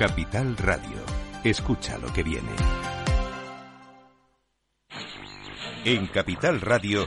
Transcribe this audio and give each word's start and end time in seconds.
Capital 0.00 0.56
Radio. 0.56 0.96
Escucha 1.44 1.98
lo 1.98 2.10
que 2.10 2.22
viene. 2.22 2.48
En 5.84 6.06
Capital 6.06 6.62
Radio 6.62 7.06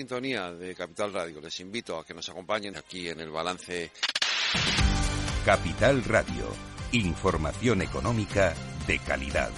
sintonía 0.01 0.51
de 0.51 0.73
Capital 0.73 1.13
Radio. 1.13 1.39
Les 1.41 1.59
invito 1.59 1.95
a 1.95 2.03
que 2.03 2.15
nos 2.15 2.27
acompañen 2.27 2.75
aquí 2.75 3.07
en 3.07 3.19
el 3.19 3.29
balance. 3.29 3.91
Capital 5.45 6.03
Radio. 6.05 6.47
Información 6.93 7.83
económica 7.83 8.55
de 8.87 8.97
calidad. 8.97 9.51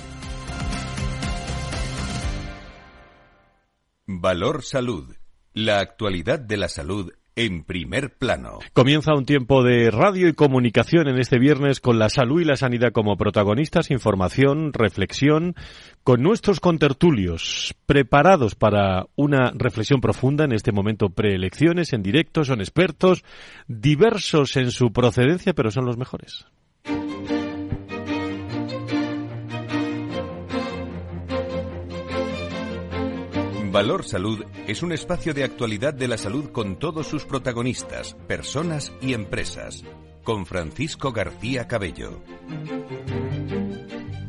Valor 4.05 4.63
Salud. 4.63 5.15
La 5.53 5.79
actualidad 5.79 6.39
de 6.39 6.57
la 6.57 6.67
salud 6.67 7.13
en 7.35 7.63
primer 7.63 8.15
plano. 8.15 8.59
Comienza 8.73 9.15
un 9.15 9.25
tiempo 9.25 9.63
de 9.63 9.89
radio 9.91 10.27
y 10.27 10.34
comunicación 10.34 11.07
en 11.07 11.20
este 11.20 11.39
viernes 11.39 11.79
con 11.79 11.99
la 11.99 12.09
salud 12.09 12.41
y 12.41 12.45
la 12.45 12.55
sanidad 12.55 12.91
como 12.91 13.17
protagonistas, 13.17 13.91
información, 13.91 14.73
reflexión, 14.73 15.55
con 16.04 16.21
nuestros 16.21 16.59
contertulios 16.59 17.76
preparados 17.85 18.55
para 18.55 19.07
una 19.15 19.51
reflexión 19.55 20.01
profunda 20.01 20.43
en 20.43 20.51
este 20.51 20.71
momento 20.71 21.09
preelecciones, 21.09 21.93
en 21.93 22.04
directo, 22.04 22.43
son 22.43 22.59
expertos, 22.59 23.23
diversos 23.68 24.57
en 24.57 24.71
su 24.71 24.91
procedencia, 24.91 25.54
pero 25.54 25.71
son 25.71 25.85
los 25.85 25.98
mejores. 25.98 26.46
Valor 33.71 34.04
Salud 34.05 34.46
es 34.68 34.84
un 34.84 34.91
espacio 34.91 35.34
de 35.34 35.43
actualidad 35.43 35.96
de 35.96 36.07
la 36.07 36.20
salud 36.20 36.51
con 36.51 36.77
todos 36.77 37.07
sus 37.07 37.26
protagonistas, 37.26 38.13
personas 38.27 38.93
y 39.01 39.13
empresas. 39.13 39.84
Con 40.24 40.46
Francisco 40.46 41.12
García 41.12 41.68
Cabello. 41.68 42.21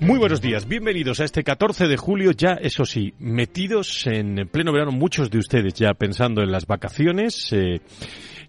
Muy 0.04 0.18
buenos 0.18 0.42
días, 0.42 0.68
bienvenidos 0.68 1.20
a 1.20 1.24
este 1.24 1.42
14 1.42 1.88
de 1.88 1.96
julio, 1.96 2.32
ya 2.32 2.58
eso 2.60 2.84
sí, 2.84 3.14
metidos 3.18 4.06
en 4.06 4.46
pleno 4.52 4.70
verano, 4.70 4.92
muchos 4.92 5.30
de 5.30 5.38
ustedes 5.38 5.72
ya 5.72 5.94
pensando 5.94 6.42
en 6.42 6.52
las 6.52 6.66
vacaciones. 6.66 7.50
Eh, 7.54 7.80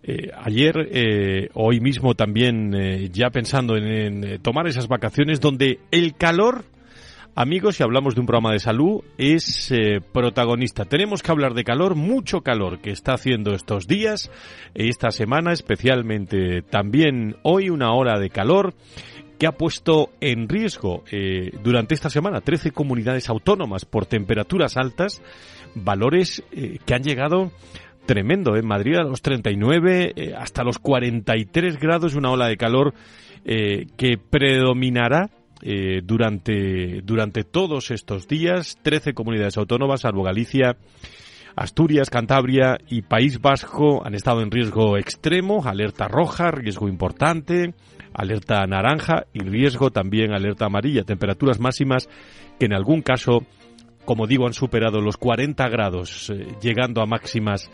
eh, 0.04 0.32
ayer, 0.38 0.76
eh, 0.92 1.48
hoy 1.54 1.80
mismo 1.80 2.14
también 2.14 2.74
ya 3.14 3.30
pensando 3.30 3.78
en 3.78 4.42
tomar 4.42 4.68
esas 4.68 4.90
vacaciones 4.90 5.40
donde 5.40 5.80
el 5.92 6.16
calor 6.16 6.66
Amigos, 7.38 7.76
si 7.76 7.84
hablamos 7.84 8.16
de 8.16 8.22
un 8.22 8.28
programa 8.28 8.54
de 8.54 8.60
salud, 8.60 9.04
es 9.18 9.70
protagonista. 10.14 10.86
Tenemos 10.86 11.22
que 11.22 11.32
hablar 11.32 11.54
de 11.54 11.66
calor, 11.66 11.96
mucho 11.96 12.40
calor 12.40 12.80
que 12.80 12.92
está 12.92 13.14
haciendo 13.14 13.54
estos 13.54 13.88
días, 13.88 14.32
esta 14.74 15.12
semana, 15.12 15.52
especialmente 15.52 16.62
también 16.62 17.36
hoy 17.44 17.70
una 17.70 17.92
hora 17.92 18.20
de 18.20 18.30
calor 18.30 18.74
que 19.38 19.48
ha 19.48 19.54
puesto 19.54 20.10
en 20.22 20.50
riesgo 20.50 21.04
eh, 21.12 21.52
durante 21.64 21.94
esta 21.94 22.10
semana 22.10 22.42
13 22.42 22.72
comunidades 22.72 23.30
autónomas 23.30 23.86
por 23.86 24.06
temperaturas 24.06 24.78
altas, 24.78 25.22
valores 25.74 26.44
eh, 26.52 26.80
que 26.86 26.94
han 26.94 27.04
llegado 27.04 27.52
tremendo. 28.06 28.56
En 28.56 28.66
Madrid 28.68 28.96
a 28.96 29.04
los 29.04 29.22
39 29.22 30.34
hasta 30.38 30.64
los 30.64 30.80
43 30.80 31.80
grados, 31.80 32.16
una 32.16 32.32
ola 32.32 32.48
de 32.48 32.58
calor 32.58 32.94
que 33.46 34.18
predominará 34.18 35.30
eh, 35.62 36.02
durante, 36.04 37.02
durante 37.02 37.44
todos 37.44 37.90
estos 37.90 38.28
días. 38.28 38.78
13 38.84 39.14
comunidades 39.14 39.58
autónomas, 39.58 40.02
salvo 40.02 40.22
Galicia, 40.22 40.78
Asturias, 41.56 42.10
Cantabria 42.10 42.78
y 42.88 43.02
País 43.02 43.40
Vasco 43.42 44.06
han 44.06 44.14
estado 44.14 44.42
en 44.42 44.52
riesgo 44.52 44.98
extremo, 44.98 45.64
alerta 45.66 46.08
roja, 46.08 46.52
riesgo 46.52 46.90
importante, 46.90 47.74
alerta 48.14 48.66
naranja 48.68 49.26
y 49.34 49.40
riesgo 49.40 49.90
también 49.90 50.34
alerta 50.34 50.66
amarilla. 50.66 51.04
Temperaturas 51.04 51.60
máximas 51.60 52.10
que 52.60 52.66
en 52.66 52.74
algún 52.74 53.02
caso, 53.02 53.46
como 54.04 54.28
digo, 54.28 54.48
han 54.48 54.54
superado 54.54 55.00
los 55.00 55.16
40 55.16 55.68
grados, 55.70 56.30
eh, 56.30 56.46
llegando 56.62 57.02
a 57.02 57.06
máximas 57.06 57.70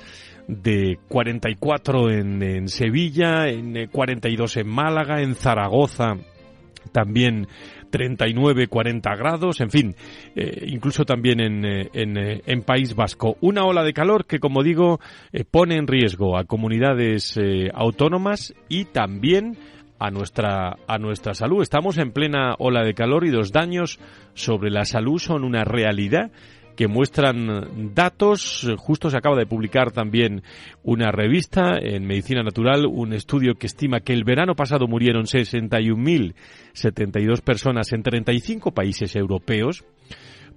de 0.47 0.99
44 1.07 2.11
en, 2.11 2.43
en 2.43 2.67
Sevilla, 2.67 3.47
en 3.47 3.87
42 3.87 4.57
eh, 4.57 4.59
en 4.61 4.67
Málaga, 4.67 5.21
en 5.21 5.33
Zaragoza 5.33 6.17
también 6.91 7.47
39, 7.91 8.67
40 8.67 9.15
grados, 9.15 9.61
en 9.61 9.69
fin, 9.69 9.95
eh, 10.35 10.65
incluso 10.67 11.05
también 11.05 11.39
en, 11.39 11.65
eh, 11.65 11.89
eh, 11.93 12.41
en, 12.45 12.61
País 12.63 12.95
Vasco. 12.95 13.37
Una 13.41 13.65
ola 13.65 13.83
de 13.83 13.93
calor 13.93 14.25
que, 14.25 14.39
como 14.39 14.63
digo, 14.63 14.99
pone 15.51 15.75
en 15.75 15.87
riesgo 15.87 16.37
a 16.37 16.45
comunidades 16.45 17.39
autónomas 17.73 18.53
y 18.69 18.85
también 18.85 19.57
a 19.99 20.09
nuestra, 20.09 20.77
a 20.87 20.97
nuestra 20.97 21.33
salud. 21.33 21.61
Estamos 21.61 21.97
en 21.97 22.11
plena 22.11 22.55
ola 22.57 22.83
de 22.83 22.93
calor 22.93 23.25
y 23.25 23.31
los 23.31 23.51
daños 23.51 23.99
sobre 24.33 24.71
la 24.71 24.85
salud 24.85 25.19
son 25.19 25.43
una 25.43 25.63
realidad 25.63 26.31
que 26.81 26.87
muestran 26.87 27.93
datos. 27.93 28.67
Justo 28.75 29.11
se 29.11 29.17
acaba 29.17 29.35
de 29.35 29.45
publicar 29.45 29.91
también 29.91 30.41
una 30.81 31.11
revista 31.11 31.77
en 31.79 32.07
Medicina 32.07 32.41
Natural, 32.41 32.87
un 32.87 33.13
estudio 33.13 33.53
que 33.53 33.67
estima 33.67 33.99
que 33.99 34.13
el 34.13 34.23
verano 34.23 34.55
pasado 34.55 34.87
murieron 34.87 35.25
61.072 35.25 37.43
personas 37.43 37.93
en 37.93 38.01
35 38.01 38.71
países 38.71 39.15
europeos 39.15 39.85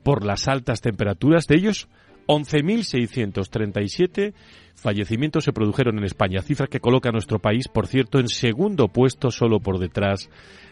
por 0.03 0.25
las 0.25 0.49
altas 0.49 0.81
temperaturas. 0.81 1.47
De 1.47 1.57
ellos, 1.57 1.91
11.637 2.27 4.35
fallecimientos 4.75 5.45
se 5.45 5.53
produjeron 5.53 5.99
en 5.99 6.05
España, 6.05 6.43
cifra 6.43 6.67
que 6.67 6.81
coloca 6.81 7.09
a 7.09 7.13
nuestro 7.13 7.39
país, 7.39 7.69
por 7.69 7.87
cierto, 7.87 8.19
en 8.19 8.29
segundo 8.29 8.89
puesto 8.89 9.31
solo 9.31 9.61
por 9.61 9.79
detrás 9.79 10.29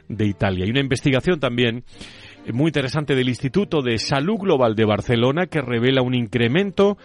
de 0.09 0.27
Italia. 0.27 0.67
Y 0.67 0.71
una 0.71 0.81
investigación 0.81 1.41
también 1.41 1.85
muy 2.53 2.69
interesante 2.69 3.15
del 3.15 3.29
Instituto 3.29 3.83
de 3.83 3.99
Salud 3.99 4.39
Global 4.39 4.75
de 4.75 4.85
Barcelona 4.85 5.47
que 5.47 5.63
revela 5.63 6.03
un 6.03 6.15
incremento 6.15 6.99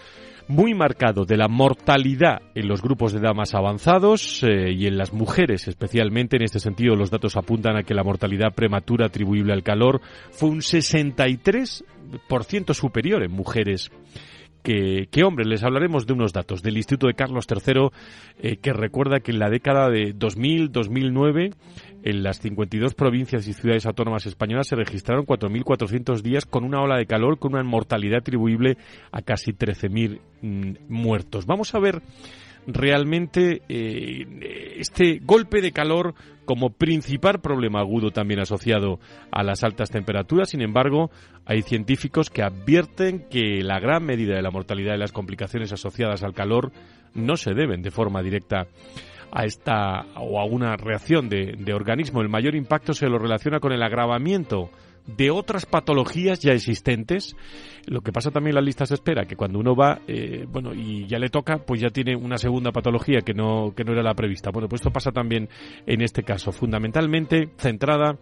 muy 0.48 0.74
marcado 0.74 1.26
de 1.26 1.38
la 1.38 1.50
mortalidad 1.50 2.42
en 2.56 2.68
los 2.68 2.82
grupos 2.82 3.12
de 3.12 3.20
edad 3.20 3.36
más 3.36 3.54
avanzados 3.54 4.42
eh, 4.44 4.72
y 4.72 4.88
en 4.88 4.98
las 4.98 5.14
mujeres 5.14 5.68
especialmente. 5.68 6.38
En 6.38 6.44
este 6.44 6.60
sentido, 6.60 6.96
los 6.96 7.12
datos 7.12 7.36
apuntan 7.36 7.76
a 7.76 7.84
que 7.84 7.94
la 7.94 8.04
mortalidad 8.04 8.54
prematura 8.54 9.08
atribuible 9.08 9.54
al 9.54 9.64
calor 9.64 10.02
fue 10.32 10.50
un 10.50 10.60
63% 10.60 12.74
superior 12.74 13.24
en 13.24 13.32
mujeres 13.32 13.92
que, 14.68 15.24
hombres. 15.24 15.48
Les 15.48 15.64
hablaremos 15.64 16.06
de 16.06 16.14
unos 16.14 16.34
datos 16.34 16.62
del 16.62 16.76
Instituto 16.76 17.08
de 17.08 17.14
Carlos 17.14 17.46
III 17.50 17.90
eh, 18.40 18.58
que 18.58 18.74
recuerda 18.74 19.22
que 19.22 19.32
en 19.32 19.40
la 19.40 19.50
década 19.50 19.90
de 19.90 20.14
2000-2009 20.14 21.54
en 22.04 22.24
las 22.24 22.40
52 22.40 22.94
provincias 22.94 23.48
y 23.48 23.54
ciudades 23.54 23.86
autónomas 23.86 24.26
españolas 24.26 24.68
se 24.68 24.76
registraron 24.76 25.26
4.400 25.26 26.22
días 26.22 26.46
con 26.46 26.66
una 26.66 26.82
ola 26.82 26.98
de 26.98 27.06
calor 27.06 27.40
con 27.40 27.54
una 27.54 27.64
mortalidad 27.64 28.20
atribuible 28.20 28.78
a 29.12 29.22
casi 29.22 29.54
13.000 29.54 30.20
mm, 30.42 30.94
muertos. 30.94 31.46
Vamos 31.46 31.74
a 31.74 31.80
ver 31.80 32.02
realmente 32.68 33.62
eh, 33.70 34.76
este 34.78 35.20
golpe 35.24 35.62
de 35.62 35.72
calor 35.72 36.14
como 36.46 36.70
principal 36.70 37.42
problema 37.42 37.80
agudo 37.80 38.12
también 38.12 38.40
asociado 38.40 39.00
a 39.32 39.44
las 39.44 39.64
altas 39.64 39.90
temperaturas. 39.90 40.50
Sin 40.50 40.62
embargo, 40.62 41.10
hay 41.46 41.62
científicos 41.62 42.30
que 42.30 42.44
advierten 42.44 43.28
que 43.30 43.62
la 43.64 43.80
gran 43.80 44.06
medida 44.06 44.36
de 44.36 44.42
la 44.42 44.52
mortalidad 44.52 44.96
y 44.96 45.00
las 45.00 45.12
complicaciones 45.12 45.74
asociadas 45.74 46.24
al 46.24 46.34
calor 46.34 46.72
no 47.14 47.36
se 47.36 47.54
deben 47.54 47.82
de 47.82 47.92
forma 47.92 48.22
directa 48.22 48.68
a 49.32 49.46
esta 49.46 50.06
o 50.16 50.40
a 50.40 50.46
una 50.46 50.78
reacción 50.78 51.30
de, 51.30 51.74
organismo. 51.74 52.22
El 52.22 52.30
mayor 52.30 52.56
impacto 52.56 52.94
se 52.94 53.10
lo 53.10 53.20
relaciona 53.20 53.60
con 53.60 53.72
el 53.72 53.84
agravamiento 53.84 54.70
de 55.08 55.32
otras 55.32 55.66
patologías 55.66 56.40
ya 56.40 56.52
existentes. 56.54 57.36
Lo 57.86 58.02
que 58.02 58.12
pasa 58.12 58.32
también 58.32 58.52
en 58.52 58.56
las 58.56 58.66
listas 58.66 58.92
espera, 58.92 59.26
que 59.26 59.36
cuando 59.36 59.60
uno 59.60 59.76
va, 59.76 60.02
eh, 60.08 60.46
bueno, 60.48 60.74
y 60.74 61.08
ya 61.08 61.18
le 61.18 61.30
toca, 61.30 61.60
pues 61.60 61.82
ya 61.82 61.90
tiene 61.90 62.16
una 62.16 62.38
segunda 62.38 62.72
patología 62.72 63.22
que 63.22 63.34
no, 63.34 63.74
que 63.76 63.84
no 63.84 63.94
era 63.94 64.04
la 64.04 64.14
prevista. 64.14 64.52
Bueno, 64.52 64.68
pues 64.68 64.82
esto 64.82 64.92
pasa 64.92 65.12
también 65.12 65.50
en 65.86 66.02
este 66.02 66.24
caso, 66.24 66.52
fundamentalmente 66.52 67.50
centrada 67.58 68.18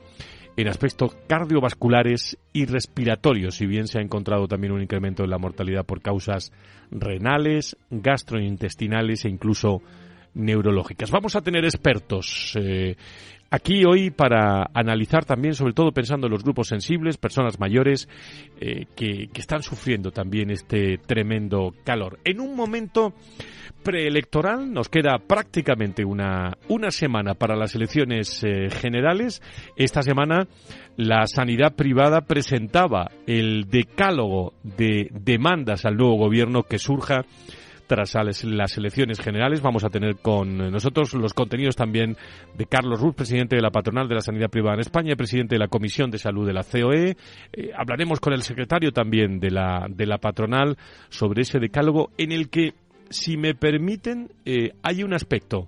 en 0.57 0.67
aspectos 0.69 1.17
cardiovasculares 1.27 2.37
y 2.53 2.65
respiratorios, 2.65 3.55
si 3.55 3.65
bien 3.65 3.87
se 3.87 3.99
ha 3.99 4.01
encontrado 4.01 4.47
también 4.47 4.71
un 4.71 4.81
incremento 4.81 5.23
en 5.23 5.29
la 5.29 5.37
mortalidad 5.37 5.85
por 5.85 6.01
causas 6.01 6.53
renales, 6.91 7.75
gastrointestinales 7.89 9.25
e 9.25 9.29
incluso 9.29 9.81
neurológicas. 10.33 11.11
Vamos 11.11 11.35
a 11.35 11.41
tener 11.41 11.65
expertos. 11.65 12.53
Eh, 12.55 12.95
aquí 13.49 13.83
hoy 13.85 14.11
para 14.11 14.69
analizar 14.73 15.25
también, 15.25 15.53
sobre 15.53 15.73
todo 15.73 15.91
pensando 15.91 16.27
en 16.27 16.33
los 16.33 16.43
grupos 16.43 16.67
sensibles, 16.67 17.17
personas 17.17 17.59
mayores 17.59 18.07
eh, 18.59 18.85
que, 18.95 19.29
están 19.35 19.61
sufriendo 19.61 20.11
también 20.11 20.49
este 20.51 20.97
tremendo 20.97 21.73
calor. 21.83 22.19
En 22.23 22.39
un 22.39 22.55
momento 22.55 23.13
preelectoral, 23.83 24.73
nos 24.73 24.89
queda 24.89 25.19
prácticamente 25.19 26.03
una, 26.03 26.57
una 26.69 26.89
semana 26.89 27.35
para 27.35 27.55
las 27.55 27.75
elecciones 27.75 28.43
eh, 28.43 28.69
generales. 28.71 29.41
Esta 29.75 30.01
semana 30.01 30.47
la 30.97 31.27
sanidad 31.27 31.75
privada 31.75 32.21
presentaba 32.21 33.11
el 33.27 33.65
decálogo 33.69 34.53
de 34.63 35.09
demandas 35.11 35.85
al 35.85 35.97
nuevo 35.97 36.17
gobierno 36.17 36.63
que 36.63 36.79
surja 36.79 37.25
tras 37.87 38.15
las 38.43 38.77
elecciones 38.77 39.19
generales. 39.19 39.61
Vamos 39.61 39.83
a 39.83 39.89
tener 39.89 40.17
con 40.17 40.57
nosotros 40.71 41.13
los 41.13 41.33
contenidos 41.33 41.75
también 41.75 42.15
de 42.57 42.65
Carlos 42.65 42.99
Ruz, 42.99 43.15
presidente 43.15 43.55
de 43.55 43.61
la 43.61 43.71
Patronal 43.71 44.07
de 44.07 44.15
la 44.15 44.21
Sanidad 44.21 44.49
Privada 44.49 44.75
en 44.75 44.81
España 44.81 45.15
presidente 45.15 45.55
de 45.55 45.59
la 45.59 45.67
Comisión 45.67 46.11
de 46.11 46.17
Salud 46.17 46.45
de 46.45 46.53
la 46.53 46.63
COE. 46.63 47.17
Eh, 47.53 47.71
hablaremos 47.75 48.19
con 48.19 48.33
el 48.33 48.41
secretario 48.41 48.91
también 48.91 49.39
de 49.39 49.51
la, 49.51 49.87
de 49.89 50.05
la 50.05 50.17
patronal 50.17 50.77
sobre 51.09 51.41
ese 51.41 51.59
decálogo 51.59 52.11
en 52.17 52.31
el 52.31 52.49
que, 52.49 52.73
si 53.09 53.37
me 53.37 53.55
permiten, 53.55 54.31
eh, 54.45 54.71
hay 54.83 55.03
un 55.03 55.13
aspecto 55.13 55.67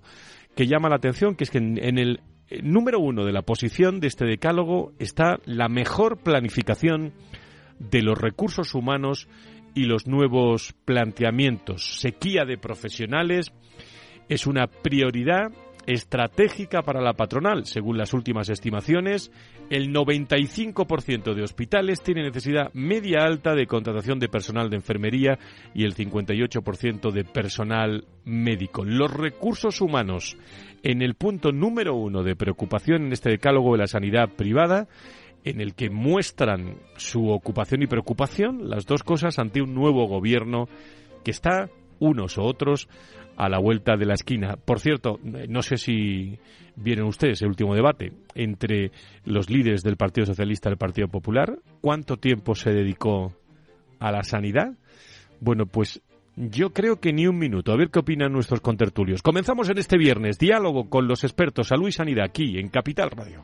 que 0.56 0.68
llama 0.68 0.90
la 0.90 0.96
atención, 0.96 1.36
que 1.36 1.44
es 1.44 1.52
que 1.52 1.60
en 1.60 1.98
el 2.00 2.22
número 2.64 3.00
uno 3.00 3.26
de 3.26 3.34
la 3.34 3.42
posición 3.42 4.00
de 4.00 4.08
este 4.08 4.26
decálogo 4.26 4.94
está 5.00 5.40
la 5.46 5.68
mejor 5.68 6.18
planificación 6.18 7.14
de 7.80 8.02
los 8.02 8.18
recursos 8.18 8.74
humanos 8.74 9.28
y 9.78 9.86
los 9.86 10.08
nuevos 10.08 10.74
planteamientos. 10.86 12.00
Sequía 12.00 12.46
de 12.46 12.58
profesionales 12.58 13.54
es 14.28 14.48
una 14.48 14.66
prioridad 14.66 15.52
estratégica 15.86 16.82
para 16.82 17.00
la 17.00 17.14
patronal. 17.14 17.68
Según 17.68 17.96
las 17.96 18.12
últimas 18.12 18.50
estimaciones, 18.50 19.32
el 19.70 19.94
95% 19.94 21.36
de 21.36 21.44
hospitales 21.44 22.02
tiene 22.02 22.24
necesidad 22.24 22.74
media 22.74 23.20
alta 23.24 23.54
de 23.54 23.68
contratación 23.68 24.18
de 24.18 24.30
personal 24.30 24.72
de 24.72 24.78
enfermería 24.78 25.38
y 25.76 25.84
el 25.86 25.96
58% 25.96 27.12
de 27.12 27.24
personal 27.24 28.06
médico. 28.26 28.84
Los 28.84 29.14
recursos 29.14 29.80
humanos 29.80 30.38
en 30.82 31.04
el 31.04 31.14
punto 31.14 31.52
número 31.52 31.94
uno 31.94 32.24
de 32.24 32.36
preocupación 32.36 33.06
en 33.06 33.14
este 33.14 33.30
decálogo 33.30 33.74
de 33.74 33.78
la 33.78 33.88
sanidad 33.88 34.30
privada 34.36 34.88
en 35.50 35.62
el 35.62 35.74
que 35.76 35.90
muestran 35.90 36.76
su 36.98 37.30
ocupación 37.30 37.82
y 37.84 37.88
preocupación, 37.88 38.70
las 38.70 38.86
dos 38.86 39.04
cosas, 39.04 39.40
ante 39.40 39.62
un 39.62 39.74
nuevo 39.74 40.08
gobierno 40.08 40.68
que 41.24 41.32
está, 41.32 41.70
unos 42.00 42.38
o 42.38 42.44
otros, 42.44 42.88
a 43.38 43.50
la 43.50 43.60
vuelta 43.60 43.96
de 43.96 44.06
la 44.06 44.16
esquina. 44.16 44.56
Por 44.58 44.80
cierto, 44.80 45.20
no 45.24 45.62
sé 45.62 45.78
si 45.78 46.40
vieron 46.76 47.08
ustedes 47.08 47.42
el 47.42 47.50
último 47.50 47.76
debate 47.76 48.12
entre 48.36 48.92
los 49.26 49.50
líderes 49.50 49.84
del 49.84 49.96
Partido 49.96 50.26
Socialista 50.26 50.70
y 50.70 50.72
del 50.72 50.78
Partido 50.78 51.08
Popular. 51.08 51.60
¿Cuánto 51.82 52.18
tiempo 52.18 52.56
se 52.56 52.72
dedicó 52.72 53.34
a 54.00 54.12
la 54.12 54.24
sanidad? 54.24 54.74
Bueno, 55.40 55.68
pues 55.68 56.02
yo 56.36 56.72
creo 56.72 57.00
que 57.00 57.14
ni 57.14 57.28
un 57.28 57.38
minuto. 57.38 57.72
A 57.72 57.78
ver 57.78 57.90
qué 57.90 58.00
opinan 58.00 58.32
nuestros 58.32 58.62
contertulios. 58.62 59.22
Comenzamos 59.22 59.70
en 59.70 59.78
este 59.78 59.98
viernes. 59.98 60.40
Diálogo 60.40 60.90
con 60.90 61.08
los 61.08 61.24
expertos 61.24 61.68
Salud 61.68 61.88
y 61.88 61.92
Sanidad 61.92 62.26
aquí 62.26 62.58
en 62.58 62.70
Capital 62.70 63.12
Radio. 63.12 63.44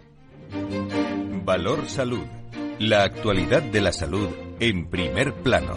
Valor 1.46 1.90
Salud. 1.90 2.26
La 2.80 3.04
actualidad 3.04 3.62
de 3.62 3.82
la 3.82 3.92
salud 3.92 4.30
en 4.62 4.90
primer 4.90 5.34
plano. 5.34 5.76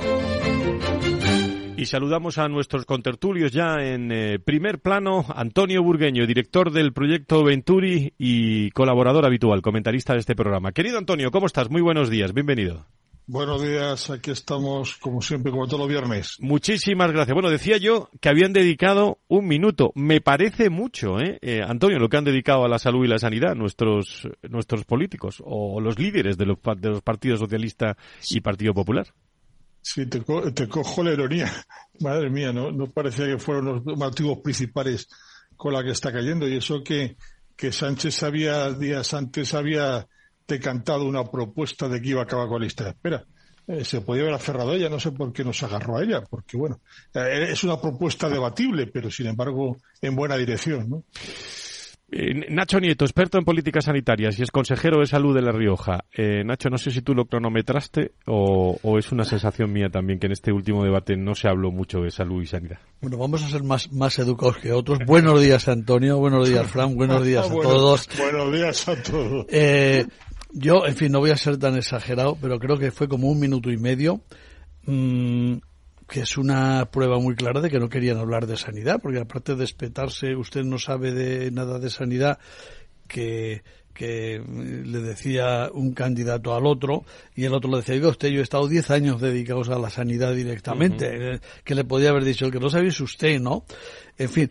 Y 1.76 1.86
saludamos 1.86 2.38
a 2.38 2.48
nuestros 2.48 2.86
contertulios 2.86 3.50
ya 3.50 3.74
en 3.80 4.12
eh, 4.12 4.38
primer 4.38 4.78
plano. 4.78 5.26
Antonio 5.34 5.82
Burgueño, 5.82 6.26
director 6.26 6.70
del 6.70 6.92
proyecto 6.92 7.42
Venturi 7.42 8.14
y 8.16 8.70
colaborador 8.70 9.26
habitual, 9.26 9.60
comentarista 9.60 10.12
de 10.12 10.20
este 10.20 10.36
programa. 10.36 10.70
Querido 10.70 10.98
Antonio, 10.98 11.32
¿cómo 11.32 11.46
estás? 11.46 11.68
Muy 11.68 11.82
buenos 11.82 12.10
días, 12.10 12.32
bienvenido. 12.32 12.86
Buenos 13.28 13.60
días, 13.60 14.08
aquí 14.10 14.30
estamos 14.30 14.98
como 14.98 15.20
siempre, 15.20 15.50
como 15.50 15.66
todos 15.66 15.80
los 15.80 15.88
viernes. 15.88 16.36
Muchísimas 16.38 17.10
gracias. 17.10 17.34
Bueno, 17.34 17.50
decía 17.50 17.76
yo 17.76 18.08
que 18.20 18.28
habían 18.28 18.52
dedicado 18.52 19.18
un 19.26 19.48
minuto. 19.48 19.90
Me 19.96 20.20
parece 20.20 20.70
mucho, 20.70 21.18
¿eh? 21.18 21.36
eh 21.42 21.60
Antonio, 21.66 21.98
lo 21.98 22.08
que 22.08 22.18
han 22.18 22.24
dedicado 22.24 22.64
a 22.64 22.68
la 22.68 22.78
salud 22.78 23.04
y 23.04 23.08
la 23.08 23.18
sanidad 23.18 23.56
nuestros, 23.56 24.28
nuestros 24.48 24.84
políticos 24.84 25.42
o 25.44 25.80
los 25.80 25.98
líderes 25.98 26.38
de 26.38 26.46
los, 26.46 26.58
de 26.78 26.88
los 26.88 27.02
partidos 27.02 27.40
socialista 27.40 27.96
y 28.30 28.40
Partido 28.42 28.72
Popular. 28.74 29.08
Sí, 29.82 30.06
te, 30.06 30.20
te 30.54 30.68
cojo 30.68 31.02
la 31.02 31.12
ironía. 31.12 31.50
Madre 32.00 32.30
mía, 32.30 32.52
no, 32.52 32.70
no 32.70 32.86
parecía 32.92 33.26
que 33.26 33.38
fueron 33.38 33.64
los 33.64 33.84
motivos 33.98 34.38
principales 34.38 35.08
con 35.56 35.72
la 35.72 35.82
que 35.82 35.90
está 35.90 36.12
cayendo. 36.12 36.46
Y 36.46 36.58
eso 36.58 36.84
que, 36.84 37.16
que 37.56 37.72
Sánchez 37.72 38.22
había, 38.22 38.70
días 38.70 39.12
antes 39.14 39.52
había 39.52 40.06
decantado 40.46 41.04
una 41.04 41.24
propuesta 41.24 41.88
de 41.88 42.00
que 42.00 42.10
iba 42.10 42.20
a 42.20 42.24
acabar 42.24 42.48
con 42.48 42.60
la 42.60 42.66
lista 42.66 42.84
de 42.84 42.90
espera. 42.90 43.24
Eh, 43.68 43.84
se 43.84 44.00
podía 44.00 44.22
haber 44.22 44.34
aferrado 44.34 44.70
a 44.70 44.76
ella, 44.76 44.88
no 44.88 45.00
sé 45.00 45.10
por 45.10 45.32
qué 45.32 45.42
nos 45.42 45.60
agarró 45.62 45.98
a 45.98 46.02
ella, 46.04 46.22
porque 46.22 46.56
bueno, 46.56 46.80
eh, 47.14 47.48
es 47.50 47.64
una 47.64 47.80
propuesta 47.80 48.28
debatible, 48.28 48.86
pero 48.86 49.10
sin 49.10 49.26
embargo 49.26 49.78
en 50.00 50.14
buena 50.14 50.36
dirección, 50.36 50.88
¿no? 50.88 51.02
Eh, 52.08 52.46
Nacho 52.50 52.78
Nieto, 52.78 53.04
experto 53.04 53.36
en 53.36 53.44
políticas 53.44 53.86
sanitarias 53.86 54.38
y 54.38 54.44
es 54.44 54.52
consejero 54.52 55.00
de 55.00 55.06
salud 55.06 55.34
de 55.34 55.42
La 55.42 55.50
Rioja. 55.50 56.04
Nacho, 56.44 56.70
no 56.70 56.78
sé 56.78 56.92
si 56.92 57.02
tú 57.02 57.14
lo 57.14 57.24
cronometraste 57.24 58.12
o, 58.26 58.78
es 58.96 59.10
una 59.10 59.24
sensación 59.24 59.72
mía 59.72 59.88
también 59.90 60.20
que 60.20 60.26
en 60.26 60.32
este 60.32 60.52
último 60.52 60.84
debate 60.84 61.16
no 61.16 61.34
se 61.34 61.48
habló 61.48 61.72
mucho 61.72 61.98
de 62.02 62.12
salud 62.12 62.40
y 62.40 62.46
sanidad. 62.46 62.78
Bueno, 63.00 63.18
vamos 63.18 63.42
a 63.42 63.48
ser 63.48 63.64
más, 63.64 63.92
más 63.92 64.16
educados 64.20 64.58
que 64.58 64.70
otros. 64.70 65.00
Buenos 65.04 65.42
días, 65.42 65.66
Antonio. 65.66 66.18
Buenos 66.18 66.48
días, 66.48 66.70
Fran. 66.70 66.94
Buenos 66.94 67.24
días 67.26 67.44
a 67.44 67.52
todos. 67.52 68.08
Buenos 68.16 68.52
días 68.52 68.88
a 68.88 69.02
todos. 69.02 69.46
Yo, 70.58 70.86
en 70.86 70.96
fin, 70.96 71.12
no 71.12 71.18
voy 71.18 71.32
a 71.32 71.36
ser 71.36 71.58
tan 71.58 71.76
exagerado, 71.76 72.38
pero 72.40 72.58
creo 72.58 72.78
que 72.78 72.90
fue 72.90 73.08
como 73.08 73.28
un 73.28 73.38
minuto 73.38 73.70
y 73.70 73.76
medio, 73.76 74.22
mmm, 74.86 75.56
que 76.08 76.20
es 76.20 76.38
una 76.38 76.86
prueba 76.90 77.18
muy 77.18 77.34
clara 77.34 77.60
de 77.60 77.68
que 77.68 77.78
no 77.78 77.90
querían 77.90 78.16
hablar 78.16 78.46
de 78.46 78.56
sanidad, 78.56 78.98
porque 79.02 79.20
aparte 79.20 79.54
de 79.54 79.64
espetarse, 79.64 80.34
usted 80.34 80.64
no 80.64 80.78
sabe 80.78 81.12
de 81.12 81.50
nada 81.50 81.78
de 81.78 81.90
sanidad, 81.90 82.38
que, 83.06 83.64
que 83.92 84.40
le 84.40 85.00
decía 85.00 85.68
un 85.74 85.92
candidato 85.92 86.54
al 86.54 86.64
otro 86.64 87.04
y 87.34 87.44
el 87.44 87.52
otro 87.52 87.70
le 87.70 87.76
decía, 87.76 87.94
oiga 87.94 88.08
usted, 88.08 88.28
yo 88.28 88.40
he 88.40 88.42
estado 88.42 88.66
10 88.66 88.90
años 88.92 89.20
dedicados 89.20 89.68
a 89.68 89.78
la 89.78 89.90
sanidad 89.90 90.34
directamente, 90.34 91.34
eh, 91.34 91.40
que 91.64 91.74
le 91.74 91.84
podía 91.84 92.08
haber 92.08 92.24
dicho, 92.24 92.46
el 92.46 92.52
que 92.52 92.60
no 92.60 92.70
sabéis 92.70 92.98
usted, 92.98 93.38
¿no? 93.40 93.66
En 94.16 94.30
fin, 94.30 94.50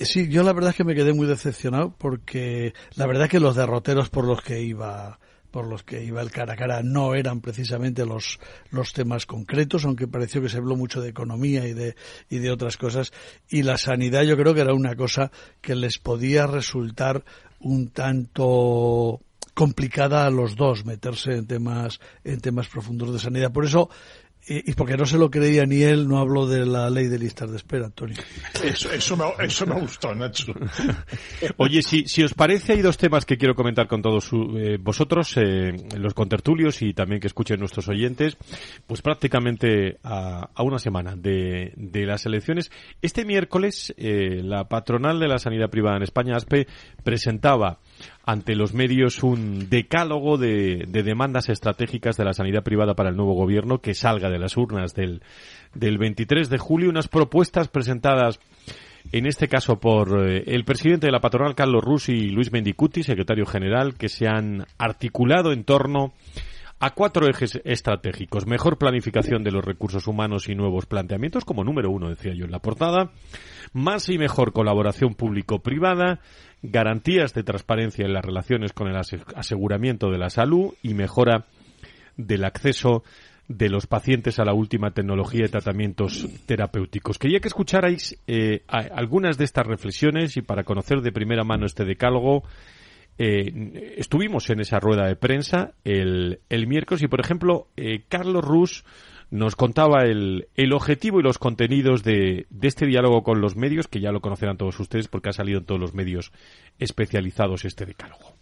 sí, 0.00 0.28
yo 0.30 0.42
la 0.42 0.54
verdad 0.54 0.70
es 0.70 0.76
que 0.76 0.84
me 0.84 0.94
quedé 0.94 1.12
muy 1.12 1.26
decepcionado 1.26 1.94
porque 1.98 2.72
la 2.94 3.06
verdad 3.06 3.24
es 3.24 3.30
que 3.30 3.40
los 3.40 3.54
derroteros 3.54 4.08
por 4.08 4.24
los 4.24 4.40
que 4.40 4.62
iba 4.62 5.18
por 5.56 5.68
los 5.68 5.84
que 5.84 6.04
iba 6.04 6.20
el 6.20 6.30
cara 6.30 6.52
a 6.52 6.56
cara 6.56 6.82
no 6.82 7.14
eran 7.14 7.40
precisamente 7.40 8.04
los, 8.04 8.38
los 8.70 8.92
temas 8.92 9.24
concretos, 9.24 9.86
aunque 9.86 10.06
pareció 10.06 10.42
que 10.42 10.50
se 10.50 10.58
habló 10.58 10.76
mucho 10.76 11.00
de 11.00 11.08
economía 11.08 11.66
y 11.66 11.72
de, 11.72 11.96
y 12.28 12.40
de 12.40 12.50
otras 12.50 12.76
cosas. 12.76 13.10
Y 13.48 13.62
la 13.62 13.78
sanidad 13.78 14.24
yo 14.24 14.36
creo 14.36 14.52
que 14.52 14.60
era 14.60 14.74
una 14.74 14.94
cosa 14.96 15.30
que 15.62 15.74
les 15.74 15.96
podía 15.96 16.46
resultar 16.46 17.24
un 17.58 17.88
tanto 17.88 19.22
complicada 19.54 20.26
a 20.26 20.30
los 20.30 20.56
dos 20.56 20.84
meterse 20.84 21.32
en 21.32 21.46
temas 21.46 22.00
en 22.22 22.42
temas 22.42 22.68
profundos 22.68 23.14
de 23.14 23.18
sanidad. 23.18 23.50
Por 23.50 23.64
eso 23.64 23.88
y, 24.48 24.72
porque 24.74 24.96
no 24.96 25.06
se 25.06 25.18
lo 25.18 25.30
creía 25.30 25.66
ni 25.66 25.82
él, 25.82 26.06
no 26.06 26.18
habló 26.18 26.46
de 26.46 26.64
la 26.64 26.88
ley 26.88 27.08
de 27.08 27.18
listas 27.18 27.50
de 27.50 27.56
espera, 27.56 27.86
Antonio. 27.86 28.16
Eso, 28.62 28.90
eso, 28.92 29.16
me, 29.16 29.24
eso 29.44 29.66
me 29.66 29.80
gustó, 29.80 30.14
Nacho. 30.14 30.52
Oye, 31.56 31.82
si, 31.82 32.06
si 32.06 32.22
os 32.22 32.34
parece, 32.34 32.74
hay 32.74 32.82
dos 32.82 32.96
temas 32.96 33.26
que 33.26 33.38
quiero 33.38 33.54
comentar 33.54 33.88
con 33.88 34.02
todos 34.02 34.30
eh, 34.32 34.78
vosotros, 34.80 35.36
eh, 35.36 35.72
los 35.98 36.14
contertulios 36.14 36.82
y 36.82 36.94
también 36.94 37.20
que 37.20 37.26
escuchen 37.26 37.58
nuestros 37.58 37.88
oyentes, 37.88 38.36
pues 38.86 39.02
prácticamente 39.02 39.98
a, 40.04 40.50
a 40.54 40.62
una 40.62 40.78
semana 40.78 41.16
de, 41.16 41.72
de, 41.76 42.06
las 42.06 42.24
elecciones. 42.26 42.70
Este 43.02 43.24
miércoles, 43.24 43.94
eh, 43.96 44.42
la 44.44 44.68
patronal 44.68 45.18
de 45.18 45.28
la 45.28 45.38
sanidad 45.38 45.70
privada 45.70 45.96
en 45.96 46.04
España, 46.04 46.36
ASPE, 46.36 46.68
presentaba 47.02 47.80
ante 48.24 48.54
los 48.56 48.74
medios 48.74 49.22
un 49.22 49.68
decálogo 49.68 50.36
de, 50.36 50.86
demandas 50.88 51.48
estratégicas 51.48 52.16
de 52.16 52.24
la 52.24 52.32
sanidad 52.32 52.62
privada 52.62 52.94
para 52.94 53.10
el 53.10 53.16
nuevo 53.16 53.34
gobierno 53.34 53.78
que 53.78 53.94
salga 53.94 54.30
de 54.30 54.38
las 54.38 54.56
urnas 54.56 54.94
del, 54.94 55.22
del 55.74 55.98
23 55.98 56.50
de 56.50 56.58
julio, 56.58 56.90
unas 56.90 57.08
propuestas 57.08 57.68
presentadas 57.68 58.40
en 59.12 59.26
este 59.26 59.48
caso 59.48 59.78
por 59.78 60.28
eh, 60.28 60.42
el 60.46 60.64
presidente 60.64 61.06
de 61.06 61.12
la 61.12 61.20
patronal 61.20 61.54
Carlos 61.54 61.84
Rus 61.84 62.08
y 62.08 62.28
Luis 62.30 62.52
Mendicuti, 62.52 63.02
secretario 63.02 63.46
general, 63.46 63.94
que 63.94 64.08
se 64.08 64.26
han 64.26 64.66
articulado 64.78 65.52
en 65.52 65.64
torno 65.64 66.12
a 66.78 66.90
cuatro 66.90 67.28
ejes 67.28 67.60
estratégicos. 67.64 68.46
Mejor 68.46 68.78
planificación 68.78 69.42
de 69.42 69.50
los 69.50 69.64
recursos 69.64 70.06
humanos 70.06 70.48
y 70.48 70.54
nuevos 70.54 70.86
planteamientos, 70.86 71.44
como 71.44 71.64
número 71.64 71.90
uno, 71.90 72.08
decía 72.08 72.34
yo 72.34 72.44
en 72.44 72.50
la 72.52 72.58
portada. 72.58 73.10
Más 73.72 74.08
y 74.08 74.18
mejor 74.18 74.52
colaboración 74.52 75.14
público-privada 75.14 76.20
garantías 76.62 77.34
de 77.34 77.42
transparencia 77.42 78.04
en 78.04 78.12
las 78.12 78.24
relaciones 78.24 78.72
con 78.72 78.88
el 78.88 78.96
aseguramiento 78.96 80.10
de 80.10 80.18
la 80.18 80.30
salud 80.30 80.74
y 80.82 80.94
mejora 80.94 81.46
del 82.16 82.44
acceso 82.44 83.02
de 83.48 83.68
los 83.68 83.86
pacientes 83.86 84.38
a 84.38 84.44
la 84.44 84.54
última 84.54 84.90
tecnología 84.90 85.42
de 85.42 85.48
tratamientos 85.48 86.26
terapéuticos. 86.46 87.18
Quería 87.18 87.40
que 87.40 87.48
escucharais 87.48 88.18
eh, 88.26 88.64
algunas 88.66 89.38
de 89.38 89.44
estas 89.44 89.66
reflexiones 89.66 90.36
y 90.36 90.42
para 90.42 90.64
conocer 90.64 91.00
de 91.00 91.12
primera 91.12 91.44
mano 91.44 91.66
este 91.66 91.84
decálogo, 91.84 92.42
eh, 93.18 93.94
estuvimos 93.96 94.50
en 94.50 94.60
esa 94.60 94.78
rueda 94.78 95.06
de 95.06 95.16
prensa 95.16 95.72
el, 95.84 96.40
el 96.50 96.66
miércoles 96.66 97.02
y, 97.02 97.08
por 97.08 97.20
ejemplo, 97.20 97.68
eh, 97.76 98.02
Carlos 98.08 98.44
Rus 98.44 98.84
nos 99.30 99.56
contaba 99.56 100.02
el, 100.02 100.48
el, 100.54 100.72
objetivo 100.72 101.18
y 101.18 101.22
los 101.22 101.38
contenidos 101.38 102.04
de, 102.04 102.46
de, 102.50 102.68
este 102.68 102.86
diálogo 102.86 103.22
con 103.22 103.40
los 103.40 103.56
medios, 103.56 103.88
que 103.88 104.00
ya 104.00 104.12
lo 104.12 104.20
conocerán 104.20 104.58
todos 104.58 104.78
ustedes 104.78 105.08
porque 105.08 105.30
ha 105.30 105.32
salido 105.32 105.58
en 105.58 105.64
todos 105.64 105.80
los 105.80 105.94
medios 105.94 106.30
especializados 106.78 107.64
este 107.64 107.86
decálogo. 107.86 108.34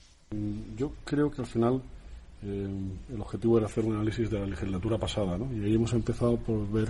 Yo 0.77 0.93
creo 1.05 1.31
que 1.31 1.41
al 1.41 1.47
final 1.47 1.81
eh, 2.43 2.69
el 3.15 3.21
objetivo 3.21 3.57
era 3.57 3.67
hacer 3.67 3.85
un 3.85 3.95
análisis 3.95 4.29
de 4.29 4.41
la 4.41 4.47
legislatura 4.47 4.99
pasada, 4.99 5.39
¿no? 5.39 5.49
Y 5.55 5.65
ahí 5.65 5.75
hemos 5.75 5.93
empezado 5.93 6.37
por 6.37 6.69
ver 6.71 6.87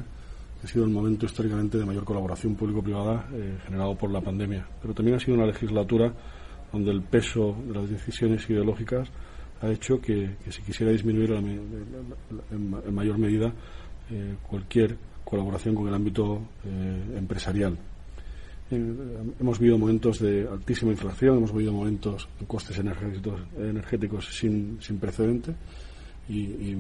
que 0.60 0.66
ha 0.66 0.70
sido 0.70 0.86
el 0.86 0.90
momento 0.90 1.26
históricamente 1.26 1.76
de 1.76 1.84
mayor 1.84 2.04
colaboración 2.04 2.54
público-privada 2.56 3.28
generado 3.66 3.94
por 3.94 4.10
la 4.10 4.22
pandemia. 4.22 4.66
Pero 4.80 4.94
también 4.94 5.18
ha 5.18 5.20
sido 5.20 5.36
una 5.36 5.46
legislatura 5.46 6.12
donde 6.74 6.90
el 6.90 7.02
peso 7.02 7.56
de 7.68 7.72
las 7.72 7.88
decisiones 7.88 8.50
ideológicas 8.50 9.08
ha 9.62 9.70
hecho 9.70 10.00
que, 10.00 10.36
que 10.44 10.50
si 10.50 10.60
quisiera 10.62 10.90
disminuir 10.90 11.30
en, 11.30 12.92
mayor 12.92 13.16
medida 13.16 13.52
eh, 14.10 14.34
cualquier 14.42 14.96
colaboración 15.24 15.76
con 15.76 15.86
el 15.86 15.94
ámbito 15.94 16.42
eh, 16.66 17.16
empresarial. 17.16 17.78
Eh, 18.72 18.94
hemos 19.40 19.58
vivido 19.60 19.78
momentos 19.78 20.18
de 20.18 20.48
altísima 20.50 20.90
inflación, 20.90 21.38
hemos 21.38 21.52
vivido 21.52 21.72
momentos 21.72 22.28
de 22.40 22.46
costes 22.46 22.76
energéticos, 22.78 24.36
sin, 24.36 24.78
sin 24.80 24.98
precedente 24.98 25.54
y, 26.28 26.76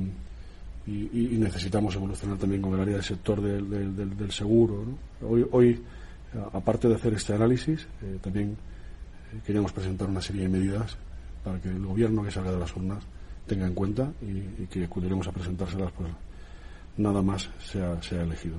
necesitamos 0.86 1.94
evolucionar 1.94 2.36
también 2.36 2.60
con 2.60 2.74
el 2.74 2.80
área 2.80 2.94
del 2.94 3.04
sector 3.04 3.40
del, 3.40 4.30
seguro. 4.32 4.84
Hoy, 5.22 5.80
aparte 6.52 6.88
de 6.88 6.94
hacer 6.96 7.14
este 7.14 7.32
análisis, 7.32 7.86
también 8.20 8.56
queríamos 9.44 9.72
presentar 9.72 10.08
una 10.08 10.20
serie 10.20 10.42
de 10.42 10.48
medidas 10.48 10.96
para 11.42 11.60
que 11.60 11.68
el 11.68 11.84
gobierno 11.84 12.22
que 12.22 12.30
salga 12.30 12.52
de 12.52 12.58
las 12.58 12.74
urnas 12.76 13.04
tenga 13.46 13.66
en 13.66 13.74
cuenta 13.74 14.12
y, 14.22 14.66
que 14.66 14.84
acudiremos 14.84 15.26
a 15.28 15.32
presentárselas 15.32 15.92
pues 15.92 16.10
nada 16.96 17.22
más 17.22 17.50
sea, 17.60 18.00
sea 18.02 18.22
elegido. 18.22 18.56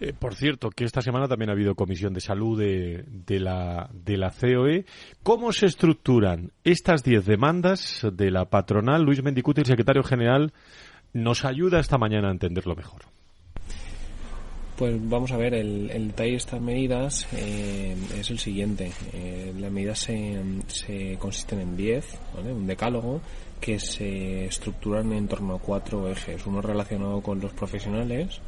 Eh, 0.00 0.12
por 0.12 0.34
cierto, 0.34 0.70
que 0.70 0.84
esta 0.84 1.00
semana 1.00 1.28
también 1.28 1.50
ha 1.50 1.52
habido 1.52 1.74
comisión 1.74 2.12
de 2.12 2.20
salud 2.20 2.58
de, 2.58 3.04
de, 3.06 3.40
la, 3.40 3.88
de 3.92 4.16
la 4.16 4.30
COE. 4.30 4.84
¿Cómo 5.22 5.52
se 5.52 5.66
estructuran 5.66 6.50
estas 6.64 7.04
diez 7.04 7.24
demandas 7.24 8.04
de 8.12 8.30
la 8.30 8.46
patronal? 8.46 9.02
Luis 9.02 9.22
Mendicuti, 9.22 9.60
el 9.60 9.66
secretario 9.66 10.02
general, 10.02 10.52
nos 11.12 11.44
ayuda 11.44 11.78
esta 11.78 11.96
mañana 11.96 12.28
a 12.28 12.32
entenderlo 12.32 12.74
mejor. 12.74 13.13
Pues 14.76 14.96
vamos 15.08 15.30
a 15.30 15.36
ver, 15.36 15.54
el, 15.54 15.88
el 15.92 16.08
detalle 16.08 16.32
de 16.32 16.36
estas 16.36 16.60
medidas 16.60 17.28
eh, 17.32 17.96
es 18.18 18.28
el 18.30 18.40
siguiente. 18.40 18.90
Eh, 19.12 19.54
las 19.56 19.70
medidas 19.70 20.00
se, 20.00 20.36
se 20.66 21.16
consisten 21.20 21.60
en 21.60 21.76
10, 21.76 22.18
¿vale? 22.34 22.52
un 22.52 22.66
decálogo, 22.66 23.20
que 23.60 23.78
se 23.78 24.46
estructuran 24.46 25.12
en 25.12 25.28
torno 25.28 25.54
a 25.54 25.58
cuatro 25.60 26.08
ejes. 26.10 26.44
Uno 26.44 26.60
relacionado 26.60 27.20
con 27.20 27.40
los 27.40 27.52
profesionales, 27.52 28.40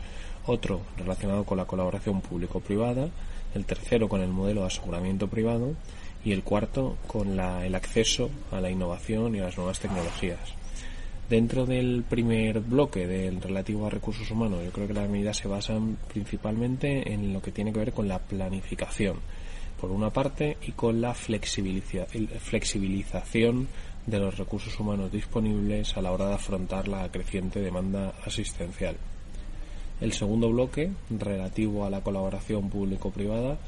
otro 0.46 0.80
relacionado 0.96 1.44
con 1.44 1.58
la 1.58 1.64
colaboración 1.64 2.20
público-privada, 2.20 3.08
el 3.54 3.64
tercero 3.64 4.08
con 4.08 4.20
el 4.20 4.30
modelo 4.30 4.62
de 4.62 4.66
aseguramiento 4.66 5.28
privado 5.28 5.74
y 6.24 6.32
el 6.32 6.42
cuarto 6.42 6.96
con 7.06 7.36
la, 7.36 7.64
el 7.64 7.76
acceso 7.76 8.30
a 8.50 8.60
la 8.60 8.68
innovación 8.68 9.36
y 9.36 9.38
a 9.38 9.44
las 9.44 9.56
nuevas 9.56 9.78
tecnologías. 9.78 10.40
Dentro 11.28 11.66
del 11.66 12.04
primer 12.08 12.60
bloque 12.60 13.08
del 13.08 13.42
relativo 13.42 13.84
a 13.84 13.90
recursos 13.90 14.30
humanos, 14.30 14.60
yo 14.64 14.70
creo 14.70 14.86
que 14.86 14.94
las 14.94 15.10
medidas 15.10 15.36
se 15.36 15.48
basan 15.48 15.98
principalmente 16.06 17.12
en 17.12 17.32
lo 17.32 17.42
que 17.42 17.50
tiene 17.50 17.72
que 17.72 17.80
ver 17.80 17.92
con 17.92 18.06
la 18.06 18.20
planificación, 18.20 19.16
por 19.80 19.90
una 19.90 20.10
parte, 20.10 20.56
y 20.62 20.70
con 20.70 21.00
la 21.00 21.14
flexibilización 21.14 23.66
de 24.06 24.20
los 24.20 24.38
recursos 24.38 24.78
humanos 24.78 25.10
disponibles 25.10 25.96
a 25.96 26.02
la 26.02 26.12
hora 26.12 26.28
de 26.28 26.34
afrontar 26.34 26.86
la 26.86 27.10
creciente 27.10 27.58
demanda 27.58 28.14
asistencial. 28.24 28.96
El 30.00 30.12
segundo 30.12 30.50
bloque, 30.50 30.90
relativo 31.10 31.86
a 31.86 31.90
la 31.90 32.02
colaboración 32.02 32.68
público-privada, 32.68 33.58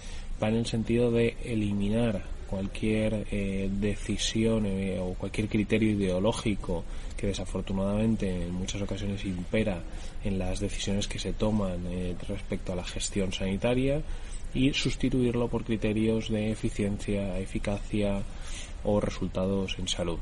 va 0.43 0.49
en 0.49 0.57
el 0.57 0.67
sentido 0.67 1.11
de 1.11 1.37
eliminar 1.45 2.23
cualquier 2.49 3.27
eh, 3.31 3.69
decisión 3.71 4.67
eh, 4.67 4.99
o 4.99 5.15
cualquier 5.15 5.49
criterio 5.49 5.91
ideológico 5.91 6.85
que 7.17 7.27
desafortunadamente 7.29 8.45
en 8.45 8.55
muchas 8.55 8.81
ocasiones 8.81 9.25
impera 9.25 9.83
en 10.25 10.39
las 10.39 10.61
decisiones 10.61 11.07
que 11.07 11.19
se 11.19 11.33
toman 11.33 11.87
eh, 11.91 12.17
respecto 12.27 12.73
a 12.73 12.77
la 12.77 12.85
gestión 12.85 13.33
sanitaria 13.33 14.01
y 14.55 14.73
sustituirlo 14.73 15.49
por 15.49 15.65
criterios 15.65 16.31
de 16.31 16.51
eficiencia, 16.51 17.39
eficacia 17.39 18.23
o 18.85 19.01
resultados 19.01 19.79
en 19.79 19.89
salud. 19.89 20.19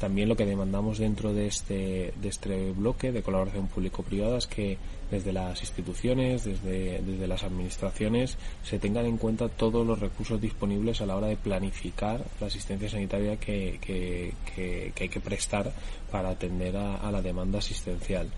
También 0.00 0.28
lo 0.28 0.36
que 0.36 0.44
demandamos 0.44 0.98
dentro 0.98 1.32
de 1.32 1.46
este, 1.46 2.12
de 2.20 2.28
este 2.28 2.72
bloque 2.72 3.12
de 3.12 3.22
colaboración 3.22 3.68
público-privada 3.68 4.38
es 4.38 4.46
que 4.48 4.76
desde 5.14 5.32
las 5.32 5.60
instituciones, 5.60 6.44
desde, 6.44 7.00
desde 7.00 7.26
las 7.28 7.44
administraciones, 7.44 8.36
se 8.64 8.80
tengan 8.80 9.06
en 9.06 9.16
cuenta 9.16 9.48
todos 9.48 9.86
los 9.86 10.00
recursos 10.00 10.40
disponibles 10.40 11.00
a 11.00 11.06
la 11.06 11.16
hora 11.16 11.28
de 11.28 11.36
planificar 11.36 12.24
la 12.40 12.48
asistencia 12.48 12.90
sanitaria 12.90 13.36
que, 13.36 13.78
que, 13.80 14.34
que, 14.54 14.92
hay 15.00 15.08
que 15.08 15.20
prestar 15.20 15.72
para 16.10 16.30
atender 16.30 16.76
a, 16.76 16.96
a 16.96 17.12
la 17.12 17.22
demanda 17.22 17.60
asistencial. 17.60 18.28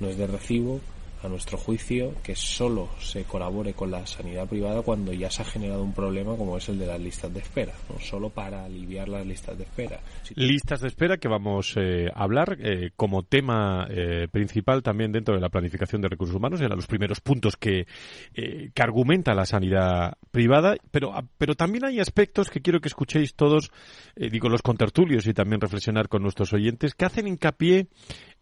No 0.00 0.08
es 0.08 0.18
de 0.18 0.26
recibo 0.26 0.80
a 1.24 1.28
nuestro 1.28 1.56
juicio, 1.56 2.14
que 2.22 2.36
solo 2.36 2.88
se 3.00 3.24
colabore 3.24 3.72
con 3.72 3.90
la 3.90 4.06
sanidad 4.06 4.46
privada 4.46 4.82
cuando 4.82 5.12
ya 5.12 5.30
se 5.30 5.42
ha 5.42 5.44
generado 5.44 5.82
un 5.82 5.92
problema 5.92 6.36
como 6.36 6.56
es 6.56 6.68
el 6.68 6.78
de 6.78 6.86
las 6.86 7.00
listas 7.00 7.32
de 7.32 7.40
espera, 7.40 7.72
no 7.88 7.98
solo 7.98 8.30
para 8.30 8.64
aliviar 8.64 9.08
las 9.08 9.26
listas 9.26 9.56
de 9.56 9.64
espera. 9.64 10.00
Listas 10.34 10.80
de 10.80 10.88
espera 10.88 11.16
que 11.16 11.28
vamos 11.28 11.74
eh, 11.76 12.08
a 12.14 12.22
hablar 12.22 12.58
eh, 12.60 12.90
como 12.96 13.22
tema 13.22 13.86
eh, 13.90 14.28
principal 14.30 14.82
también 14.82 15.12
dentro 15.12 15.34
de 15.34 15.40
la 15.40 15.48
planificación 15.48 16.02
de 16.02 16.08
recursos 16.08 16.36
humanos, 16.36 16.60
eran 16.60 16.76
los 16.76 16.86
primeros 16.86 17.20
puntos 17.20 17.56
que, 17.56 17.86
que 18.34 18.82
argumenta 18.82 19.34
la 19.34 19.46
sanidad 19.46 20.14
privada, 20.30 20.76
pero, 20.90 21.14
ah, 21.14 21.24
pero 21.38 21.54
también 21.54 21.84
hay 21.84 22.00
aspectos 22.00 22.50
que 22.50 22.60
quiero 22.60 22.80
que 22.80 22.88
escuchéis 22.88 23.34
todos, 23.34 23.70
digo 24.16 24.48
los 24.48 24.62
contertulios 24.62 25.26
y 25.26 25.32
también 25.32 25.60
reflexionar 25.60 26.08
con 26.08 26.22
nuestros 26.22 26.52
oyentes, 26.52 26.94
que 26.94 27.04
hacen 27.04 27.26
hincapié 27.26 27.88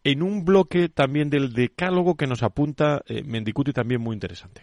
en 0.04 0.23
un 0.23 0.44
bloque 0.44 0.88
también 0.88 1.30
del 1.30 1.52
decálogo 1.52 2.16
que 2.16 2.26
nos 2.26 2.42
apunta 2.42 3.02
eh, 3.06 3.23
Mendicuti 3.23 3.73
también 3.73 4.00
muy 4.00 4.14
interesante. 4.14 4.62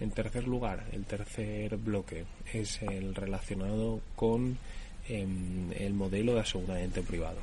En 0.00 0.10
tercer 0.10 0.46
lugar, 0.46 0.84
el 0.92 1.04
tercer 1.04 1.76
bloque 1.78 2.24
es 2.52 2.82
el 2.82 3.14
relacionado 3.14 4.00
con 4.14 4.58
em, 5.08 5.72
el 5.72 5.94
modelo 5.94 6.34
de 6.34 6.40
aseguramiento 6.40 7.02
privado. 7.02 7.38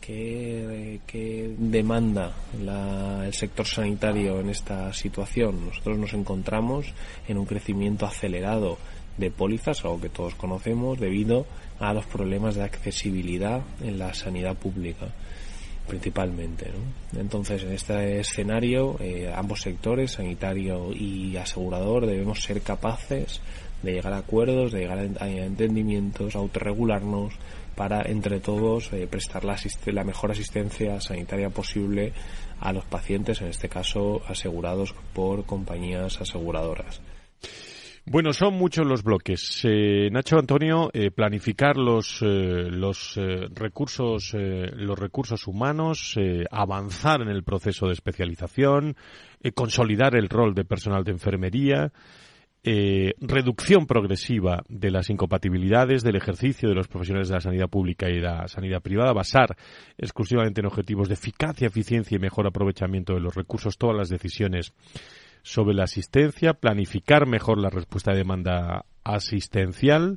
¿Qué, 0.00 1.54
demanda 1.58 2.32
el 3.24 3.32
sector 3.32 3.66
sanitario 3.66 4.40
en 4.40 4.50
esta 4.50 4.92
situación? 4.92 5.66
Nosotros 5.66 5.98
nos 5.98 6.12
encontramos 6.14 6.92
en 7.28 7.38
un 7.38 7.46
crecimiento 7.46 8.04
acelerado 8.04 8.78
de 9.16 9.30
pólizas, 9.30 9.84
algo 9.84 10.00
que 10.00 10.08
todos 10.08 10.34
conocemos, 10.34 10.98
debido 10.98 11.46
a 11.78 11.94
los 11.94 12.04
problemas 12.06 12.54
de 12.56 12.64
accesibilidad 12.64 13.62
en 13.82 13.98
la 13.98 14.12
sanidad 14.14 14.56
pública 14.56 15.08
principalmente. 15.86 16.70
Entonces, 17.16 17.62
en 17.62 17.72
este 17.72 18.20
escenario, 18.20 18.96
eh, 19.00 19.32
ambos 19.34 19.62
sectores, 19.62 20.12
sanitario 20.12 20.92
y 20.92 21.36
asegurador, 21.36 22.06
debemos 22.06 22.42
ser 22.42 22.62
capaces 22.62 23.40
de 23.82 23.92
llegar 23.92 24.14
a 24.14 24.18
acuerdos, 24.18 24.72
de 24.72 24.80
llegar 24.80 24.98
a 24.98 25.28
entendimientos, 25.28 26.36
autorregularnos 26.36 27.34
para, 27.74 28.02
entre 28.02 28.40
todos, 28.40 28.92
eh, 28.92 29.06
prestar 29.06 29.44
la, 29.44 29.56
la 29.86 30.04
mejor 30.04 30.30
asistencia 30.30 31.00
sanitaria 31.00 31.50
posible 31.50 32.12
a 32.60 32.72
los 32.72 32.84
pacientes, 32.84 33.40
en 33.42 33.48
este 33.48 33.68
caso 33.68 34.22
asegurados 34.26 34.94
por 35.12 35.44
compañías 35.44 36.20
aseguradoras. 36.20 37.00
Bueno, 38.06 38.34
son 38.34 38.54
muchos 38.54 38.86
los 38.86 39.02
bloques. 39.02 39.62
Eh, 39.64 40.10
Nacho 40.12 40.38
Antonio, 40.38 40.90
eh, 40.92 41.10
planificar 41.10 41.78
los, 41.78 42.20
eh, 42.20 42.68
los 42.70 43.18
recursos, 43.54 44.34
los 44.34 44.98
recursos 44.98 45.46
humanos, 45.46 46.14
avanzar 46.50 47.22
en 47.22 47.28
el 47.28 47.44
proceso 47.44 47.86
de 47.86 47.94
especialización, 47.94 48.94
consolidar 49.54 50.16
el 50.16 50.28
rol 50.28 50.54
de 50.54 50.64
personal 50.66 51.02
de 51.02 51.12
enfermería, 51.12 51.92
reducción 52.62 53.86
progresiva 53.86 54.62
de 54.68 54.90
las 54.90 55.08
incompatibilidades 55.08 56.02
del 56.02 56.16
ejercicio 56.16 56.68
de 56.68 56.74
los 56.74 56.88
profesionales 56.88 57.28
de 57.28 57.34
la 57.34 57.40
sanidad 57.40 57.68
pública 57.68 58.08
y 58.08 58.20
la 58.20 58.48
sanidad 58.48 58.82
privada, 58.82 59.12
basar 59.12 59.56
exclusivamente 59.98 60.60
en 60.60 60.66
objetivos 60.66 61.08
de 61.08 61.14
eficacia, 61.14 61.68
eficiencia 61.68 62.16
y 62.16 62.20
mejor 62.20 62.46
aprovechamiento 62.46 63.14
de 63.14 63.20
los 63.20 63.34
recursos, 63.34 63.76
todas 63.76 63.96
las 63.96 64.08
decisiones 64.08 64.72
sobre 65.44 65.74
la 65.74 65.84
asistencia, 65.84 66.54
planificar 66.54 67.26
mejor 67.26 67.60
la 67.60 67.68
respuesta 67.68 68.10
de 68.10 68.18
demanda 68.18 68.86
asistencial. 69.04 70.16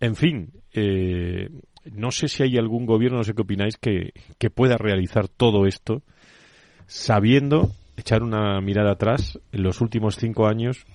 En 0.00 0.16
fin, 0.16 0.50
eh, 0.72 1.48
no 1.92 2.10
sé 2.10 2.26
si 2.26 2.42
hay 2.42 2.58
algún 2.58 2.84
gobierno, 2.84 3.18
no 3.18 3.24
sé 3.24 3.34
qué 3.34 3.42
opináis, 3.42 3.76
que, 3.76 4.12
que 4.38 4.50
pueda 4.50 4.76
realizar 4.76 5.28
todo 5.28 5.64
esto 5.66 6.02
sabiendo 6.86 7.70
echar 7.96 8.24
una 8.24 8.60
mirada 8.60 8.92
atrás 8.92 9.38
en 9.52 9.62
los 9.62 9.80
últimos 9.80 10.16
cinco 10.16 10.48
años, 10.48 10.86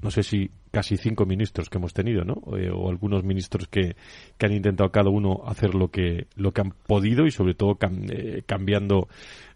no 0.00 0.12
sé 0.12 0.22
si 0.22 0.50
casi 0.70 0.96
cinco 0.96 1.26
ministros 1.26 1.68
que 1.68 1.78
hemos 1.78 1.92
tenido, 1.92 2.24
¿no? 2.24 2.36
Eh, 2.56 2.70
o, 2.70 2.88
algunos 2.88 3.24
ministros 3.24 3.66
que, 3.66 3.96
que, 4.38 4.46
han 4.46 4.52
intentado 4.52 4.92
cada 4.92 5.10
uno 5.10 5.42
hacer 5.46 5.74
lo 5.74 5.88
que, 5.88 6.28
lo 6.36 6.52
que 6.52 6.60
han 6.60 6.70
podido 6.86 7.26
y 7.26 7.32
sobre 7.32 7.54
todo 7.54 7.76
eh, 8.10 8.42
cambiando 8.46 9.08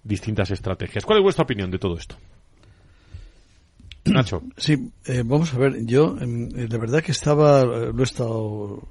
distintas 0.02 0.50
estrategias. 0.50 1.04
¿Cuál 1.04 1.18
es 1.18 1.22
vuestra 1.22 1.44
opinión 1.44 1.70
de 1.70 1.78
todo 1.78 1.96
esto? 1.96 2.16
Nacho. 4.04 4.42
Sí, 4.56 4.90
eh, 5.06 5.22
vamos 5.24 5.54
a 5.54 5.58
ver, 5.58 5.84
yo 5.86 6.16
em, 6.20 6.48
de 6.48 6.78
verdad 6.78 7.02
que 7.02 7.12
estaba, 7.12 7.64
lo 7.64 8.00
he 8.00 8.04
estado, 8.04 8.88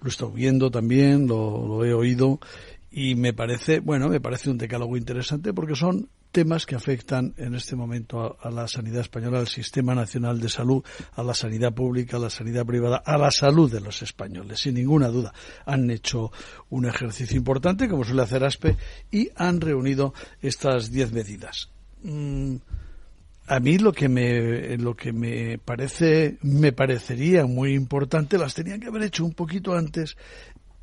lo 0.00 0.06
he 0.06 0.08
estado 0.08 0.30
viendo 0.30 0.70
también, 0.70 1.26
lo, 1.26 1.84
he 1.84 1.92
oído 1.92 2.40
y 2.90 3.14
me 3.14 3.32
parece, 3.32 3.80
bueno, 3.80 4.08
me 4.08 4.20
parece 4.20 4.50
un 4.50 4.58
decálogo 4.58 4.96
interesante 4.96 5.52
porque 5.52 5.76
son 5.76 6.08
temas 6.32 6.64
que 6.64 6.76
afectan 6.76 7.34
en 7.36 7.54
este 7.54 7.74
momento 7.76 8.38
a, 8.40 8.50
la 8.50 8.68
sanidad 8.68 9.00
española, 9.00 9.40
al 9.40 9.48
sistema 9.48 9.94
nacional 9.94 10.40
de 10.40 10.48
salud, 10.48 10.82
a 11.14 11.22
la 11.22 11.34
sanidad 11.34 11.72
pública, 11.74 12.16
a 12.16 12.20
la 12.20 12.30
sanidad 12.30 12.64
privada, 12.64 13.02
a 13.04 13.18
la 13.18 13.30
salud 13.30 13.70
de 13.70 13.80
los 13.80 14.02
españoles, 14.02 14.60
sin 14.60 14.74
ninguna 14.74 15.08
duda. 15.08 15.32
Han 15.66 15.90
hecho 15.90 16.30
un 16.70 16.86
ejercicio 16.86 17.36
importante, 17.36 17.88
como 17.88 18.04
suele 18.04 18.22
hacer 18.22 18.44
ASPE, 18.44 18.76
y 19.10 19.28
han 19.36 19.60
reunido 19.60 20.14
estas 20.40 20.90
diez 20.90 21.12
medidas. 21.12 21.68
Mm, 22.02 22.56
a 23.50 23.58
mí 23.58 23.78
lo 23.78 23.92
que 23.92 24.08
me 24.08 24.78
lo 24.78 24.94
que 24.94 25.12
me 25.12 25.58
parece 25.58 26.38
me 26.42 26.72
parecería 26.72 27.46
muy 27.46 27.74
importante 27.74 28.38
las 28.38 28.54
tenían 28.54 28.78
que 28.78 28.86
haber 28.86 29.02
hecho 29.02 29.24
un 29.24 29.32
poquito 29.32 29.74
antes 29.74 30.16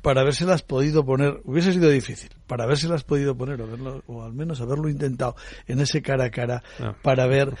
para 0.02 0.20
habérselas 0.20 0.62
podido 0.62 1.04
poner, 1.04 1.40
hubiese 1.44 1.72
sido 1.72 1.90
difícil, 1.90 2.30
para 2.46 2.64
habérselas 2.64 3.02
podido 3.04 3.36
poner, 3.36 3.60
o, 3.60 4.02
o 4.06 4.22
al 4.22 4.32
menos 4.32 4.60
haberlo 4.60 4.88
intentado 4.88 5.34
en 5.66 5.80
ese 5.80 6.02
cara 6.02 6.26
a 6.26 6.30
cara, 6.30 6.62
ah. 6.78 6.94
para 7.02 7.26
ver, 7.26 7.52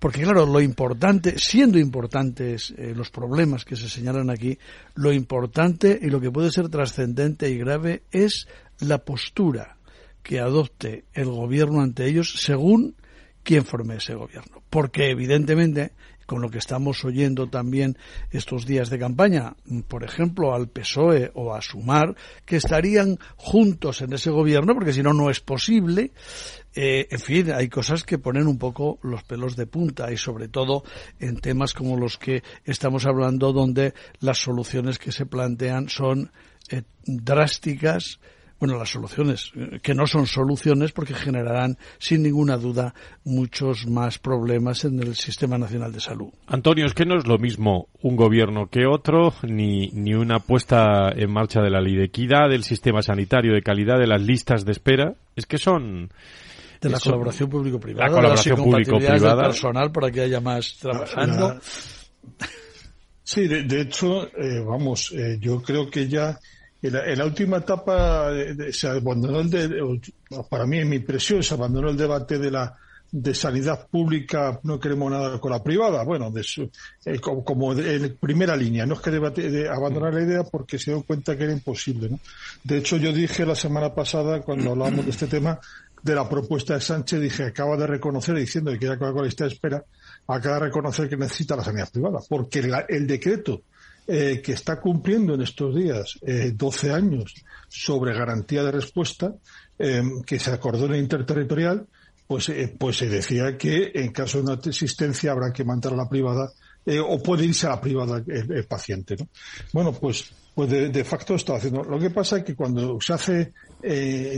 porque 0.00 0.22
claro, 0.22 0.44
lo 0.44 0.60
importante, 0.60 1.38
siendo 1.38 1.78
importantes 1.78 2.74
eh, 2.76 2.94
los 2.96 3.10
problemas 3.10 3.64
que 3.64 3.76
se 3.76 3.88
señalan 3.88 4.28
aquí, 4.28 4.58
lo 4.94 5.12
importante 5.12 5.98
y 6.02 6.10
lo 6.10 6.20
que 6.20 6.32
puede 6.32 6.50
ser 6.50 6.68
trascendente 6.68 7.48
y 7.48 7.58
grave 7.58 8.02
es 8.10 8.48
la 8.80 8.98
postura 8.98 9.76
que 10.22 10.40
adopte 10.40 11.04
el 11.12 11.26
gobierno 11.26 11.80
ante 11.80 12.06
ellos 12.06 12.34
según 12.38 12.96
quien 13.44 13.64
forme 13.64 13.96
ese 13.96 14.14
gobierno. 14.14 14.62
Porque 14.70 15.10
evidentemente 15.10 15.92
con 16.26 16.40
lo 16.40 16.50
que 16.50 16.58
estamos 16.58 17.04
oyendo 17.04 17.48
también 17.48 17.98
estos 18.30 18.66
días 18.66 18.90
de 18.90 18.98
campaña, 18.98 19.54
por 19.88 20.04
ejemplo, 20.04 20.54
al 20.54 20.68
PSOE 20.68 21.30
o 21.34 21.54
a 21.54 21.60
Sumar, 21.60 22.16
que 22.44 22.56
estarían 22.56 23.18
juntos 23.36 24.02
en 24.02 24.12
ese 24.12 24.30
gobierno, 24.30 24.74
porque 24.74 24.92
si 24.92 25.02
no, 25.02 25.12
no 25.12 25.30
es 25.30 25.40
posible. 25.40 26.12
Eh, 26.74 27.06
en 27.10 27.20
fin, 27.20 27.52
hay 27.52 27.68
cosas 27.68 28.02
que 28.02 28.18
ponen 28.18 28.46
un 28.46 28.58
poco 28.58 28.98
los 29.02 29.22
pelos 29.22 29.54
de 29.54 29.66
punta 29.66 30.10
y 30.12 30.16
sobre 30.16 30.48
todo 30.48 30.82
en 31.20 31.36
temas 31.36 31.72
como 31.72 31.96
los 31.96 32.18
que 32.18 32.42
estamos 32.64 33.06
hablando, 33.06 33.52
donde 33.52 33.94
las 34.20 34.38
soluciones 34.38 34.98
que 34.98 35.12
se 35.12 35.26
plantean 35.26 35.88
son 35.88 36.32
eh, 36.70 36.82
drásticas, 37.04 38.18
bueno, 38.64 38.78
las 38.78 38.88
soluciones, 38.88 39.52
eh, 39.56 39.78
que 39.82 39.94
no 39.94 40.06
son 40.06 40.26
soluciones 40.26 40.92
porque 40.92 41.12
generarán 41.12 41.76
sin 41.98 42.22
ninguna 42.22 42.56
duda 42.56 42.94
muchos 43.22 43.86
más 43.86 44.18
problemas 44.18 44.86
en 44.86 45.00
el 45.00 45.16
Sistema 45.16 45.58
Nacional 45.58 45.92
de 45.92 46.00
Salud. 46.00 46.32
Antonio, 46.46 46.86
es 46.86 46.94
que 46.94 47.04
no 47.04 47.18
es 47.18 47.26
lo 47.26 47.36
mismo 47.36 47.88
un 48.00 48.16
gobierno 48.16 48.68
que 48.68 48.86
otro, 48.86 49.34
ni, 49.42 49.88
ni 49.88 50.14
una 50.14 50.38
puesta 50.38 51.10
en 51.14 51.30
marcha 51.30 51.60
de 51.60 51.68
la 51.68 51.82
ley 51.82 51.94
de 51.94 52.04
equidad, 52.04 52.48
del 52.48 52.64
sistema 52.64 53.02
sanitario, 53.02 53.52
de 53.52 53.60
calidad, 53.60 53.98
de 53.98 54.06
las 54.06 54.22
listas 54.22 54.64
de 54.64 54.72
espera. 54.72 55.12
Es 55.36 55.44
que 55.44 55.58
son 55.58 56.08
de 56.80 56.88
la 56.88 56.98
colaboración 56.98 57.50
público-privada, 57.50 58.06
la 58.06 58.14
colaboración 58.14 58.56
público-privada, 58.56 59.42
personal 59.42 59.92
para 59.92 60.10
que 60.10 60.22
haya 60.22 60.40
más 60.40 60.78
trabajando. 60.78 61.60
Sí, 63.22 63.46
de, 63.46 63.80
hecho, 63.82 64.26
eh, 64.28 64.60
vamos, 64.64 65.12
eh, 65.12 65.36
yo 65.38 65.60
creo 65.60 65.90
que 65.90 66.08
ya 66.08 66.38
en 66.84 67.18
la, 67.18 67.24
última 67.24 67.58
etapa 67.58 68.30
se 68.70 68.88
abandonó 68.88 69.40
el 69.40 70.00
para 70.50 70.66
mí 70.66 70.78
en 70.78 70.88
mi 70.90 70.96
impresión 70.96 71.42
se 71.42 71.54
abandonó 71.54 71.88
el 71.88 71.96
debate 71.96 72.38
de 72.38 72.50
la 72.50 72.76
de 73.10 73.34
sanidad 73.34 73.86
pública 73.88 74.60
no 74.64 74.78
queremos 74.78 75.10
nada 75.10 75.40
con 75.40 75.50
la 75.50 75.62
privada 75.62 76.04
bueno 76.04 76.30
de 76.30 76.44
eh, 77.06 77.20
como, 77.20 77.72
en 77.72 78.16
primera 78.16 78.54
línea 78.54 78.84
no 78.84 78.94
es 78.94 79.00
que 79.00 79.10
debate, 79.10 79.50
de 79.50 79.68
abandonar 79.68 80.12
la 80.12 80.22
idea 80.22 80.42
porque 80.42 80.78
se 80.78 80.90
dio 80.90 81.02
cuenta 81.02 81.36
que 81.38 81.44
era 81.44 81.52
imposible 81.54 82.10
¿no? 82.10 82.20
de 82.64 82.78
hecho 82.78 82.98
yo 82.98 83.12
dije 83.12 83.46
la 83.46 83.54
semana 83.54 83.94
pasada 83.94 84.42
cuando 84.42 84.72
hablábamos 84.72 85.06
de 85.06 85.12
este 85.12 85.26
tema 85.26 85.58
de 86.02 86.14
la 86.14 86.28
propuesta 86.28 86.74
de 86.74 86.82
Sánchez 86.82 87.20
dije 87.20 87.44
acaba 87.44 87.78
de 87.78 87.86
reconocer 87.86 88.34
diciendo 88.34 88.72
que 88.72 88.78
quiere 88.78 88.98
con 88.98 89.14
la 89.14 89.22
lista 89.22 89.44
de 89.44 89.54
espera 89.54 89.82
acaba 90.26 90.56
de 90.56 90.66
reconocer 90.66 91.08
que 91.08 91.16
necesita 91.16 91.56
la 91.56 91.64
sanidad 91.64 91.90
privada 91.90 92.18
porque 92.28 92.58
el 92.88 93.06
decreto 93.06 93.62
eh, 94.06 94.42
que 94.44 94.52
está 94.52 94.80
cumpliendo 94.80 95.34
en 95.34 95.40
estos 95.40 95.74
días 95.74 96.18
eh, 96.26 96.52
12 96.54 96.92
años 96.92 97.34
sobre 97.68 98.14
garantía 98.14 98.62
de 98.62 98.70
respuesta, 98.70 99.34
eh, 99.78 100.02
que 100.26 100.38
se 100.38 100.50
acordó 100.50 100.86
en 100.86 100.94
el 100.94 101.00
interterritorial, 101.00 101.86
pues, 102.26 102.48
eh, 102.50 102.74
pues 102.78 102.98
se 102.98 103.08
decía 103.08 103.56
que 103.56 103.92
en 103.94 104.12
caso 104.12 104.38
de 104.38 104.44
una 104.44 104.60
existencia 104.62 105.32
habrá 105.32 105.52
que 105.52 105.64
mandar 105.64 105.94
a 105.94 105.96
la 105.96 106.08
privada 106.08 106.50
o 107.08 107.22
puede 107.22 107.46
irse 107.46 107.66
a 107.66 107.70
la 107.70 107.80
privada 107.80 108.22
el, 108.26 108.66
paciente. 108.66 109.16
¿no? 109.18 109.26
Bueno, 109.72 109.94
pues, 109.94 110.30
pues 110.54 110.68
de, 110.68 111.04
facto 111.04 111.34
está 111.34 111.56
haciendo. 111.56 111.82
Lo 111.82 111.98
que 111.98 112.10
pasa 112.10 112.36
es 112.36 112.44
que 112.44 112.54
cuando 112.54 113.00
se 113.00 113.14
hace, 113.14 113.52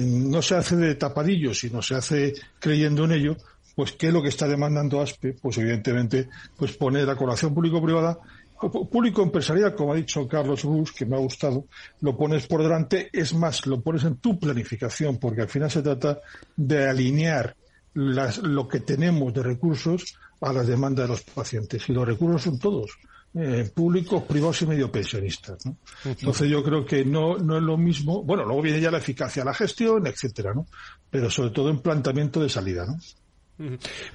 no 0.04 0.40
se 0.42 0.54
hace 0.54 0.76
de 0.76 0.94
tapadillo, 0.94 1.52
sino 1.52 1.82
se 1.82 1.96
hace 1.96 2.34
creyendo 2.60 3.04
en 3.04 3.10
ello, 3.10 3.36
pues 3.74 3.92
¿qué 3.92 4.06
es 4.06 4.12
lo 4.12 4.22
que 4.22 4.28
está 4.28 4.46
demandando 4.46 5.02
ASPE? 5.02 5.34
Pues 5.34 5.58
evidentemente, 5.58 6.28
pues 6.56 6.76
poner 6.76 7.06
la 7.06 7.16
colación 7.16 7.52
público-privada 7.52 8.18
público 8.58 9.22
empresarial, 9.22 9.74
como 9.74 9.92
ha 9.92 9.96
dicho 9.96 10.26
Carlos 10.26 10.62
Rus, 10.64 10.92
que 10.92 11.06
me 11.06 11.16
ha 11.16 11.20
gustado, 11.20 11.66
lo 12.00 12.16
pones 12.16 12.46
por 12.46 12.62
delante, 12.62 13.10
es 13.12 13.34
más, 13.34 13.66
lo 13.66 13.80
pones 13.80 14.04
en 14.04 14.16
tu 14.16 14.38
planificación, 14.38 15.18
porque 15.18 15.42
al 15.42 15.48
final 15.48 15.70
se 15.70 15.82
trata 15.82 16.20
de 16.56 16.88
alinear 16.88 17.56
lo 17.94 18.68
que 18.68 18.80
tenemos 18.80 19.32
de 19.32 19.42
recursos 19.42 20.18
a 20.40 20.52
las 20.52 20.66
demandas 20.66 21.06
de 21.06 21.08
los 21.08 21.22
pacientes. 21.22 21.88
Y 21.88 21.92
los 21.92 22.06
recursos 22.06 22.42
son 22.42 22.58
todos, 22.58 22.98
eh, 23.34 23.70
públicos, 23.74 24.22
privados 24.24 24.62
y 24.62 24.66
medio 24.66 24.90
pensionistas. 24.90 25.58
Entonces 26.04 26.48
yo 26.48 26.62
creo 26.62 26.84
que 26.84 27.04
no, 27.04 27.36
no 27.38 27.56
es 27.56 27.62
lo 27.62 27.76
mismo, 27.76 28.22
bueno, 28.22 28.44
luego 28.44 28.62
viene 28.62 28.80
ya 28.80 28.90
la 28.90 28.98
eficacia, 28.98 29.44
la 29.44 29.54
gestión, 29.54 30.06
etcétera, 30.06 30.54
¿no? 30.54 30.66
Pero 31.10 31.30
sobre 31.30 31.50
todo 31.50 31.70
en 31.70 31.80
planteamiento 31.80 32.40
de 32.40 32.48
salida, 32.48 32.86
¿no? 32.86 32.96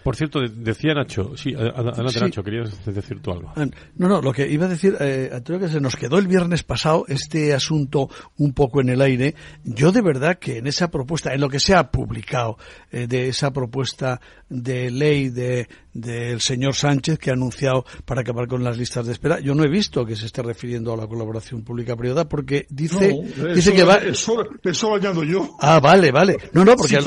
Por 0.03 0.15
cierto, 0.15 0.39
decía 0.39 0.93
Nacho, 0.93 1.35
sí, 1.35 1.53
adelante 1.55 2.19
Nacho, 2.19 2.43
querías 2.43 2.85
decir 2.85 3.21
tú 3.21 3.31
algo. 3.31 3.51
Ah, 3.55 3.65
no, 3.95 4.07
no, 4.07 4.21
lo 4.21 4.31
que 4.31 4.47
iba 4.47 4.65
a 4.65 4.69
decir, 4.69 4.95
eh, 4.99 5.31
Antonio, 5.33 5.59
que 5.59 5.71
se 5.71 5.81
nos 5.81 5.95
quedó 5.95 6.19
el 6.19 6.27
viernes 6.27 6.63
pasado 6.63 7.05
este 7.07 7.53
asunto 7.53 8.09
un 8.37 8.53
poco 8.53 8.81
en 8.81 8.89
el 8.89 9.01
aire. 9.01 9.33
Yo 9.63 9.91
de 9.91 10.01
verdad 10.01 10.37
que 10.37 10.57
en 10.57 10.67
esa 10.67 10.91
propuesta, 10.91 11.33
en 11.33 11.41
lo 11.41 11.49
que 11.49 11.59
se 11.59 11.73
ha 11.73 11.89
publicado 11.89 12.57
eh, 12.91 13.07
de 13.07 13.29
esa 13.29 13.51
propuesta 13.51 14.21
de 14.47 14.91
ley 14.91 15.29
de 15.29 15.67
del 15.93 16.41
señor 16.41 16.75
Sánchez 16.75 17.19
que 17.19 17.29
ha 17.29 17.33
anunciado 17.33 17.85
para 18.05 18.21
acabar 18.21 18.47
con 18.47 18.63
las 18.63 18.77
listas 18.77 19.05
de 19.05 19.13
espera. 19.13 19.39
Yo 19.39 19.55
no 19.55 19.63
he 19.63 19.69
visto 19.69 20.05
que 20.05 20.15
se 20.15 20.25
esté 20.25 20.41
refiriendo 20.41 20.93
a 20.93 20.97
la 20.97 21.07
colaboración 21.07 21.63
pública-privada 21.63 22.27
porque 22.27 22.65
dice, 22.69 23.15
dice 23.53 23.73
que 23.73 23.83
va. 23.83 23.95
Eso, 23.95 24.43
eso 24.63 24.95
añado 24.95 25.23
yo. 25.23 25.55
Ah, 25.59 25.79
vale, 25.79 26.11
vale. 26.11 26.37
No, 26.53 26.63
no, 26.63 26.75
porque. 26.75 26.99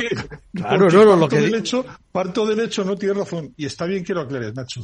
claro, 0.53 0.88
no, 0.90 1.05
no, 1.05 1.16
lo 1.16 1.29
que. 1.29 1.40
Del 1.40 1.55
hecho, 1.55 1.85
parto 2.12 2.47
del 2.47 2.61
hecho, 2.61 2.85
no 2.85 2.97
tiene 2.97 3.14
razón, 3.14 3.53
y 3.57 3.66
está 3.66 3.87
bien 3.87 4.05
que 4.05 4.14
lo 4.14 4.23
aclares, 4.23 4.55
Nacho. 4.55 4.83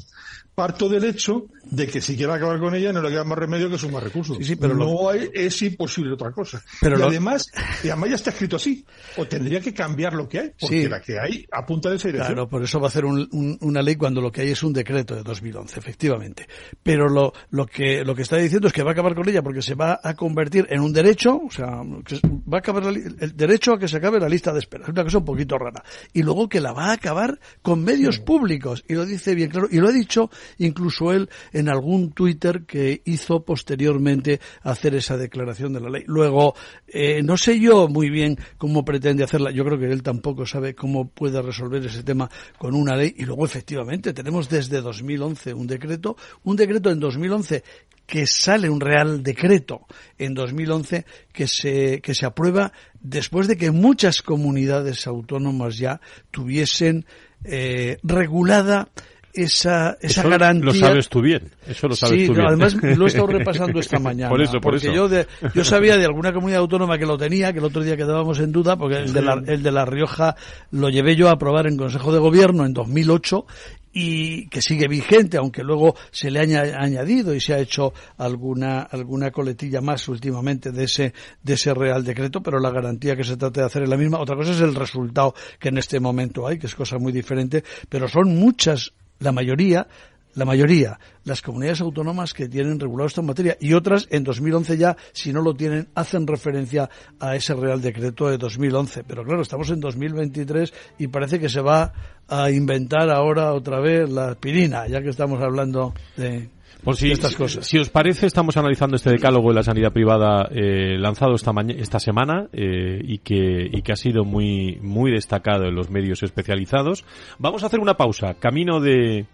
Parto 0.61 0.91
del 0.91 1.05
hecho 1.05 1.47
de 1.71 1.87
que 1.87 2.03
si 2.03 2.19
quiere 2.19 2.35
acabar 2.35 2.59
con 2.59 2.75
ella 2.75 2.93
no 2.93 3.01
le 3.01 3.09
queda 3.09 3.25
más 3.25 3.39
remedio 3.39 3.71
que 3.71 3.79
sumar 3.79 4.03
recursos. 4.03 4.37
Sí, 4.37 4.45
sí, 4.45 4.57
pero 4.57 4.75
no 4.75 5.09
hay, 5.09 5.31
es 5.33 5.63
imposible 5.63 6.13
otra 6.13 6.33
cosa. 6.33 6.63
Pero 6.83 6.99
y 6.99 7.03
además, 7.03 7.47
y 7.83 7.89
además 7.89 8.11
ya 8.11 8.17
está 8.17 8.29
escrito 8.29 8.57
así. 8.57 8.85
O 9.17 9.25
tendría 9.25 9.63
que 9.63 9.73
cambiar 9.73 10.13
lo 10.13 10.29
que 10.29 10.39
hay, 10.39 10.53
porque 10.61 10.87
la 10.87 11.01
que 11.01 11.19
hay 11.19 11.47
apunta 11.51 11.89
de 11.89 11.97
esa 11.97 12.09
dirección. 12.09 12.35
Claro, 12.35 12.49
por 12.51 12.63
eso 12.63 12.79
va 12.79 12.89
a 12.89 12.91
hacer 12.91 13.07
una 13.07 13.81
ley 13.81 13.97
cuando 13.97 14.21
lo 14.21 14.31
que 14.31 14.43
hay 14.43 14.51
es 14.51 14.63
un 14.63 14.75
decreto 14.75 15.15
de 15.15 15.23
2011, 15.23 15.79
efectivamente. 15.79 16.47
Pero 16.83 17.09
lo, 17.09 17.33
lo, 17.53 17.65
que, 17.65 18.05
lo 18.05 18.15
que 18.15 18.21
está 18.21 18.37
diciendo 18.37 18.69
es 18.69 18.75
que 18.75 18.83
va 18.83 18.91
a 18.91 18.93
acabar 18.93 19.15
con 19.15 19.27
ella 19.27 19.41
porque 19.43 19.63
se 19.63 19.75
va 19.75 19.99
a 20.03 20.13
convertir 20.13 20.67
en 20.69 20.81
un 20.81 20.93
derecho, 20.93 21.41
o 21.43 21.51
sea, 21.51 21.81
que 22.05 22.21
va 22.23 22.59
a 22.59 22.61
acabar 22.61 22.85
el 22.85 23.35
derecho 23.35 23.73
a 23.73 23.79
que 23.79 23.89
se 23.89 23.97
acabe 23.97 24.21
la 24.21 24.29
lista 24.29 24.53
de 24.53 24.59
espera. 24.59 24.85
Es 24.85 24.91
una 24.91 25.05
cosa 25.05 25.17
un 25.17 25.25
poquito 25.25 25.57
rara. 25.57 25.83
Y 26.13 26.23
luego 26.23 26.51
que 26.51 26.61
la 26.61 26.73
va 26.73 26.89
a 26.89 26.93
acabar 26.93 27.39
con 27.63 27.83
medios 27.83 28.19
públicos. 28.19 28.85
Y 28.87 28.93
lo 28.93 29.07
dice 29.07 29.35
bien 29.35 29.49
claro. 29.49 29.67
Y 29.71 29.79
lo 29.79 29.89
ha 29.89 29.93
dicho 29.93 30.29
incluso 30.59 31.13
él 31.13 31.29
en 31.53 31.69
algún 31.69 32.13
Twitter 32.13 32.65
que 32.67 33.03
hizo 33.05 33.45
posteriormente 33.45 34.41
hacer 34.63 34.95
esa 34.95 35.17
declaración 35.17 35.73
de 35.73 35.81
la 35.81 35.91
ley. 35.91 36.05
Luego, 36.07 36.55
eh, 36.87 37.23
no 37.23 37.37
sé 37.37 37.59
yo 37.59 37.89
muy 37.89 38.11
bien 38.11 38.39
cómo 38.59 38.85
pretende 38.85 39.25
hacerla. 39.25 39.51
Yo 39.51 39.65
creo 39.65 39.79
que 39.79 39.91
él 39.91 40.03
tampoco 40.03 40.47
sabe 40.47 40.75
cómo 40.75 41.09
puede 41.09 41.41
resolver 41.43 41.85
ese 41.85 42.03
tema 42.03 42.31
con 42.59 42.75
una 42.75 42.97
ley. 42.97 43.15
Y 43.17 43.25
luego, 43.25 43.45
efectivamente, 43.45 44.13
tenemos 44.13 44.49
desde 44.49 44.81
2011 44.81 45.55
un 45.55 45.67
decreto, 45.67 46.17
un 46.45 46.57
decreto 46.57 46.91
en 46.91 47.01
2011 47.01 47.63
que 48.11 48.27
sale 48.27 48.69
un 48.69 48.81
real 48.81 49.23
decreto 49.23 49.87
en 50.19 50.35
2011 50.35 51.07
que 51.33 51.47
se, 51.47 52.01
que 52.01 52.13
se 52.13 52.27
aprueba 52.27 52.73
después 53.01 53.47
de 53.47 53.57
que 53.57 53.71
muchas 53.71 54.21
comunidades 54.21 55.07
autónomas 55.07 55.79
ya 55.79 56.01
tuviesen 56.33 57.07
eh, 57.45 57.99
regulada 58.03 58.89
esa, 59.33 59.97
esa 60.01 60.29
garantía. 60.29 60.65
Lo 60.65 60.75
sabes 60.75 61.09
tú 61.09 61.21
bien, 61.21 61.51
eso 61.67 61.89
lo 61.89 61.95
sabes 61.95 62.27
tú 62.27 62.35
bien. 62.35 62.47
además 62.47 62.75
lo 62.75 63.05
he 63.05 63.09
estado 63.09 63.27
repasando 63.39 63.81
esta 63.81 63.99
mañana. 63.99 64.29
por 64.29 64.43
eso, 64.43 64.61
por 64.61 64.75
porque 64.75 64.95
Yo, 64.95 65.09
yo 65.55 65.65
sabía 65.65 65.97
de 65.97 66.05
alguna 66.05 66.33
comunidad 66.33 66.61
autónoma 66.61 66.99
que 66.99 67.07
lo 67.07 67.17
tenía, 67.17 67.53
que 67.53 67.59
el 67.59 67.65
otro 67.65 67.83
día 67.83 67.97
quedábamos 67.97 68.41
en 68.41 68.53
duda, 68.53 68.77
porque 68.77 68.97
el 68.97 69.13
de, 69.13 69.23
la, 69.23 69.43
el 69.47 69.63
de 69.63 69.73
La 69.73 69.85
Rioja 69.85 70.37
lo 70.71 70.89
llevé 70.89 71.17
yo 71.17 71.29
a 71.29 71.33
aprobar 71.33 71.67
en 71.67 71.77
Consejo 71.77 72.13
de 72.13 72.19
Gobierno 72.19 72.65
en 72.65 72.73
2008 72.73 73.47
y 73.93 74.49
que 74.49 74.63
sigue 74.63 74.87
vigente, 74.87 75.37
aunque 75.37 75.63
luego 75.63 75.97
se 76.11 76.31
le 76.31 76.39
ha 76.39 76.43
añadido 76.79 77.35
y 77.35 77.41
se 77.41 77.55
ha 77.55 77.59
hecho 77.59 77.93
alguna, 78.19 78.83
alguna 78.83 79.31
coletilla 79.31 79.81
más 79.81 80.07
últimamente 80.09 80.71
de 80.71 80.85
ese, 80.85 81.13
de 81.43 81.55
ese 81.55 81.75
Real 81.75 82.05
Decreto, 82.05 82.43
pero 82.43 82.61
la 82.61 82.71
garantía 82.71 83.17
que 83.17 83.25
se 83.25 83.37
trata 83.37 83.61
de 83.61 83.67
hacer 83.67 83.83
es 83.83 83.89
la 83.89 83.97
misma. 83.97 84.21
Otra 84.21 84.37
cosa 84.37 84.53
es 84.53 84.61
el 84.61 84.75
resultado 84.75 85.35
que 85.59 85.69
en 85.69 85.79
este 85.79 85.99
momento 85.99 86.47
hay, 86.47 86.59
que 86.59 86.67
es 86.67 86.75
cosa 86.75 86.99
muy 86.99 87.13
diferente, 87.13 87.65
pero 87.89 88.07
son 88.09 88.37
muchas 88.37 88.93
la 89.21 89.33
mayoría, 89.33 89.87
la 90.35 90.45
mayoría, 90.45 90.99
las 91.25 91.43
comunidades 91.43 91.81
autónomas 91.81 92.35
que 92.35 92.49
tienen 92.49 92.79
regulado 92.79 93.09
esta 93.09 93.23
materia 93.23 93.57
y 93.61 93.73
otras 93.73 94.07
en 94.11 94.25
2011 94.25 94.77
ya, 94.77 94.97
si 95.13 95.33
no 95.33 95.43
lo 95.43 95.55
tienen, 95.55 95.89
hacen 95.95 96.27
referencia 96.27 96.89
a 97.19 97.37
ese 97.37 97.55
Real 97.55 97.81
Decreto 97.81 98.29
de 98.29 98.39
2011. 98.39 99.05
Pero 99.05 99.25
claro, 99.25 99.43
estamos 99.43 99.71
en 99.71 99.81
2023 99.81 100.73
y 100.99 101.09
parece 101.09 101.39
que 101.39 101.49
se 101.49 101.61
va 101.61 101.93
a 102.29 102.51
inventar 102.51 103.11
ahora 103.11 103.53
otra 103.53 103.81
vez 103.81 104.09
la 104.09 104.31
aspirina, 104.31 104.87
ya 104.87 105.03
que 105.03 105.11
estamos 105.11 105.43
hablando 105.43 105.95
de, 106.17 106.49
pues 106.83 106.99
si, 106.99 107.11
estas 107.11 107.35
cosas. 107.37 107.67
Si, 107.67 107.79
os 107.79 107.91
parece, 107.91 108.27
estamos 108.27 108.57
analizando 108.57 108.97
este 108.97 109.11
decálogo 109.11 109.49
de 109.49 109.55
la 109.55 109.63
sanidad 109.63 109.93
privada 109.93 110.49
eh, 110.51 110.97
lanzado 110.99 111.35
esta, 111.35 111.53
esta 111.77 111.99
semana 111.99 112.49
eh, 112.53 113.01
y, 113.03 113.19
que, 113.19 113.69
y 113.71 113.83
que 113.83 113.93
ha 113.93 113.97
sido 113.97 114.25
muy, 114.25 114.79
muy 114.81 115.11
destacado 115.11 115.67
en 115.67 115.75
los 115.75 115.91
medios 115.91 116.23
especializados. 116.23 117.05
Vamos 117.39 117.63
a 117.63 117.67
hacer 117.67 117.81
una 117.81 117.95
pausa, 117.95 118.35
camino 118.35 118.81
de, 118.81 119.27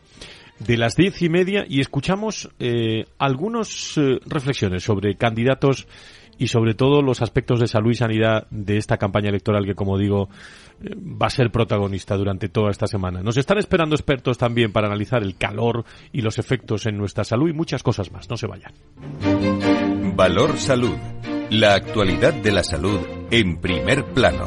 de 0.58 0.76
las 0.76 0.94
diez 0.96 1.20
y 1.22 1.28
media 1.28 1.64
y 1.68 1.80
escuchamos 1.80 2.50
eh, 2.58 3.04
algunas 3.18 3.96
eh, 3.98 4.18
reflexiones 4.26 4.82
sobre 4.82 5.16
candidatos 5.16 5.86
y 6.38 6.48
sobre 6.48 6.74
todo 6.74 7.02
los 7.02 7.22
aspectos 7.22 7.60
de 7.60 7.66
salud 7.66 7.90
y 7.90 7.94
sanidad 7.94 8.46
de 8.50 8.76
esta 8.76 8.98
campaña 8.98 9.30
electoral 9.30 9.64
que, 9.64 9.74
como 9.74 9.98
digo, 9.98 10.28
eh, 10.82 10.94
va 10.94 11.26
a 11.26 11.30
ser 11.30 11.50
protagonista 11.50 12.16
durante 12.16 12.48
toda 12.48 12.70
esta 12.70 12.86
semana. 12.86 13.22
Nos 13.22 13.36
están 13.36 13.58
esperando 13.58 13.94
expertos 13.94 14.38
también 14.38 14.72
para 14.72 14.86
analizar 14.86 15.22
el 15.22 15.36
calor 15.36 15.84
y 16.12 16.20
los 16.20 16.38
efectos 16.38 16.86
en 16.86 16.98
nuestra 16.98 17.24
salud 17.24 17.48
y 17.48 17.52
muchas 17.52 17.82
cosas 17.82 18.10
más. 18.12 18.28
No 18.28 18.36
se 18.36 18.46
vayan. 18.46 18.72
Valor 20.14 20.56
Salud. 20.56 20.96
La 21.50 21.74
actualidad 21.74 22.34
de 22.34 22.50
la 22.50 22.64
salud 22.64 23.00
en 23.30 23.58
primer 23.60 24.04
plano. 24.06 24.46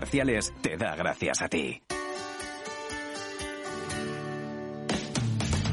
te 0.61 0.77
da 0.77 0.95
gracias 0.95 1.41
a 1.41 1.47
ti. 1.47 1.81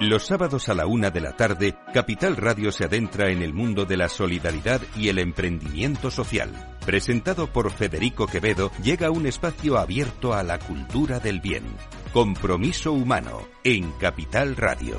Los 0.00 0.26
sábados 0.26 0.68
a 0.68 0.74
la 0.74 0.86
una 0.86 1.10
de 1.10 1.20
la 1.20 1.36
tarde, 1.36 1.74
Capital 1.92 2.36
Radio 2.36 2.70
se 2.70 2.84
adentra 2.84 3.32
en 3.32 3.42
el 3.42 3.52
mundo 3.52 3.84
de 3.84 3.96
la 3.96 4.08
solidaridad 4.08 4.80
y 4.96 5.08
el 5.08 5.18
emprendimiento 5.18 6.12
social. 6.12 6.52
Presentado 6.86 7.52
por 7.52 7.72
Federico 7.72 8.28
Quevedo, 8.28 8.70
llega 8.80 9.10
un 9.10 9.26
espacio 9.26 9.76
abierto 9.76 10.34
a 10.34 10.44
la 10.44 10.60
cultura 10.60 11.18
del 11.18 11.40
bien. 11.40 11.64
Compromiso 12.12 12.92
humano 12.92 13.48
en 13.64 13.90
Capital 13.92 14.54
Radio. 14.54 14.96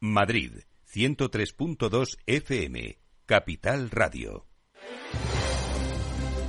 Madrid, 0.00 0.50
103.2 0.92 2.18
FM, 2.26 2.98
Capital 3.26 3.90
Radio. 3.90 4.44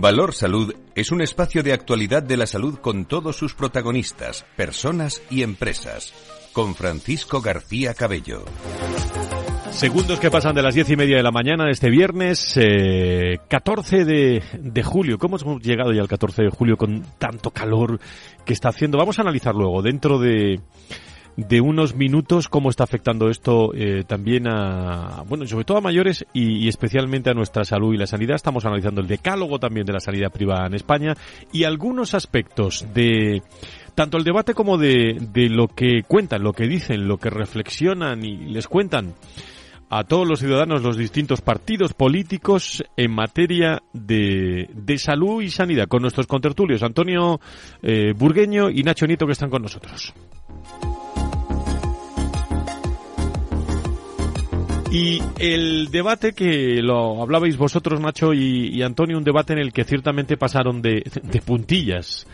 Valor 0.00 0.32
Salud 0.32 0.74
es 0.94 1.10
un 1.10 1.20
espacio 1.20 1.62
de 1.62 1.72
actualidad 1.72 2.22
de 2.22 2.36
la 2.36 2.46
salud 2.46 2.78
con 2.78 3.04
todos 3.06 3.36
sus 3.36 3.54
protagonistas, 3.54 4.46
personas 4.56 5.22
y 5.30 5.42
empresas. 5.42 6.14
Con 6.52 6.74
Francisco 6.74 7.40
García 7.40 7.94
Cabello. 7.94 8.44
Segundos 9.70 10.20
que 10.20 10.30
pasan 10.30 10.54
de 10.54 10.62
las 10.62 10.74
diez 10.74 10.88
y 10.90 10.96
media 10.96 11.16
de 11.16 11.22
la 11.22 11.30
mañana 11.30 11.64
de 11.64 11.72
este 11.72 11.90
viernes, 11.90 12.56
eh, 12.56 13.38
14 13.48 14.04
de, 14.04 14.42
de, 14.58 14.82
julio. 14.82 15.18
¿Cómo 15.18 15.36
hemos 15.36 15.62
llegado 15.62 15.92
ya 15.92 16.00
al 16.00 16.08
14 16.08 16.42
de 16.44 16.50
julio 16.50 16.76
con 16.76 17.02
tanto 17.18 17.50
calor 17.50 18.00
que 18.44 18.52
está 18.52 18.68
haciendo? 18.68 18.98
Vamos 18.98 19.18
a 19.18 19.22
analizar 19.22 19.54
luego 19.54 19.82
dentro 19.82 20.18
de, 20.18 20.60
de 21.38 21.60
unos 21.60 21.94
minutos 21.94 22.48
cómo 22.48 22.68
está 22.68 22.82
afectando 22.82 23.30
esto 23.30 23.72
eh, 23.72 24.02
también 24.04 24.48
a, 24.48 25.22
bueno, 25.28 25.46
sobre 25.46 25.64
todo 25.64 25.78
a 25.78 25.80
mayores 25.80 26.26
y, 26.32 26.66
especialmente 26.66 27.30
a 27.30 27.34
nuestra 27.34 27.64
salud 27.64 27.94
y 27.94 27.96
la 27.96 28.08
sanidad. 28.08 28.34
Estamos 28.34 28.64
analizando 28.64 29.00
el 29.00 29.06
decálogo 29.06 29.60
también 29.60 29.86
de 29.86 29.92
la 29.92 30.00
sanidad 30.00 30.32
privada 30.32 30.66
en 30.66 30.74
España 30.74 31.14
y 31.52 31.62
algunos 31.62 32.14
aspectos 32.14 32.84
de 32.92 33.40
tanto 33.94 34.18
el 34.18 34.24
debate 34.24 34.52
como 34.52 34.78
de, 34.78 35.16
de 35.32 35.48
lo 35.48 35.68
que 35.68 36.02
cuentan, 36.02 36.42
lo 36.42 36.52
que 36.52 36.66
dicen, 36.66 37.06
lo 37.06 37.18
que 37.18 37.30
reflexionan 37.30 38.24
y 38.24 38.36
les 38.36 38.66
cuentan 38.66 39.14
a 39.90 40.02
todos 40.04 40.26
los 40.26 40.40
ciudadanos 40.40 40.82
los 40.82 40.96
distintos 40.96 41.40
partidos 41.40 41.94
políticos 41.94 42.82
en 42.96 43.12
materia 43.12 43.80
de, 43.92 44.68
de 44.74 44.98
salud 44.98 45.40
y 45.40 45.50
sanidad 45.50 45.86
con 45.86 46.02
nuestros 46.02 46.26
contertulios 46.26 46.82
Antonio 46.82 47.40
eh, 47.80 48.12
Burgueño 48.16 48.70
y 48.70 48.82
Nacho 48.82 49.06
Nieto 49.06 49.24
que 49.26 49.32
están 49.32 49.50
con 49.50 49.62
nosotros. 49.62 50.12
Y 54.90 55.20
el 55.38 55.90
debate 55.90 56.32
que 56.32 56.80
lo 56.80 57.22
hablabais 57.22 57.58
vosotros, 57.58 58.00
Nacho 58.00 58.32
y, 58.32 58.82
Antonio, 58.82 59.18
un 59.18 59.24
debate 59.24 59.52
en 59.52 59.58
el 59.58 59.72
que 59.72 59.84
ciertamente 59.84 60.38
pasaron 60.38 60.80
de, 60.80 61.02
de 61.22 61.40
puntillas. 61.42 62.26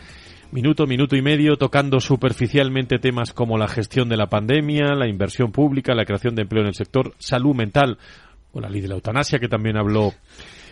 Minuto, 0.51 0.87
minuto 0.87 1.17
y 1.17 1.21
medio, 1.21 1.57
tocando 1.57 1.99
superficialmente 1.99 2.97
temas 2.97 3.33
como 3.33 3.57
la 3.57 3.67
gestión 3.67 4.07
de 4.07 4.15
la 4.15 4.27
pandemia, 4.27 4.95
la 4.95 5.07
inversión 5.07 5.51
pública, 5.51 5.93
la 5.93 6.05
creación 6.05 6.33
de 6.35 6.43
empleo 6.43 6.61
en 6.61 6.69
el 6.69 6.75
sector, 6.75 7.13
salud 7.17 7.53
mental 7.53 7.97
o 8.53 8.61
la 8.61 8.69
ley 8.69 8.79
de 8.79 8.87
la 8.87 8.95
eutanasia, 8.95 9.39
que 9.39 9.49
también 9.49 9.75
habló 9.75 10.13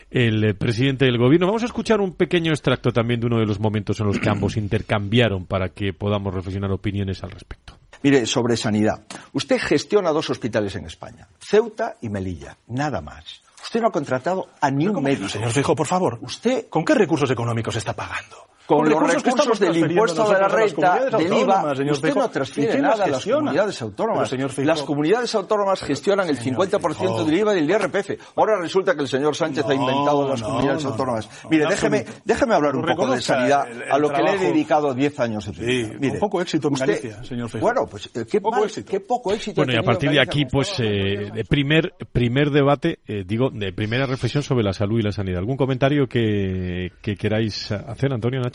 el 0.09 0.55
presidente 0.55 1.03
del 1.03 1.17
gobierno. 1.17 1.47
Vamos 1.47 1.63
a 1.63 1.65
escuchar 1.65 1.99
un 1.99 2.13
pequeño 2.13 2.51
extracto 2.51 2.91
también 2.91 3.19
de 3.19 3.25
uno 3.25 3.39
de 3.39 3.45
los 3.45 3.59
momentos 3.59 3.99
en 3.99 4.07
los 4.07 4.19
que 4.19 4.29
ambos 4.29 4.55
intercambiaron 4.55 5.47
para 5.47 5.69
que 5.69 5.91
podamos 5.91 6.33
reflexionar 6.33 6.71
opiniones 6.71 7.23
al 7.23 7.31
respecto. 7.31 7.82
Mire, 8.03 8.25
sobre 8.25 8.57
sanidad. 8.57 9.01
Usted 9.31 9.57
gestiona 9.59 10.11
dos 10.11 10.29
hospitales 10.29 10.75
en 10.75 10.85
España, 10.85 11.27
Ceuta 11.39 11.95
y 12.01 12.09
Melilla, 12.09 12.57
nada 12.67 13.01
más. 13.01 13.41
Usted 13.63 13.79
no 13.79 13.87
ha 13.87 13.91
contratado 13.91 14.49
a 14.59 14.69
ni 14.69 14.87
un 14.87 15.01
médico. 15.01 15.29
Señor 15.29 15.51
Fijo, 15.51 15.73
por 15.73 15.87
favor. 15.87 16.19
¿Usted 16.21 16.67
con 16.69 16.83
qué 16.83 16.93
recursos 16.93 17.31
económicos 17.31 17.77
está 17.77 17.93
pagando? 17.93 18.52
Con, 18.65 18.89
los 18.89 19.13
recursos, 19.13 19.59
del 19.59 19.75
impuesto 19.75 20.27
de 20.29 20.39
la 20.39 20.47
renta, 20.47 21.05
del 21.17 21.33
IVA, 21.33 21.73
usted 21.91 22.15
no 22.15 22.29
transfiere 22.29 22.79
nada 22.79 23.03
a 23.03 23.07
las 23.07 23.25
comunidades 23.25 23.81
autónomas. 23.81 24.33
las 24.57 24.83
comunidades 24.83 25.35
autónomas 25.35 25.81
gestionan 25.81 26.29
el 26.29 26.39
50% 26.39 27.25
del 27.25 27.37
IVA 27.39 27.53
y 27.53 27.65
del 27.65 27.69
IRPF. 27.69 28.37
Ahora 28.37 28.57
resulta 28.59 28.95
que 28.95 29.01
el 29.01 29.07
señor 29.07 29.35
Sánchez 29.35 29.65
ha 29.67 29.73
inventado 29.73 30.27
las 30.29 30.41
comunidades 30.41 30.85
autónomas. 30.85 31.29
Mire, 31.49 31.65
déjeme, 31.67 32.05
déjeme 32.23 32.55
hablar 32.55 32.75
un 32.75 32.85
poco 32.85 33.11
de 33.11 33.21
sanidad, 33.21 33.67
a 33.91 33.97
lo 33.97 34.09
que 34.09 34.21
le 34.21 34.35
he 34.35 34.37
dedicado 34.37 34.93
10 34.93 35.19
años 35.19 35.45
de 35.45 35.65
vida. 35.65 35.95
Mire, 35.99 36.19
poco 36.19 36.41
éxito 36.41 36.69
en 36.69 36.73
Galicia, 36.75 37.23
señor 37.23 37.49
Feijóo. 37.49 37.69
Bueno, 37.69 37.87
pues 37.89 38.09
eh, 38.13 38.25
qué, 38.29 38.39
poco 38.39 38.57
mal, 38.57 38.65
éxito. 38.65 38.89
qué 38.89 38.99
poco 39.01 39.33
éxito. 39.33 39.55
Bueno, 39.57 39.73
y 39.73 39.77
a 39.77 39.83
partir 39.83 40.09
de 40.11 40.21
aquí, 40.21 40.45
pues, 40.45 40.79
eh, 40.79 41.31
de 41.33 41.43
primer, 41.43 41.93
primer 42.11 42.49
debate, 42.49 42.99
eh, 43.07 43.23
digo, 43.25 43.49
de 43.49 43.73
primera 43.73 44.05
reflexión 44.05 44.41
sobre 44.41 44.63
la 44.63 44.73
salud 44.73 44.99
y 44.99 45.01
la 45.01 45.11
sanidad. 45.11 45.39
¿Algún 45.39 45.57
comentario 45.57 46.07
que, 46.07 46.91
que 47.01 47.15
queráis 47.15 47.71
hacer, 47.71 48.13
Antonio, 48.13 48.39
Nacho? 48.39 48.52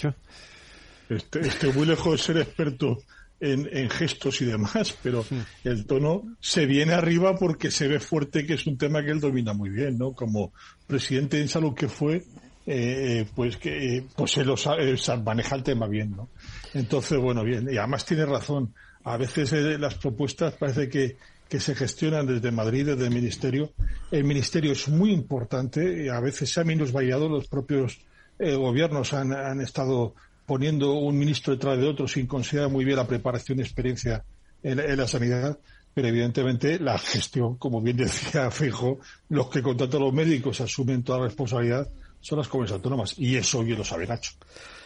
Este, 1.08 1.40
estoy 1.40 1.72
muy 1.72 1.86
lejos 1.86 2.12
de 2.12 2.18
ser 2.18 2.36
experto 2.38 2.98
en, 3.40 3.68
en, 3.72 3.88
gestos 3.88 4.40
y 4.42 4.44
demás, 4.44 4.96
pero 5.02 5.24
el 5.64 5.86
tono 5.86 6.36
se 6.40 6.66
viene 6.66 6.92
arriba 6.92 7.36
porque 7.36 7.70
se 7.70 7.88
ve 7.88 8.00
fuerte 8.00 8.44
que 8.44 8.54
es 8.54 8.66
un 8.66 8.76
tema 8.76 9.02
que 9.02 9.12
él 9.12 9.20
domina 9.20 9.52
muy 9.52 9.70
bien, 9.70 9.96
¿no? 9.96 10.12
Como 10.12 10.52
presidente 10.86 11.40
en 11.40 11.48
salud 11.48 11.74
que 11.74 11.88
fue, 11.88 12.24
eh, 12.66 13.26
pues 13.34 13.56
que 13.56 14.04
pues 14.14 14.32
se 14.32 14.44
lo 14.44 14.56
sabe, 14.56 14.94
maneja 15.24 15.56
el 15.56 15.62
tema 15.62 15.86
bien, 15.86 16.10
¿no? 16.10 16.28
Entonces, 16.74 17.18
bueno, 17.18 17.42
bien, 17.42 17.68
y 17.72 17.78
además 17.78 18.04
tiene 18.04 18.26
razón. 18.26 18.74
A 19.04 19.16
veces 19.16 19.52
eh, 19.54 19.78
las 19.78 19.94
propuestas 19.94 20.54
parece 20.54 20.88
que, 20.88 21.16
que 21.48 21.60
se 21.60 21.74
gestionan 21.74 22.26
desde 22.26 22.50
Madrid, 22.50 22.84
desde 22.84 23.04
el 23.04 23.14
Ministerio. 23.14 23.72
El 24.10 24.24
Ministerio 24.24 24.72
es 24.72 24.88
muy 24.88 25.12
importante 25.12 26.04
y 26.04 26.08
a 26.08 26.20
veces 26.20 26.52
se 26.52 26.60
ha 26.60 26.64
minusvallado 26.64 27.28
los 27.28 27.48
propios 27.48 28.00
eh, 28.38 28.54
gobiernos 28.54 29.12
han, 29.12 29.32
han 29.32 29.60
estado 29.60 30.14
poniendo 30.46 30.94
un 30.94 31.18
ministro 31.18 31.54
detrás 31.54 31.78
de 31.78 31.86
otro 31.86 32.08
sin 32.08 32.26
considerar 32.26 32.70
muy 32.70 32.84
bien 32.84 32.96
la 32.96 33.06
preparación 33.06 33.58
y 33.58 33.62
experiencia 33.62 34.24
en, 34.62 34.78
en 34.80 34.96
la 34.96 35.06
sanidad, 35.06 35.58
pero 35.92 36.08
evidentemente 36.08 36.78
la 36.78 36.98
gestión, 36.98 37.56
como 37.56 37.80
bien 37.80 37.96
decía 37.96 38.50
Fijo, 38.52 38.98
los 39.28 39.48
que 39.48 39.62
contratan 39.62 40.00
a 40.00 40.04
los 40.04 40.14
médicos 40.14 40.60
asumen 40.60 41.02
toda 41.02 41.18
la 41.18 41.24
responsabilidad 41.26 41.88
son 42.20 42.38
las 42.38 42.48
comunidades 42.48 42.76
autónomas 42.76 43.14
y 43.18 43.36
eso 43.36 43.62
bien 43.62 43.78
lo 43.78 43.84
sabe 43.84 44.06
Nacho. 44.06 44.32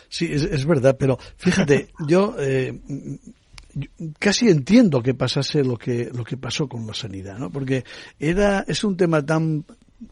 Sí, 0.09 0.29
es, 0.31 0.43
es 0.43 0.67
verdad, 0.67 0.97
pero 0.99 1.19
fíjate, 1.37 1.89
yo 2.07 2.35
eh, 2.39 2.79
casi 4.19 4.49
entiendo 4.49 5.03
que 5.03 5.15
pasase 5.15 5.65
lo 5.65 5.79
que 5.79 6.11
lo 6.13 6.25
que 6.25 6.37
pasó 6.37 6.69
con 6.69 6.87
la 6.87 6.95
sanidad, 6.95 7.39
¿no? 7.39 7.51
Porque 7.51 7.85
era 8.19 8.65
es 8.67 8.85
un 8.85 8.97
tema 8.97 9.25
tan 9.25 9.65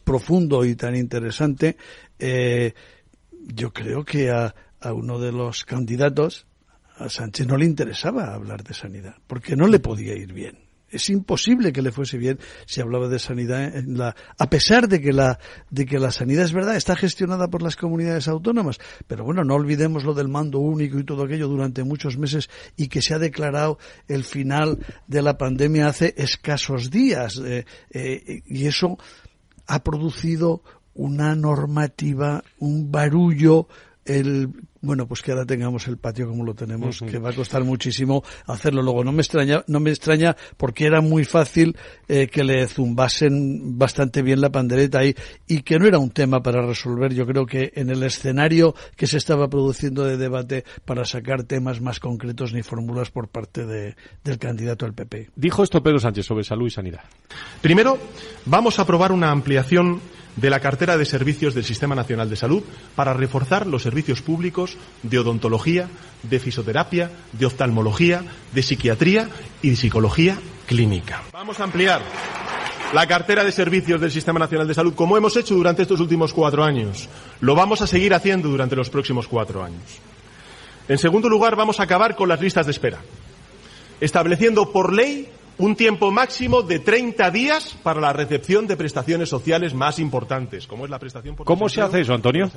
profundo 0.04 0.64
y 0.64 0.74
tan 0.74 0.96
interesante. 0.96 1.76
Eh, 2.18 2.72
yo 3.46 3.72
creo 3.72 4.04
que 4.04 4.30
a, 4.30 4.54
a 4.80 4.92
uno 4.92 5.18
de 5.18 5.32
los 5.32 5.64
candidatos, 5.64 6.46
a 6.96 7.08
Sánchez 7.08 7.46
no 7.46 7.56
le 7.56 7.64
interesaba 7.64 8.34
hablar 8.34 8.62
de 8.62 8.74
sanidad, 8.74 9.16
porque 9.26 9.56
no 9.56 9.66
le 9.66 9.80
podía 9.80 10.14
ir 10.14 10.32
bien. 10.32 10.70
Es 10.90 11.08
imposible 11.08 11.72
que 11.72 11.82
le 11.82 11.92
fuese 11.92 12.18
bien 12.18 12.40
si 12.66 12.80
hablaba 12.80 13.08
de 13.08 13.20
sanidad 13.20 13.76
en 13.76 13.96
la, 13.96 14.16
a 14.36 14.50
pesar 14.50 14.88
de 14.88 15.00
que 15.00 15.12
la, 15.12 15.38
de 15.70 15.86
que 15.86 16.00
la 16.00 16.10
sanidad 16.10 16.44
es 16.44 16.52
verdad, 16.52 16.74
está 16.74 16.96
gestionada 16.96 17.48
por 17.48 17.62
las 17.62 17.76
comunidades 17.76 18.26
autónomas. 18.26 18.78
Pero 19.06 19.24
bueno, 19.24 19.44
no 19.44 19.54
olvidemos 19.54 20.02
lo 20.02 20.14
del 20.14 20.26
mando 20.26 20.58
único 20.58 20.98
y 20.98 21.04
todo 21.04 21.24
aquello 21.24 21.46
durante 21.46 21.84
muchos 21.84 22.18
meses 22.18 22.50
y 22.76 22.88
que 22.88 23.02
se 23.02 23.14
ha 23.14 23.20
declarado 23.20 23.78
el 24.08 24.24
final 24.24 24.84
de 25.06 25.22
la 25.22 25.38
pandemia 25.38 25.86
hace 25.86 26.12
escasos 26.16 26.90
días. 26.90 27.40
Eh, 27.44 27.64
eh, 27.90 28.42
y 28.46 28.66
eso 28.66 28.98
ha 29.68 29.84
producido 29.84 30.64
una 30.94 31.34
normativa, 31.34 32.42
un 32.58 32.90
barullo, 32.90 33.68
el 34.04 34.48
bueno, 34.82 35.06
pues 35.06 35.20
que 35.20 35.32
ahora 35.32 35.44
tengamos 35.44 35.86
el 35.88 35.98
patio 35.98 36.26
como 36.26 36.44
lo 36.44 36.54
tenemos, 36.54 37.02
uh 37.02 37.04
-huh. 37.04 37.10
que 37.10 37.18
va 37.18 37.30
a 37.30 37.32
costar 37.34 37.64
muchísimo 37.64 38.24
hacerlo 38.46 38.82
luego. 38.82 39.04
No 39.04 39.12
me 39.12 39.20
extraña, 39.20 39.62
no 39.66 39.78
me 39.78 39.90
extraña 39.90 40.36
porque 40.56 40.86
era 40.86 41.00
muy 41.02 41.24
fácil 41.24 41.76
eh, 42.08 42.28
que 42.28 42.44
le 42.44 42.66
zumbasen 42.66 43.78
bastante 43.78 44.22
bien 44.22 44.40
la 44.40 44.50
pandereta 44.50 45.00
ahí 45.00 45.14
y 45.46 45.62
que 45.62 45.78
no 45.78 45.86
era 45.86 45.98
un 45.98 46.10
tema 46.10 46.42
para 46.42 46.64
resolver. 46.64 47.12
Yo 47.12 47.26
creo 47.26 47.44
que 47.44 47.72
en 47.74 47.90
el 47.90 48.02
escenario 48.02 48.74
que 48.96 49.06
se 49.06 49.18
estaba 49.18 49.48
produciendo 49.48 50.04
de 50.04 50.16
debate 50.16 50.64
para 50.84 51.04
sacar 51.04 51.42
temas 51.42 51.80
más 51.80 52.00
concretos 52.00 52.54
ni 52.54 52.62
fórmulas 52.62 53.10
por 53.10 53.28
parte 53.28 53.66
de, 53.66 53.96
del 54.24 54.38
candidato 54.38 54.86
al 54.86 54.94
PP. 54.94 55.30
Dijo 55.36 55.62
esto 55.62 55.82
Pedro 55.82 55.98
Sánchez 55.98 56.24
sobre 56.24 56.44
salud 56.44 56.66
y 56.66 56.70
sanidad. 56.70 57.00
Primero, 57.60 57.98
vamos 58.46 58.78
a 58.78 58.82
aprobar 58.82 59.12
una 59.12 59.30
ampliación 59.30 60.00
de 60.36 60.50
la 60.50 60.60
cartera 60.60 60.96
de 60.96 61.04
servicios 61.04 61.54
del 61.54 61.64
Sistema 61.64 61.94
Nacional 61.94 62.30
de 62.30 62.36
Salud 62.36 62.62
para 62.94 63.14
reforzar 63.14 63.66
los 63.66 63.82
servicios 63.82 64.22
públicos 64.22 64.76
de 65.02 65.18
odontología, 65.18 65.88
de 66.22 66.38
fisioterapia, 66.38 67.10
de 67.32 67.46
oftalmología, 67.46 68.24
de 68.52 68.62
psiquiatría 68.62 69.28
y 69.62 69.70
de 69.70 69.76
psicología 69.76 70.38
clínica. 70.66 71.22
Vamos 71.32 71.60
a 71.60 71.64
ampliar 71.64 72.02
la 72.92 73.06
cartera 73.06 73.44
de 73.44 73.52
servicios 73.52 74.00
del 74.00 74.10
Sistema 74.10 74.38
Nacional 74.38 74.66
de 74.66 74.74
Salud 74.74 74.94
como 74.94 75.16
hemos 75.16 75.36
hecho 75.36 75.54
durante 75.54 75.82
estos 75.82 76.00
últimos 76.00 76.32
cuatro 76.32 76.64
años. 76.64 77.08
Lo 77.40 77.54
vamos 77.54 77.82
a 77.82 77.86
seguir 77.86 78.14
haciendo 78.14 78.48
durante 78.48 78.76
los 78.76 78.90
próximos 78.90 79.28
cuatro 79.28 79.62
años. 79.62 79.82
En 80.88 80.98
segundo 80.98 81.28
lugar, 81.28 81.54
vamos 81.54 81.78
a 81.78 81.84
acabar 81.84 82.16
con 82.16 82.28
las 82.28 82.40
listas 82.40 82.66
de 82.66 82.72
espera. 82.72 82.98
estableciendo 84.00 84.72
por 84.72 84.92
ley 84.92 85.28
un 85.60 85.76
tiempo 85.76 86.10
máximo 86.10 86.62
de 86.62 86.78
30 86.78 87.30
días 87.30 87.76
para 87.82 88.00
la 88.00 88.12
recepción 88.12 88.66
de 88.66 88.76
prestaciones 88.76 89.28
sociales 89.28 89.74
más 89.74 89.98
importantes, 89.98 90.66
como 90.66 90.84
es 90.84 90.90
la 90.90 90.98
prestación 90.98 91.36
por 91.36 91.46
¿Cómo 91.46 91.68
se 91.68 91.82
hace 91.82 92.00
eso, 92.00 92.14
Antonio? 92.14 92.50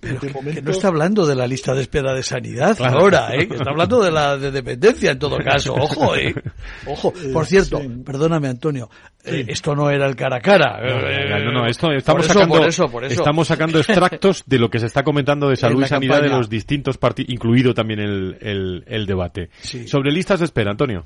Pero 0.00 0.20
que, 0.20 0.62
no 0.62 0.70
está 0.70 0.88
hablando 0.88 1.26
de 1.26 1.34
la 1.34 1.46
lista 1.46 1.74
de 1.74 1.82
espera 1.82 2.14
de 2.14 2.22
sanidad 2.22 2.76
ahora, 2.80 3.34
¿eh? 3.34 3.48
está 3.50 3.70
hablando 3.70 4.02
de 4.02 4.10
la 4.10 4.36
de 4.36 4.50
dependencia 4.50 5.12
en 5.12 5.18
todo 5.18 5.38
caso. 5.38 5.74
Ojo, 5.74 6.16
¿eh? 6.16 6.34
Ojo. 6.86 7.12
Por 7.32 7.46
cierto, 7.46 7.80
perdóname, 8.04 8.48
Antonio, 8.48 8.90
eh, 9.24 9.44
esto 9.48 9.74
no 9.74 9.90
era 9.90 10.06
el 10.06 10.16
cara 10.16 10.36
a 10.36 10.40
cara. 10.40 10.80
No, 10.80 11.52
no, 11.52 11.66
esto 11.66 11.92
estamos 11.92 12.26
sacando, 12.26 12.66
estamos 12.66 13.48
sacando 13.48 13.78
extractos 13.78 14.44
de 14.46 14.58
lo 14.58 14.70
que 14.70 14.78
se 14.78 14.86
está 14.86 15.02
comentando 15.02 15.48
de 15.48 15.56
salud 15.56 15.82
y 15.82 15.88
sanidad 15.88 16.22
de 16.22 16.28
los 16.28 16.48
distintos 16.48 16.98
partidos, 16.98 17.32
incluido 17.32 17.74
también 17.74 18.00
el, 18.00 18.84
el, 18.86 19.06
debate. 19.06 19.50
Sobre 19.86 20.10
listas 20.10 20.40
de 20.40 20.46
espera, 20.46 20.70
Antonio. 20.70 21.04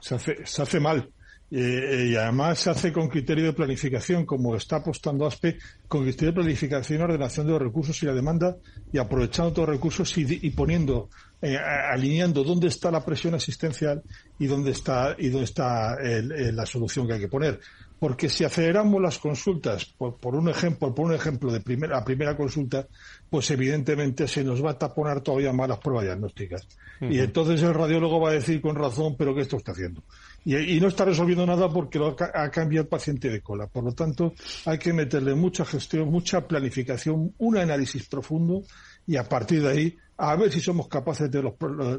Se 0.00 0.14
hace, 0.14 0.46
se 0.46 0.62
hace 0.62 0.80
mal. 0.80 1.08
Eh, 1.52 2.10
y 2.10 2.16
además 2.16 2.60
se 2.60 2.70
hace 2.70 2.92
con 2.92 3.08
criterio 3.08 3.44
de 3.46 3.52
planificación, 3.52 4.24
como 4.24 4.54
está 4.54 4.76
apostando 4.76 5.26
ASPE, 5.26 5.58
con 5.88 6.04
criterio 6.04 6.32
de 6.32 6.40
planificación, 6.40 7.02
ordenación 7.02 7.46
de 7.46 7.52
los 7.52 7.62
recursos 7.62 8.00
y 8.02 8.06
la 8.06 8.14
demanda, 8.14 8.56
y 8.92 8.98
aprovechando 8.98 9.52
todos 9.52 9.68
los 9.68 9.76
recursos 9.76 10.16
y, 10.16 10.50
poniendo, 10.50 11.10
eh, 11.42 11.56
alineando 11.56 12.44
dónde 12.44 12.68
está 12.68 12.90
la 12.90 13.04
presión 13.04 13.34
asistencial 13.34 14.02
y 14.38 14.46
dónde 14.46 14.70
está, 14.70 15.16
y 15.18 15.28
dónde 15.28 15.44
está 15.44 15.96
la 16.00 16.66
solución 16.66 17.06
que 17.06 17.14
hay 17.14 17.20
que 17.20 17.28
poner. 17.28 17.58
Porque 18.00 18.30
si 18.30 18.44
aceleramos 18.44 19.02
las 19.02 19.18
consultas, 19.18 19.84
por, 19.84 20.34
un 20.34 20.48
ejemplo, 20.48 20.94
por 20.94 21.04
un 21.04 21.14
ejemplo 21.14 21.52
de 21.52 21.60
primera, 21.60 22.02
primera 22.02 22.34
consulta, 22.34 22.86
pues 23.28 23.50
evidentemente 23.50 24.26
se 24.26 24.42
nos 24.42 24.64
va 24.64 24.70
a 24.70 24.78
taponar 24.78 25.20
todavía 25.20 25.52
más 25.52 25.68
las 25.68 25.80
pruebas 25.80 26.04
diagnósticas. 26.04 26.66
Y 27.02 27.18
entonces 27.18 27.62
el 27.62 27.74
radiólogo 27.74 28.18
va 28.18 28.30
a 28.30 28.34
decir 28.34 28.62
con 28.62 28.74
razón, 28.74 29.16
pero 29.18 29.34
¿qué 29.34 29.42
esto 29.42 29.58
está 29.58 29.72
haciendo? 29.72 30.02
Y, 30.44 30.80
no 30.80 30.88
está 30.88 31.04
resolviendo 31.04 31.44
nada 31.44 31.68
porque 31.68 31.98
lo 31.98 32.16
ha, 32.18 32.50
cambiado 32.50 32.84
el 32.84 32.88
paciente 32.88 33.28
de 33.28 33.42
cola. 33.42 33.66
Por 33.66 33.84
lo 33.84 33.92
tanto, 33.92 34.34
hay 34.64 34.78
que 34.78 34.92
meterle 34.92 35.34
mucha 35.34 35.64
gestión, 35.64 36.10
mucha 36.10 36.46
planificación, 36.46 37.34
un 37.36 37.56
análisis 37.58 38.08
profundo 38.08 38.62
y 39.06 39.16
a 39.16 39.24
partir 39.28 39.62
de 39.62 39.68
ahí 39.68 39.96
a 40.16 40.36
ver 40.36 40.50
si 40.50 40.60
somos 40.60 40.88
capaces 40.88 41.30
de, 41.30 41.52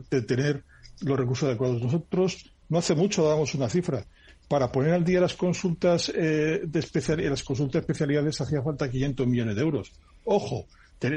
de 0.10 0.22
tener 0.24 0.64
los 1.02 1.20
recursos 1.20 1.48
adecuados. 1.48 1.82
Nosotros 1.82 2.52
no 2.70 2.80
hace 2.80 2.96
mucho 2.96 3.28
damos 3.28 3.54
una 3.54 3.70
cifra. 3.70 4.06
Para 4.48 4.72
poner 4.72 4.94
al 4.94 5.06
día 5.06 5.22
las 5.22 5.36
consultas 5.36 6.12
eh, 6.14 6.62
de 6.64 6.80
especial, 6.80 7.24
las 7.30 7.44
consultas 7.44 7.74
de 7.74 7.80
especialidades 7.80 8.42
hacía 8.42 8.62
falta 8.62 8.90
500 8.90 9.28
millones 9.28 9.56
de 9.56 9.62
euros. 9.62 9.94
Ojo, 10.26 10.66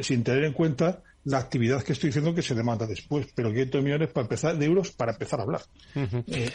sin 0.02 0.22
tener 0.22 0.44
en 0.44 0.52
cuenta 0.52 1.02
la 1.24 1.38
actividad 1.38 1.82
que 1.82 1.94
estoy 1.94 2.08
diciendo 2.08 2.34
que 2.34 2.42
se 2.42 2.54
demanda 2.54 2.86
después, 2.86 3.26
pero 3.34 3.50
500 3.50 3.82
millones 3.82 4.10
para 4.10 4.24
empezar, 4.24 4.58
de 4.58 4.66
euros 4.66 4.90
para 4.92 5.12
empezar 5.12 5.40
a 5.40 5.42
hablar. 5.44 5.62
Eh, 5.94 6.50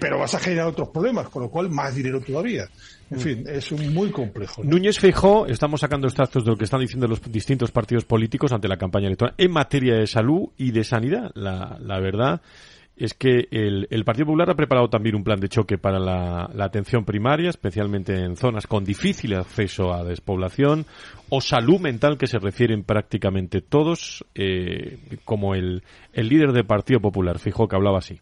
pero 0.00 0.18
vas 0.18 0.34
a 0.34 0.40
generar 0.40 0.66
otros 0.66 0.88
problemas, 0.88 1.28
con 1.28 1.42
lo 1.42 1.50
cual 1.50 1.70
más 1.70 1.94
dinero 1.94 2.20
todavía. 2.20 2.68
En 3.10 3.20
fin, 3.20 3.44
es 3.46 3.72
muy 3.72 4.10
complejo. 4.10 4.62
Núñez 4.64 4.98
Feijó, 4.98 5.46
estamos 5.46 5.80
sacando 5.80 6.08
extractos 6.08 6.44
de 6.44 6.50
lo 6.50 6.56
que 6.56 6.64
están 6.64 6.80
diciendo 6.80 7.06
los 7.06 7.22
distintos 7.30 7.70
partidos 7.70 8.04
políticos 8.04 8.52
ante 8.52 8.68
la 8.68 8.76
campaña 8.76 9.06
electoral 9.06 9.34
en 9.38 9.50
materia 9.52 9.94
de 9.94 10.06
salud 10.06 10.48
y 10.56 10.72
de 10.72 10.84
sanidad. 10.84 11.30
La, 11.34 11.78
la 11.80 12.00
verdad 12.00 12.40
es 12.98 13.14
que 13.14 13.46
el, 13.52 14.04
Partido 14.04 14.26
Popular 14.26 14.50
ha 14.50 14.56
preparado 14.56 14.90
también 14.90 15.14
un 15.14 15.22
plan 15.22 15.38
de 15.38 15.48
choque 15.48 15.78
para 15.78 16.00
la, 16.00 16.50
atención 16.58 17.04
primaria, 17.04 17.48
especialmente 17.48 18.12
en 18.24 18.36
zonas 18.36 18.66
con 18.66 18.84
difícil 18.84 19.34
acceso 19.34 19.92
a 19.92 20.02
despoblación 20.02 20.84
o 21.28 21.40
salud 21.40 21.78
mental 21.78 22.18
que 22.18 22.26
se 22.26 22.38
refieren 22.38 22.82
prácticamente 22.82 23.60
todos, 23.60 24.24
eh, 24.34 24.98
como 25.24 25.54
el, 25.54 25.84
el 26.12 26.28
líder 26.28 26.52
del 26.52 26.66
Partido 26.66 27.00
Popular, 27.00 27.38
fijó 27.38 27.68
que 27.68 27.76
hablaba 27.76 27.98
así. 27.98 28.20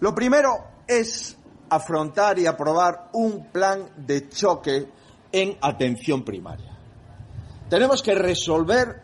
Lo 0.00 0.14
primero 0.14 0.52
es 0.88 1.38
afrontar 1.68 2.38
y 2.38 2.46
aprobar 2.46 3.10
un 3.12 3.50
plan 3.52 3.90
de 3.98 4.28
choque 4.30 4.86
en 5.30 5.58
atención 5.60 6.24
primaria. 6.24 6.78
Tenemos 7.68 8.02
que 8.02 8.14
resolver 8.14 9.02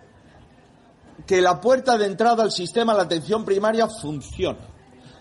que 1.27 1.43
la 1.43 1.61
puerta 1.61 1.99
de 1.99 2.07
entrada 2.07 2.43
al 2.43 2.53
sistema 2.53 2.93
de 2.93 2.99
la 2.99 3.05
atención 3.05 3.45
primaria 3.45 3.87
funcione 3.87 4.78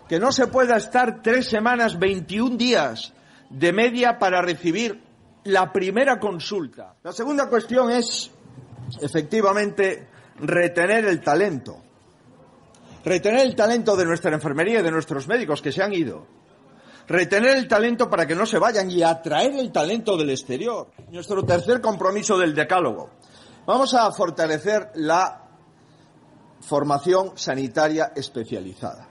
que 0.08 0.20
no 0.20 0.32
se 0.32 0.48
pueda 0.48 0.78
estar 0.78 1.22
tres 1.22 1.48
semanas, 1.48 2.00
21 2.00 2.58
días 2.58 3.14
de 3.50 3.74
media 3.74 4.18
para 4.18 4.42
recibir 4.42 5.02
la 5.44 5.72
primera 5.72 6.20
consulta. 6.20 6.96
La 7.04 7.12
segunda 7.12 7.50
cuestión 7.50 7.92
es, 7.92 8.32
efectivamente, 9.02 10.08
retener 10.40 11.06
el 11.06 11.22
talento. 11.22 11.78
Retener 13.04 13.46
el 13.46 13.56
talento 13.56 13.96
de 13.96 14.06
nuestra 14.06 14.34
enfermería 14.34 14.80
y 14.80 14.84
de 14.84 14.92
nuestros 14.92 15.28
médicos 15.28 15.62
que 15.62 15.72
se 15.72 15.82
han 15.82 15.94
ido. 15.94 16.26
Retener 17.08 17.56
el 17.56 17.68
talento 17.68 18.10
para 18.10 18.28
que 18.28 18.36
no 18.36 18.46
se 18.46 18.60
vayan 18.60 18.92
y 18.92 19.02
atraer 19.02 19.54
el 19.54 19.72
talento 19.72 20.18
del 20.18 20.30
exterior. 20.30 20.92
Nuestro 21.10 21.44
tercer 21.44 21.80
compromiso 21.80 22.38
del 22.38 22.54
decálogo. 22.54 23.12
Vamos 23.66 23.94
a 23.94 24.12
fortalecer 24.12 24.92
la 24.96 25.44
formación 26.60 27.38
sanitaria 27.38 28.12
especializada. 28.14 29.07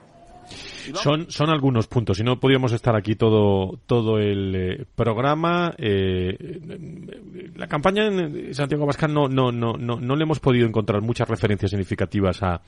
Son, 0.93 1.29
son 1.29 1.49
algunos 1.49 1.87
puntos. 1.87 2.17
Si 2.17 2.23
no 2.23 2.39
podíamos 2.39 2.71
estar 2.71 2.95
aquí 2.95 3.15
todo, 3.15 3.79
todo 3.85 4.19
el 4.19 4.55
eh, 4.55 4.85
programa. 4.95 5.73
Eh, 5.77 6.59
la 7.55 7.67
campaña 7.67 8.07
en 8.07 8.53
Santiago 8.53 8.83
Abascal 8.83 9.13
no, 9.13 9.27
no, 9.27 9.51
no, 9.51 9.73
no, 9.73 9.99
no 9.99 10.15
le 10.15 10.23
hemos 10.23 10.39
podido 10.39 10.67
encontrar 10.67 11.01
muchas 11.01 11.27
referencias 11.27 11.71
significativas 11.71 12.41
a, 12.43 12.61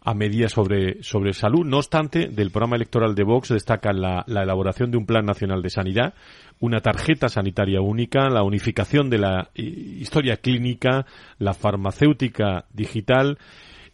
a 0.00 0.14
medidas 0.14 0.52
sobre, 0.52 1.02
sobre 1.02 1.32
salud. 1.32 1.66
No 1.66 1.78
obstante, 1.78 2.28
del 2.28 2.50
programa 2.50 2.76
electoral 2.76 3.14
de 3.14 3.24
Vox 3.24 3.48
destaca 3.48 3.92
la, 3.92 4.24
la, 4.26 4.42
elaboración 4.42 4.90
de 4.90 4.96
un 4.96 5.06
plan 5.06 5.24
nacional 5.24 5.62
de 5.62 5.70
sanidad, 5.70 6.14
una 6.60 6.80
tarjeta 6.80 7.28
sanitaria 7.28 7.80
única, 7.80 8.28
la 8.28 8.42
unificación 8.42 9.10
de 9.10 9.18
la 9.18 9.50
historia 9.54 10.36
clínica, 10.36 11.06
la 11.38 11.54
farmacéutica 11.54 12.66
digital 12.72 13.38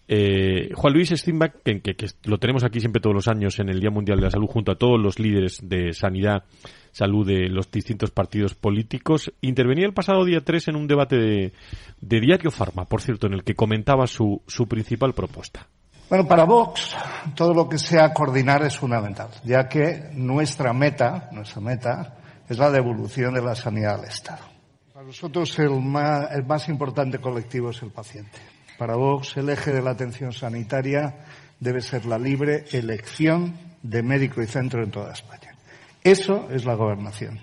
eh, 0.06 0.70
Juan 0.74 0.92
Luis 0.92 1.10
Stimbach, 1.10 1.62
que, 1.62 1.96
lo 2.24 2.38
tenemos 2.38 2.62
aquí 2.62 2.80
siempre 2.80 3.00
todos 3.00 3.14
los 3.14 3.28
años 3.28 3.58
en 3.58 3.70
el 3.70 3.80
Día 3.80 3.90
Mundial 3.90 4.18
de 4.18 4.24
la 4.24 4.30
Salud, 4.30 4.48
junto 4.48 4.72
a 4.72 4.76
todos 4.76 5.00
los 5.00 5.18
líderes 5.18 5.60
de 5.62 5.94
sanidad, 5.94 6.44
salud 6.92 7.26
de 7.26 7.48
los 7.48 7.70
distintos 7.70 8.10
partidos 8.10 8.54
políticos, 8.54 9.32
intervenía 9.40 9.86
el 9.86 9.94
pasado 9.94 10.24
día 10.24 10.42
3 10.44 10.68
en 10.68 10.76
un 10.76 10.86
debate 10.86 11.16
de, 11.16 11.52
Diario 12.00 12.50
Farma, 12.50 12.84
por 12.84 13.00
cierto, 13.00 13.26
en 13.26 13.34
el 13.34 13.44
que 13.44 13.54
comentaba 13.54 14.06
su, 14.06 14.42
su 14.46 14.66
principal 14.66 15.14
propuesta. 15.14 15.66
Bueno, 16.10 16.28
para 16.28 16.44
Vox 16.44 16.94
todo 17.34 17.54
lo 17.54 17.66
que 17.66 17.78
sea 17.78 18.12
coordinar 18.12 18.62
es 18.62 18.76
fundamental, 18.76 19.28
ya 19.42 19.66
que 19.66 20.10
nuestra 20.12 20.74
meta, 20.74 21.30
nuestra 21.32 21.62
meta 21.62 22.18
es 22.46 22.58
la 22.58 22.70
devolución 22.70 23.32
de 23.32 23.40
la 23.40 23.54
sanidad 23.54 24.00
al 24.00 24.04
Estado. 24.04 24.44
Para 24.92 25.06
nosotros 25.06 25.58
el 25.58 26.44
más 26.44 26.68
importante 26.68 27.18
colectivo 27.18 27.70
es 27.70 27.82
el 27.82 27.90
paciente 27.90 28.53
para 28.78 28.96
Vox, 28.96 29.36
el 29.36 29.50
eje 29.50 29.72
de 29.72 29.82
la 29.82 29.90
atención 29.90 30.32
sanitaria 30.32 31.14
debe 31.60 31.80
ser 31.80 32.06
la 32.06 32.18
libre 32.18 32.64
elección 32.72 33.54
de 33.82 34.02
médico 34.02 34.42
y 34.42 34.46
centro 34.46 34.82
en 34.82 34.90
toda 34.90 35.12
España. 35.12 35.54
Eso 36.02 36.48
es 36.50 36.64
la 36.64 36.74
gobernación. 36.74 37.40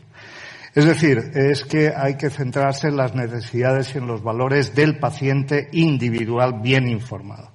Es 0.73 0.85
decir, 0.85 1.31
es 1.33 1.65
que 1.65 1.91
hay 1.95 2.15
que 2.15 2.29
centrarse 2.29 2.87
en 2.87 2.97
las 2.97 3.13
necesidades 3.13 3.93
y 3.93 3.97
en 3.97 4.07
los 4.07 4.23
valores 4.23 4.73
del 4.73 4.99
paciente 4.99 5.67
individual 5.73 6.61
bien 6.61 6.87
informado. 6.87 7.51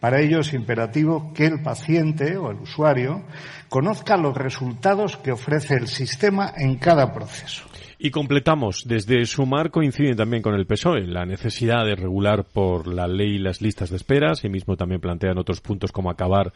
Para 0.00 0.20
ello 0.20 0.40
es 0.40 0.52
imperativo 0.52 1.32
que 1.32 1.46
el 1.46 1.62
paciente 1.62 2.36
o 2.36 2.50
el 2.50 2.58
usuario 2.58 3.22
conozca 3.68 4.16
los 4.16 4.36
resultados 4.36 5.16
que 5.16 5.32
ofrece 5.32 5.74
el 5.74 5.88
sistema 5.88 6.52
en 6.56 6.76
cada 6.76 7.12
proceso. 7.12 7.64
Y 7.98 8.10
completamos, 8.10 8.82
desde 8.84 9.24
Sumar 9.24 9.70
coincide 9.70 10.14
también 10.14 10.42
con 10.42 10.54
el 10.54 10.66
PSOE, 10.66 11.06
la 11.06 11.24
necesidad 11.24 11.86
de 11.86 11.96
regular 11.96 12.44
por 12.44 12.86
la 12.86 13.08
ley 13.08 13.38
las 13.38 13.62
listas 13.62 13.88
de 13.88 13.96
espera, 13.96 14.32
mismo 14.50 14.76
también 14.76 15.00
plantean 15.00 15.38
otros 15.38 15.62
puntos 15.62 15.92
como 15.92 16.10
acabar 16.10 16.52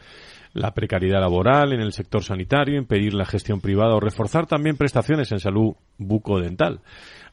la 0.53 0.75
precariedad 0.75 1.19
laboral 1.19 1.73
en 1.73 1.81
el 1.81 1.93
sector 1.93 2.23
sanitario, 2.23 2.77
impedir 2.77 3.15
la 3.15 3.25
gestión 3.25 3.59
privada 3.59 3.95
o 3.95 3.99
reforzar 3.99 4.45
también 4.45 4.77
prestaciones 4.77 5.31
en 5.31 5.39
salud 5.39 5.73
bucodental 5.97 6.81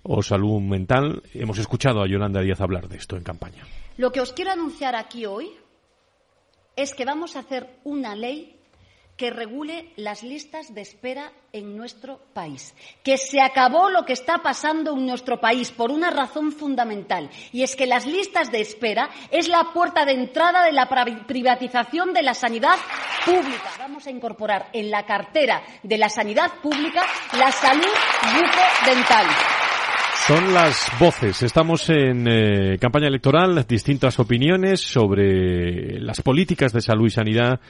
o 0.02 0.22
salud 0.22 0.60
mental. 0.62 1.22
Hemos 1.34 1.58
escuchado 1.58 2.02
a 2.02 2.08
Yolanda 2.08 2.40
Díaz 2.40 2.62
hablar 2.62 2.88
de 2.88 2.96
esto 2.96 3.16
en 3.16 3.24
campaña. 3.24 3.64
Lo 3.98 4.10
que 4.10 4.22
os 4.22 4.32
quiero 4.32 4.52
anunciar 4.52 4.94
aquí 4.96 5.26
hoy 5.26 5.50
es 6.76 6.94
que 6.94 7.04
vamos 7.04 7.36
a 7.36 7.40
hacer 7.40 7.68
una 7.84 8.16
ley 8.16 8.57
que 9.18 9.30
regule 9.30 9.92
las 9.96 10.22
listas 10.22 10.72
de 10.72 10.80
espera 10.80 11.32
en 11.52 11.76
nuestro 11.76 12.20
país. 12.32 12.72
Que 13.02 13.18
se 13.18 13.40
acabó 13.42 13.90
lo 13.90 14.06
que 14.06 14.12
está 14.12 14.38
pasando 14.38 14.92
en 14.92 15.06
nuestro 15.06 15.40
país 15.40 15.72
por 15.72 15.90
una 15.90 16.10
razón 16.10 16.52
fundamental, 16.52 17.28
y 17.52 17.64
es 17.64 17.74
que 17.74 17.86
las 17.86 18.06
listas 18.06 18.50
de 18.52 18.60
espera 18.60 19.10
es 19.30 19.48
la 19.48 19.72
puerta 19.74 20.04
de 20.06 20.12
entrada 20.12 20.64
de 20.64 20.72
la 20.72 20.88
privatización 21.26 22.14
de 22.14 22.22
la 22.22 22.32
sanidad 22.32 22.76
pública. 23.26 23.72
Vamos 23.78 24.06
a 24.06 24.10
incorporar 24.10 24.70
en 24.72 24.90
la 24.90 25.04
cartera 25.04 25.62
de 25.82 25.98
la 25.98 26.08
sanidad 26.08 26.52
pública 26.62 27.02
la 27.36 27.50
salud 27.50 27.92
bucodental. 28.22 29.26
Son 30.28 30.52
las 30.52 30.92
voces. 31.00 31.42
Estamos 31.42 31.88
en 31.88 32.28
eh, 32.28 32.76
campaña 32.78 33.06
electoral, 33.06 33.64
distintas 33.66 34.18
opiniones 34.18 34.78
sobre 34.78 35.98
las 36.00 36.20
políticas 36.20 36.74
de 36.74 36.82
salud 36.82 37.06
y 37.06 37.10
sanidad 37.10 37.60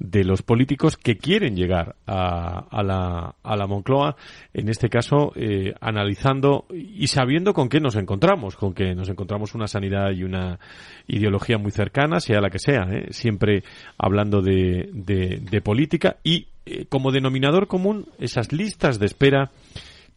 de 0.00 0.24
los 0.24 0.42
políticos 0.42 0.96
que 0.96 1.18
quieren 1.18 1.54
llegar 1.54 1.94
a, 2.08 2.66
a, 2.68 2.82
la, 2.82 3.36
a 3.40 3.56
la 3.56 3.66
Moncloa, 3.68 4.16
en 4.52 4.68
este 4.68 4.88
caso 4.88 5.30
eh, 5.36 5.72
analizando 5.80 6.66
y 6.72 7.06
sabiendo 7.06 7.54
con 7.54 7.68
qué 7.68 7.78
nos 7.78 7.94
encontramos, 7.94 8.56
con 8.56 8.74
que 8.74 8.92
nos 8.96 9.08
encontramos 9.08 9.54
una 9.54 9.68
sanidad 9.68 10.10
y 10.10 10.24
una 10.24 10.58
ideología 11.06 11.58
muy 11.58 11.70
cercana, 11.70 12.18
sea 12.18 12.40
la 12.40 12.50
que 12.50 12.58
sea, 12.58 12.88
¿eh? 12.90 13.06
siempre 13.10 13.62
hablando 13.98 14.42
de, 14.42 14.88
de, 14.92 15.60
política 15.60 16.16
y 16.24 16.48
eh, 16.66 16.86
como 16.88 17.12
denominador 17.12 17.68
común 17.68 18.06
esas 18.18 18.52
listas 18.52 18.98
de 18.98 19.06
espera 19.06 19.52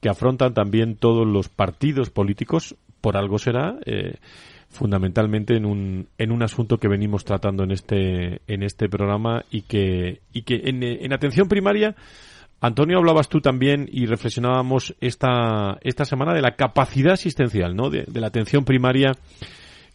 que 0.04 0.10
afrontan 0.10 0.54
también 0.54 0.98
todos 0.98 1.26
los 1.26 1.48
partidos 1.48 2.10
políticos, 2.10 2.76
por 3.00 3.16
algo 3.16 3.40
será, 3.40 3.78
eh, 3.86 4.18
fundamentalmente 4.68 5.56
en 5.56 5.66
un, 5.66 6.10
en 6.18 6.34
un 6.34 6.44
asunto 6.44 6.78
que 6.78 6.90
venimos 6.90 7.24
tratando 7.24 7.64
en 7.64 7.72
este, 7.72 8.42
en 8.48 8.64
este 8.64 8.90
programa 8.90 9.46
y 9.50 9.62
que, 9.62 10.20
y 10.34 10.42
que 10.42 10.56
en, 10.66 10.84
en 10.84 11.14
atención 11.14 11.48
primaria, 11.48 11.96
Antonio, 12.60 12.98
hablabas 12.98 13.30
tú 13.30 13.40
también 13.40 13.88
y 13.90 14.06
reflexionábamos 14.06 14.94
esta, 15.00 15.78
esta 15.80 16.04
semana 16.04 16.34
de 16.34 16.42
la 16.42 16.58
capacidad 16.58 17.14
asistencial, 17.14 17.74
¿no? 17.74 17.90
De, 17.90 18.06
la 18.14 18.28
atención 18.28 18.66
primaria 18.66 19.14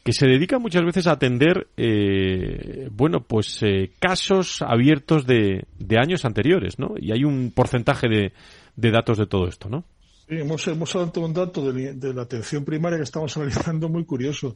que 0.03 0.15
se 0.15 0.27
dedica 0.27 0.59
muchas 0.59 0.87
veces 0.87 1.07
a 1.07 1.13
atender, 1.13 1.67
eh, 1.77 2.89
bueno, 2.93 3.21
pues 3.21 3.63
eh, 3.63 3.91
casos 3.99 4.63
abiertos 4.63 5.27
de, 5.27 5.67
de 5.79 5.99
años 5.99 6.25
anteriores, 6.25 6.79
¿no? 6.79 6.95
Y 6.99 7.13
hay 7.13 7.25
un 7.25 7.53
porcentaje 7.55 8.09
de, 8.09 8.33
de 8.79 8.91
datos 8.93 9.19
de 9.19 9.27
todo 9.27 9.49
esto, 9.49 9.69
¿no? 9.69 9.85
Hemos, 10.29 10.67
hemos 10.69 10.93
dado 10.93 11.21
un 11.21 11.33
dato 11.33 11.73
de, 11.73 12.15
la 12.15 12.23
atención 12.23 12.65
primaria 12.65 12.99
que 12.99 13.05
estamos 13.05 13.37
analizando 13.37 13.89
muy 13.89 14.05
curioso, 14.05 14.55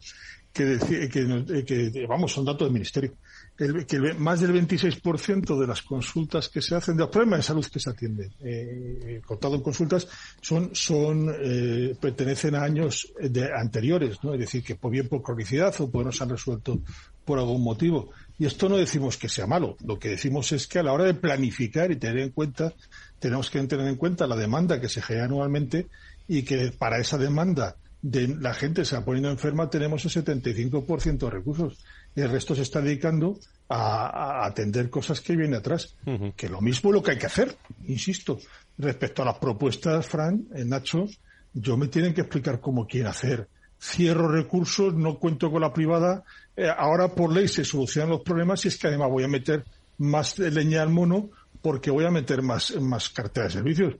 que, 0.52 0.78
que, 1.10 1.64
que 1.64 2.06
vamos, 2.06 2.32
son 2.32 2.44
datos 2.44 2.66
del 2.66 2.72
Ministerio, 2.72 3.14
que 3.56 4.14
más 4.14 4.40
del 4.40 4.52
26% 4.52 5.58
de 5.58 5.66
las 5.66 5.82
consultas 5.82 6.48
que 6.48 6.60
se 6.60 6.74
hacen, 6.74 6.96
de 6.96 7.02
los 7.02 7.10
problemas 7.10 7.38
de 7.38 7.42
salud 7.44 7.66
que 7.66 7.80
se 7.80 7.90
atienden, 7.90 8.32
eh, 8.40 9.20
contado 9.24 9.54
en 9.54 9.62
consultas, 9.62 10.06
son, 10.40 10.70
son 10.74 11.34
eh, 11.40 11.96
pertenecen 12.00 12.54
a 12.54 12.64
años 12.64 13.12
de, 13.18 13.50
anteriores, 13.54 14.22
¿no? 14.22 14.34
Es 14.34 14.40
decir, 14.40 14.62
que 14.62 14.74
por 14.74 14.90
bien 14.90 15.08
por 15.08 15.22
cronicidad 15.22 15.74
o 15.80 15.90
por 15.90 16.04
no 16.04 16.12
se 16.12 16.22
han 16.22 16.30
resuelto 16.30 16.80
por 17.24 17.38
algún 17.38 17.62
motivo. 17.62 18.10
Y 18.38 18.46
esto 18.46 18.68
no 18.68 18.76
decimos 18.76 19.16
que 19.16 19.28
sea 19.28 19.46
malo, 19.46 19.76
lo 19.84 19.98
que 19.98 20.10
decimos 20.10 20.50
es 20.52 20.66
que 20.66 20.80
a 20.80 20.82
la 20.82 20.92
hora 20.92 21.04
de 21.04 21.14
planificar 21.14 21.90
y 21.92 21.96
tener 21.96 22.18
en 22.18 22.30
cuenta 22.30 22.74
tenemos 23.22 23.50
que 23.50 23.62
tener 23.62 23.86
en 23.86 23.94
cuenta 23.94 24.26
la 24.26 24.34
demanda 24.34 24.80
que 24.80 24.88
se 24.88 25.00
genera 25.00 25.26
anualmente 25.26 25.86
y 26.26 26.42
que 26.42 26.72
para 26.76 26.98
esa 26.98 27.16
demanda 27.16 27.76
de 28.02 28.26
la 28.26 28.52
gente 28.52 28.84
se 28.84 28.96
va 28.96 29.04
poniendo 29.04 29.30
enferma 29.30 29.70
tenemos 29.70 30.04
el 30.04 30.24
75% 30.24 31.18
de 31.18 31.30
recursos. 31.30 31.78
El 32.16 32.30
resto 32.30 32.56
se 32.56 32.62
está 32.62 32.80
dedicando 32.80 33.38
a, 33.68 34.44
atender 34.44 34.90
cosas 34.90 35.20
que 35.20 35.36
vienen 35.36 35.54
atrás. 35.54 35.94
Que 36.36 36.48
lo 36.48 36.60
mismo 36.60 36.90
lo 36.90 37.00
que 37.00 37.12
hay 37.12 37.18
que 37.18 37.26
hacer, 37.26 37.56
insisto. 37.86 38.40
Respecto 38.76 39.22
a 39.22 39.26
las 39.26 39.38
propuestas, 39.38 40.04
Fran, 40.04 40.48
eh, 40.56 40.64
Nacho, 40.64 41.06
yo 41.54 41.76
me 41.76 41.86
tienen 41.86 42.12
que 42.12 42.22
explicar 42.22 42.60
cómo 42.60 42.88
quieren 42.88 43.08
hacer. 43.08 43.46
Cierro 43.80 44.26
recursos, 44.26 44.94
no 44.94 45.18
cuento 45.20 45.52
con 45.52 45.60
la 45.60 45.72
privada. 45.72 46.24
Eh, 46.56 46.68
ahora 46.76 47.14
por 47.14 47.32
ley 47.32 47.46
se 47.46 47.64
solucionan 47.64 48.10
los 48.10 48.22
problemas 48.22 48.64
y 48.64 48.68
es 48.68 48.78
que 48.78 48.88
además 48.88 49.10
voy 49.10 49.22
a 49.22 49.28
meter 49.28 49.64
más 49.98 50.38
leña 50.40 50.82
al 50.82 50.90
mono 50.90 51.30
porque 51.62 51.90
voy 51.90 52.04
a 52.04 52.10
meter 52.10 52.42
más, 52.42 52.78
más 52.80 53.08
cartera 53.08 53.46
de 53.46 53.52
servicios. 53.52 53.94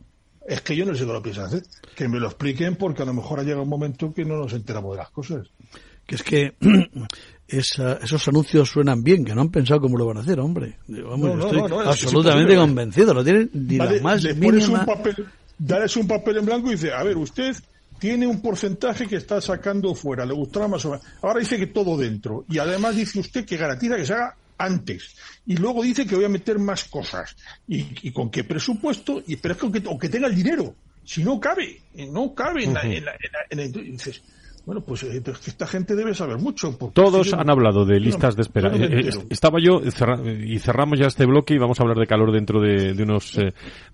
Es 0.46 0.60
que 0.60 0.74
yo 0.74 0.84
no 0.84 0.94
sé 0.94 1.02
cómo 1.02 1.14
lo 1.14 1.22
piensan 1.22 1.46
hacer. 1.46 1.62
Que 1.94 2.08
me 2.08 2.18
lo 2.18 2.26
expliquen 2.26 2.76
porque 2.76 3.02
a 3.02 3.06
lo 3.06 3.14
mejor 3.14 3.40
ha 3.40 3.42
llegado 3.42 3.62
un 3.62 3.68
momento 3.68 4.12
que 4.12 4.24
no 4.24 4.36
nos 4.36 4.52
enteramos 4.52 4.92
de 4.92 4.98
las 4.98 5.10
cosas. 5.10 5.48
Que 6.04 6.16
es 6.16 6.22
que 6.24 6.54
esos 7.46 8.28
anuncios 8.28 8.68
suenan 8.68 9.04
bien, 9.04 9.24
que 9.24 9.34
no 9.34 9.42
han 9.42 9.50
pensado 9.50 9.80
cómo 9.80 9.96
lo 9.96 10.06
van 10.06 10.16
a 10.16 10.20
hacer, 10.20 10.40
hombre. 10.40 10.78
estoy 10.88 11.62
absolutamente 11.86 12.56
convencido, 12.56 13.14
no 13.14 13.22
tienen 13.22 13.50
ni 13.52 13.76
la 13.76 13.92
más 14.02 14.24
mínima... 14.36 14.80
Un 14.80 14.86
papel, 14.86 15.26
dales 15.56 15.96
un 15.96 16.08
papel 16.08 16.38
en 16.38 16.46
blanco 16.46 16.68
y 16.68 16.72
dice, 16.72 16.92
a 16.92 17.04
ver, 17.04 17.16
usted 17.16 17.54
tiene 18.00 18.26
un 18.26 18.42
porcentaje 18.42 19.06
que 19.06 19.14
está 19.14 19.40
sacando 19.40 19.94
fuera, 19.94 20.26
le 20.26 20.34
gustará 20.34 20.66
más 20.66 20.84
o 20.86 20.90
menos. 20.90 21.06
Ahora 21.22 21.38
dice 21.38 21.56
que 21.56 21.68
todo 21.68 21.96
dentro. 21.96 22.44
Y 22.48 22.58
además 22.58 22.96
dice 22.96 23.20
usted 23.20 23.44
que 23.44 23.56
garantiza 23.56 23.94
que 23.94 24.04
se 24.04 24.12
haga 24.12 24.34
antes. 24.64 25.16
Y 25.46 25.56
luego 25.56 25.82
dice 25.82 26.06
que 26.06 26.14
voy 26.14 26.24
a 26.24 26.28
meter 26.28 26.58
más 26.58 26.84
cosas. 26.84 27.36
¿Y, 27.66 28.10
con 28.12 28.30
qué 28.30 28.44
presupuesto? 28.44 29.22
Y, 29.26 29.36
pero 29.36 29.54
es 29.54 29.60
que, 29.60 29.88
o 29.88 29.98
que 29.98 30.08
tenga 30.08 30.28
el 30.28 30.34
dinero. 30.34 30.74
Si 31.04 31.24
no 31.24 31.40
cabe, 31.40 31.80
no 32.10 32.34
cabe 32.34 32.64
en, 32.64 32.74
la, 32.74 32.82
en, 32.82 33.58
en, 33.60 33.72
dices, 33.72 34.22
bueno, 34.64 34.80
pues 34.80 35.02
eh, 35.02 35.22
esta 35.46 35.66
gente 35.66 35.96
debe 35.96 36.14
saber 36.14 36.38
mucho. 36.38 36.76
Todos 36.92 37.32
han 37.32 37.50
hablado 37.50 37.84
de 37.84 37.98
listas 37.98 38.36
de 38.36 38.42
espera. 38.42 38.74
Eh, 38.74 39.08
eh, 39.08 39.10
estaba 39.30 39.58
yo 39.60 39.80
y 39.82 40.58
cerramos 40.60 40.98
ya 40.98 41.06
este 41.06 41.26
bloque 41.26 41.54
y 41.54 41.58
vamos 41.58 41.80
a 41.80 41.82
hablar 41.82 41.98
de 41.98 42.06
calor 42.06 42.30
dentro 42.32 42.60
de, 42.60 42.92
unos 43.02 43.38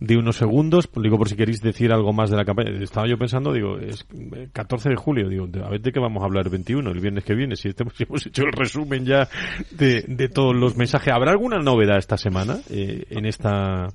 de 0.00 0.16
unos 0.16 0.36
segundos. 0.36 0.90
Digo 0.94 1.16
por 1.16 1.28
si 1.28 1.36
queréis 1.36 1.60
decir 1.60 1.90
algo 1.90 2.12
más 2.12 2.30
de 2.30 2.36
la 2.36 2.44
campaña. 2.44 2.70
Estaba 2.82 3.08
yo 3.08 3.16
pensando, 3.16 3.52
digo, 3.52 3.78
es 3.78 4.06
14 4.52 4.90
de 4.90 4.96
julio, 4.96 5.28
digo, 5.28 5.48
a 5.64 5.70
ver 5.70 5.80
de 5.80 5.90
qué 5.90 6.00
vamos 6.00 6.22
a 6.22 6.26
hablar 6.26 6.44
el 6.44 6.50
21, 6.50 6.90
el 6.90 7.00
viernes 7.00 7.24
que 7.24 7.34
viene. 7.34 7.48
Si, 7.58 7.74
hemos 8.04 8.26
hecho 8.26 8.42
el 8.44 8.52
resumen 8.52 9.04
ya 9.04 9.28
de, 9.72 10.02
de 10.02 10.28
todos 10.28 10.54
los 10.54 10.76
mensajes, 10.76 11.12
¿habrá 11.12 11.32
alguna 11.32 11.58
novedad 11.58 11.98
esta 11.98 12.16
semana 12.16 12.58
en 12.68 13.26
esta 13.26 13.88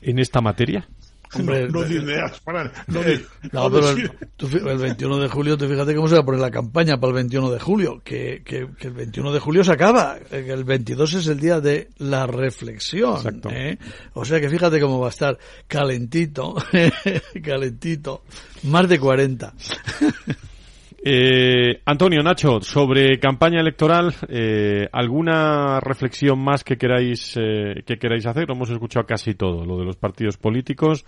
en 0.00 0.18
esta 0.18 0.40
materia? 0.40 0.88
Hombre, 1.34 1.68
no, 1.68 1.80
no 1.82 1.86
ideas 1.86 2.40
para. 2.40 2.64
No, 2.88 3.00
no 3.52 3.70
pero 3.70 3.90
el, 3.90 4.68
el, 4.68 4.78
21 4.78 5.18
de 5.18 5.28
julio, 5.28 5.56
te 5.56 5.68
fíjate 5.68 5.94
cómo 5.94 6.08
se 6.08 6.14
va 6.14 6.22
a 6.22 6.24
poner 6.24 6.40
la 6.40 6.50
campaña 6.50 6.98
para 6.98 7.10
el 7.10 7.14
21 7.14 7.50
de 7.52 7.60
julio. 7.60 8.02
Que, 8.04 8.42
que, 8.44 8.66
que, 8.76 8.88
el 8.88 8.94
21 8.94 9.32
de 9.32 9.38
julio 9.38 9.62
se 9.62 9.72
acaba. 9.72 10.18
Que 10.18 10.50
el 10.50 10.64
22 10.64 11.14
es 11.14 11.26
el 11.28 11.38
día 11.38 11.60
de 11.60 11.90
la 11.98 12.26
reflexión. 12.26 13.40
¿eh? 13.50 13.78
O 14.14 14.24
sea 14.24 14.40
que 14.40 14.48
fíjate 14.48 14.80
cómo 14.80 14.98
va 14.98 15.06
a 15.06 15.10
estar 15.10 15.38
calentito. 15.68 16.56
calentito. 17.44 18.22
Más 18.64 18.88
de 18.88 18.98
40. 18.98 19.54
Eh, 21.02 21.80
Antonio, 21.86 22.22
Nacho, 22.22 22.60
sobre 22.60 23.18
campaña 23.18 23.60
electoral, 23.60 24.14
eh, 24.28 24.86
¿alguna 24.92 25.80
reflexión 25.80 26.38
más 26.38 26.62
que 26.62 26.76
queráis, 26.76 27.34
eh, 27.38 27.82
que 27.86 27.98
queráis 27.98 28.26
hacer? 28.26 28.50
Hemos 28.50 28.68
escuchado 28.68 29.06
casi 29.06 29.34
todo, 29.34 29.64
lo 29.64 29.78
de 29.78 29.86
los 29.86 29.96
partidos 29.96 30.36
políticos. 30.36 31.06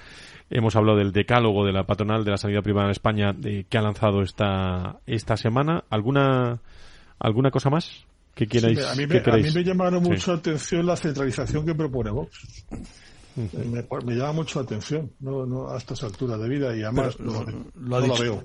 Hemos 0.49 0.77
hablado 0.77 0.99
del 0.99 1.13
decálogo 1.13 1.67
de 1.67 1.73
la 1.73 1.85
patronal 1.85 2.25
de 2.25 2.31
la 2.31 2.37
sanidad 2.39 2.63
privada 2.63 2.87
en 2.87 2.93
España 2.93 3.35
que 3.35 3.79
ha 3.79 3.83
lanzado 3.83 4.23
esta, 4.23 5.01
esta 5.07 5.37
semana. 5.37 5.85
¿Alguna, 5.91 6.61
alguna 7.19 7.51
cosa 7.51 7.69
más 7.69 8.07
que 8.35 8.47
queráis? 8.47 8.83
a, 8.87 8.95
mí 8.95 9.07
me, 9.07 9.19
a, 9.19 9.37
mí 9.37 9.51
me, 9.55 9.63
llamaron 9.63 10.03
mucho 10.03 10.33
la 10.33 10.39
atención 10.39 10.87
la 10.87 10.97
centralización 10.97 11.67
que 11.67 11.75
propone 11.75 12.11
Vox. 12.11 12.65
Me, 13.37 14.15
llama 14.15 14.33
mucho 14.33 14.59
la 14.59 14.65
atención 14.65 15.11
no, 15.21 15.47
no, 15.47 15.71
a 15.71 15.79
estas 15.79 16.03
alturas 16.03 16.41
de 16.41 16.49
vida 16.49 16.77
y 16.77 16.83
además 16.83 17.19
lo, 17.19 17.45
lo, 17.77 18.19
veo. 18.19 18.45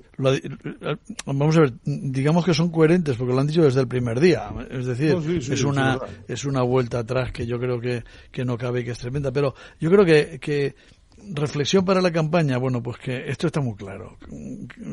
vamos 1.26 1.56
a 1.56 1.60
ver, 1.60 1.72
digamos 1.84 2.44
que 2.44 2.54
son 2.54 2.70
coherentes 2.70 3.16
porque 3.16 3.34
lo 3.34 3.40
han 3.40 3.46
dicho 3.46 3.62
desde 3.62 3.80
el 3.80 3.88
primer 3.88 4.18
día. 4.20 4.50
Es 4.70 4.86
decir, 4.86 5.16
es 5.50 5.64
una 5.64 5.98
es 6.26 6.44
una 6.44 6.62
vuelta 6.62 7.00
atrás 7.00 7.32
que 7.32 7.46
yo 7.46 7.58
creo 7.58 7.80
que, 7.80 8.04
que 8.30 8.44
no 8.44 8.56
cabe 8.56 8.80
y 8.80 8.84
que 8.84 8.92
es 8.92 8.98
tremenda. 8.98 9.30
Pero 9.32 9.54
yo 9.78 9.90
creo 9.90 10.04
que, 10.04 10.38
que 10.40 10.74
reflexión 11.34 11.84
para 11.84 12.00
la 12.00 12.12
campaña, 12.12 12.58
bueno, 12.58 12.82
pues 12.82 12.98
que 12.98 13.28
esto 13.28 13.46
está 13.46 13.60
muy 13.60 13.74
claro. 13.74 14.16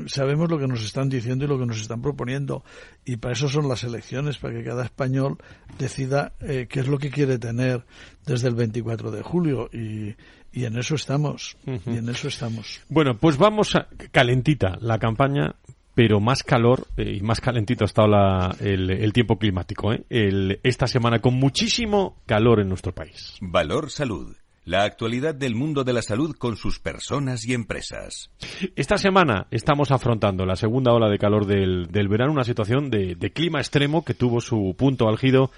Sabemos 0.07 0.49
lo 0.49 0.59
que 0.59 0.67
nos 0.67 0.83
están 0.83 1.09
diciendo 1.09 1.45
y 1.45 1.47
lo 1.47 1.59
que 1.59 1.65
nos 1.65 1.79
están 1.79 2.01
proponiendo 2.01 2.63
y 3.05 3.17
para 3.17 3.33
eso 3.33 3.47
son 3.47 3.67
las 3.67 3.83
elecciones, 3.83 4.37
para 4.37 4.53
que 4.53 4.63
cada 4.63 4.83
español 4.83 5.37
decida 5.77 6.33
eh, 6.41 6.67
qué 6.69 6.81
es 6.81 6.87
lo 6.87 6.97
que 6.97 7.09
quiere 7.09 7.37
tener 7.37 7.85
desde 8.25 8.47
el 8.47 8.55
24 8.55 9.11
de 9.11 9.21
julio 9.21 9.69
y, 9.71 10.15
y 10.51 10.65
en 10.65 10.77
eso 10.77 10.95
estamos. 10.95 11.57
Y 11.65 11.97
en 11.97 12.09
eso 12.09 12.27
estamos. 12.27 12.81
Bueno, 12.89 13.17
pues 13.17 13.37
vamos 13.37 13.75
a 13.75 13.87
calentita 14.11 14.77
la 14.81 14.99
campaña 14.99 15.55
pero 15.95 16.19
más 16.19 16.43
calor 16.43 16.87
eh, 16.97 17.15
y 17.17 17.21
más 17.21 17.39
calentito 17.39 17.85
ha 17.85 17.87
estado 17.87 18.09
la, 18.09 18.55
el, 18.59 18.91
el, 18.91 19.13
tiempo 19.13 19.37
climático 19.39 19.93
¿eh? 19.93 20.03
el, 20.09 20.59
esta 20.61 20.87
semana 20.87 21.19
con 21.19 21.35
muchísimo 21.35 22.21
calor 22.25 22.59
en 22.59 22.67
nuestro 22.67 22.93
país. 22.93 23.37
Valor 23.39 23.89
Salud 23.89 24.35
la 24.65 24.83
actualidad 24.83 25.35
del 25.35 25.55
mundo 25.55 25.83
de 25.83 25.93
la 25.93 26.01
salud 26.01 26.35
con 26.35 26.57
sus 26.57 26.79
personas 26.79 27.45
y 27.45 27.53
empresas. 27.53 28.31
Esta 28.75 28.97
semana 28.97 29.47
estamos 29.51 29.91
afrontando 29.91 30.45
la 30.45 30.55
segunda 30.55 30.91
ola 30.91 31.07
de 31.07 31.19
calor 31.19 31.45
del, 31.45 31.87
del 31.91 32.07
verano, 32.07 32.33
una 32.33 32.43
situación 32.43 32.89
de, 32.89 33.15
clima 33.33 33.59
extremo 33.59 34.03
que 34.03 34.13
tuvo 34.13 34.41
su 34.41 34.75
punto 34.77 35.07
álgido 35.07 35.51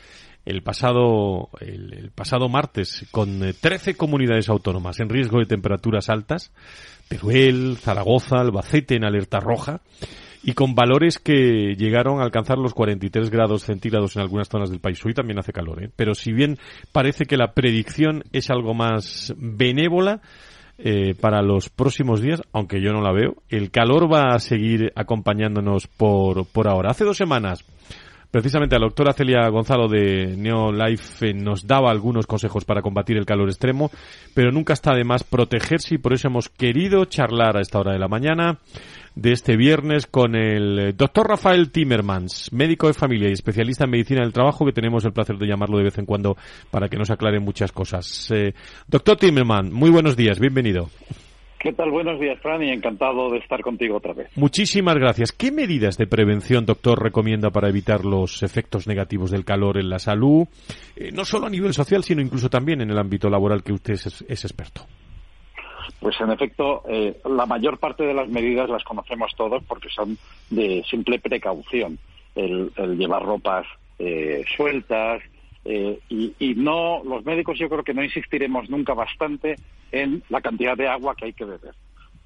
el 0.46 0.62
pasado, 0.62 1.50
el, 1.60 1.94
el 1.94 2.12
pasado 2.12 2.50
martes 2.50 3.06
con 3.12 3.40
13 3.60 3.96
comunidades 3.96 4.50
autónomas 4.50 5.00
en 5.00 5.10
riesgo 5.10 5.40
de 5.40 5.46
temperaturas 5.46 6.10
altas, 6.10 6.52
Teruel, 7.08 7.78
Zaragoza, 7.78 8.40
Albacete 8.40 8.96
en 8.96 9.06
alerta 9.06 9.40
roja 9.40 9.82
y 10.48 10.54
con 10.54 10.76
valores 10.76 11.20
que 11.20 11.76
llegaron 11.76 12.22
a 12.22 12.24
alcanzar 12.24 12.58
los 12.58 12.74
43 12.74 13.30
grados 13.30 13.64
centígrados 13.64 14.16
en 14.16 14.22
algunas 14.22 14.48
zonas 14.48 14.70
del 14.70 14.80
país. 14.80 15.06
Hoy 15.06 15.14
también 15.14 15.38
hace 15.38 15.52
calor, 15.52 15.84
¿eh? 15.84 15.90
pero 15.94 16.16
si 16.16 16.32
bien 16.32 16.58
parece 16.94 17.26
que 17.26 17.36
la 17.36 17.52
predicción 17.52 18.24
es 18.32 18.50
algo 18.50 18.74
más 18.74 19.34
benévola, 19.38 20.22
eh, 20.78 21.16
para 21.20 21.42
los 21.42 21.68
próximos 21.70 22.22
días, 22.22 22.42
aunque 22.54 22.80
yo 22.82 22.94
no 22.94 23.02
la 23.02 23.12
veo. 23.12 23.42
El 23.50 23.72
calor 23.72 24.10
va 24.10 24.36
a 24.36 24.40
seguir 24.40 24.94
acompañándonos 24.96 25.88
por, 25.88 26.46
por 26.46 26.70
ahora. 26.70 26.92
Hace 26.92 27.04
dos 27.04 27.18
semanas 27.18 27.66
Precisamente 28.32 28.78
la 28.78 28.86
doctora 28.86 29.14
Celia 29.14 29.48
Gonzalo 29.50 29.88
de 29.88 30.36
Neolife 30.38 31.34
nos 31.34 31.66
daba 31.66 31.92
algunos 31.92 32.28
consejos 32.28 32.66
para 32.66 32.82
combatir 32.82 33.18
el 33.18 33.26
calor 33.26 33.50
extremo, 33.50 33.90
pero 34.34 34.52
nunca 34.52 34.74
está 34.74 34.94
de 34.94 35.04
más 35.04 35.24
protegerse 35.24 35.96
y 35.96 35.98
por 35.98 36.14
eso 36.14 36.28
hemos 36.28 36.50
querido 36.50 37.06
charlar 37.06 37.58
a 37.58 37.62
esta 37.62 37.80
hora 37.80 37.94
de 37.94 38.00
la 38.00 38.08
mañana 38.08 38.60
de 39.16 39.32
este 39.32 39.58
viernes 39.58 40.06
con 40.06 40.36
el 40.36 40.96
doctor 40.96 41.28
Rafael 41.28 41.72
Timmermans, 41.72 42.54
médico 42.54 42.86
de 42.88 42.94
familia 42.94 43.30
y 43.30 43.34
especialista 43.34 43.86
en 43.86 43.92
medicina 43.92 44.22
del 44.22 44.34
trabajo, 44.34 44.66
que 44.66 44.74
tenemos 44.74 45.04
el 45.06 45.14
placer 45.14 45.38
de 45.38 45.48
llamarlo 45.48 45.78
de 45.78 45.86
vez 45.86 45.98
en 45.98 46.06
cuando 46.06 46.38
para 46.70 46.88
que 46.88 46.98
nos 46.98 47.10
aclare 47.10 47.40
muchas 47.40 47.72
cosas. 47.72 48.30
Eh, 48.32 48.54
doctor 48.88 49.18
Timmermans, 49.18 49.72
muy 49.72 49.90
buenos 49.90 50.16
días, 50.16 50.40
bienvenido. 50.40 50.90
¿Qué 51.60 51.74
tal? 51.74 51.90
Buenos 51.90 52.20
días, 52.20 52.40
Fran, 52.40 52.62
y 52.62 52.70
encantado 52.70 53.32
de 53.32 53.40
estar 53.40 53.62
contigo 53.62 53.98
otra 53.98 54.14
vez. 54.14 54.30
Muchísimas 54.36 54.96
gracias. 54.96 55.32
¿Qué 55.32 55.52
medidas 55.52 55.98
de 55.98 56.06
prevención, 56.06 56.66
doctor, 56.66 57.02
recomienda 57.02 57.50
para 57.50 57.70
evitar 57.70 58.06
los 58.06 58.44
efectos 58.44 58.88
negativos 58.88 59.32
del 59.32 59.44
calor 59.44 59.80
en 59.80 59.90
la 59.90 59.98
salud, 59.98 60.48
eh, 60.96 61.12
no 61.12 61.26
solo 61.26 61.48
a 61.48 61.50
nivel 61.50 61.74
social, 61.74 62.04
sino 62.04 62.22
incluso 62.22 62.50
también 62.50 62.82
en 62.82 62.92
el 62.92 62.98
ámbito 63.00 63.28
laboral 63.30 63.64
que 63.64 63.74
usted 63.74 63.94
es, 63.94 64.44
experto? 64.44 64.82
Pues 66.00 66.16
en 66.22 66.32
efecto, 66.32 66.84
eh, 66.88 67.20
la 67.26 67.48
mayor 67.48 67.80
parte 67.80 68.04
de 68.04 68.14
las 68.14 68.30
medidas 68.30 68.70
las 68.70 68.84
conocemos 68.84 69.32
todos 69.36 69.64
porque 69.64 69.90
son 69.90 70.16
de 70.52 70.84
simple 70.88 71.18
precaución. 71.18 71.98
El, 72.36 72.72
llevar 73.00 73.24
ropas 73.24 73.66
eh, 73.98 74.46
sueltas, 74.56 75.24
eh, 75.70 76.00
y, 76.10 76.56
no, 76.56 77.04
los 77.04 77.26
médicos 77.26 77.60
yo 77.60 77.68
creo 77.68 77.84
que 77.84 77.94
no 77.94 78.02
insistiremos 78.02 78.70
nunca 78.70 78.94
bastante 78.94 79.58
en 79.92 80.24
la 80.30 80.40
cantidad 80.40 80.78
de 80.78 80.88
agua 80.88 81.14
que 81.16 81.26
hay 81.26 81.34
que 81.34 81.44
beber. 81.44 81.74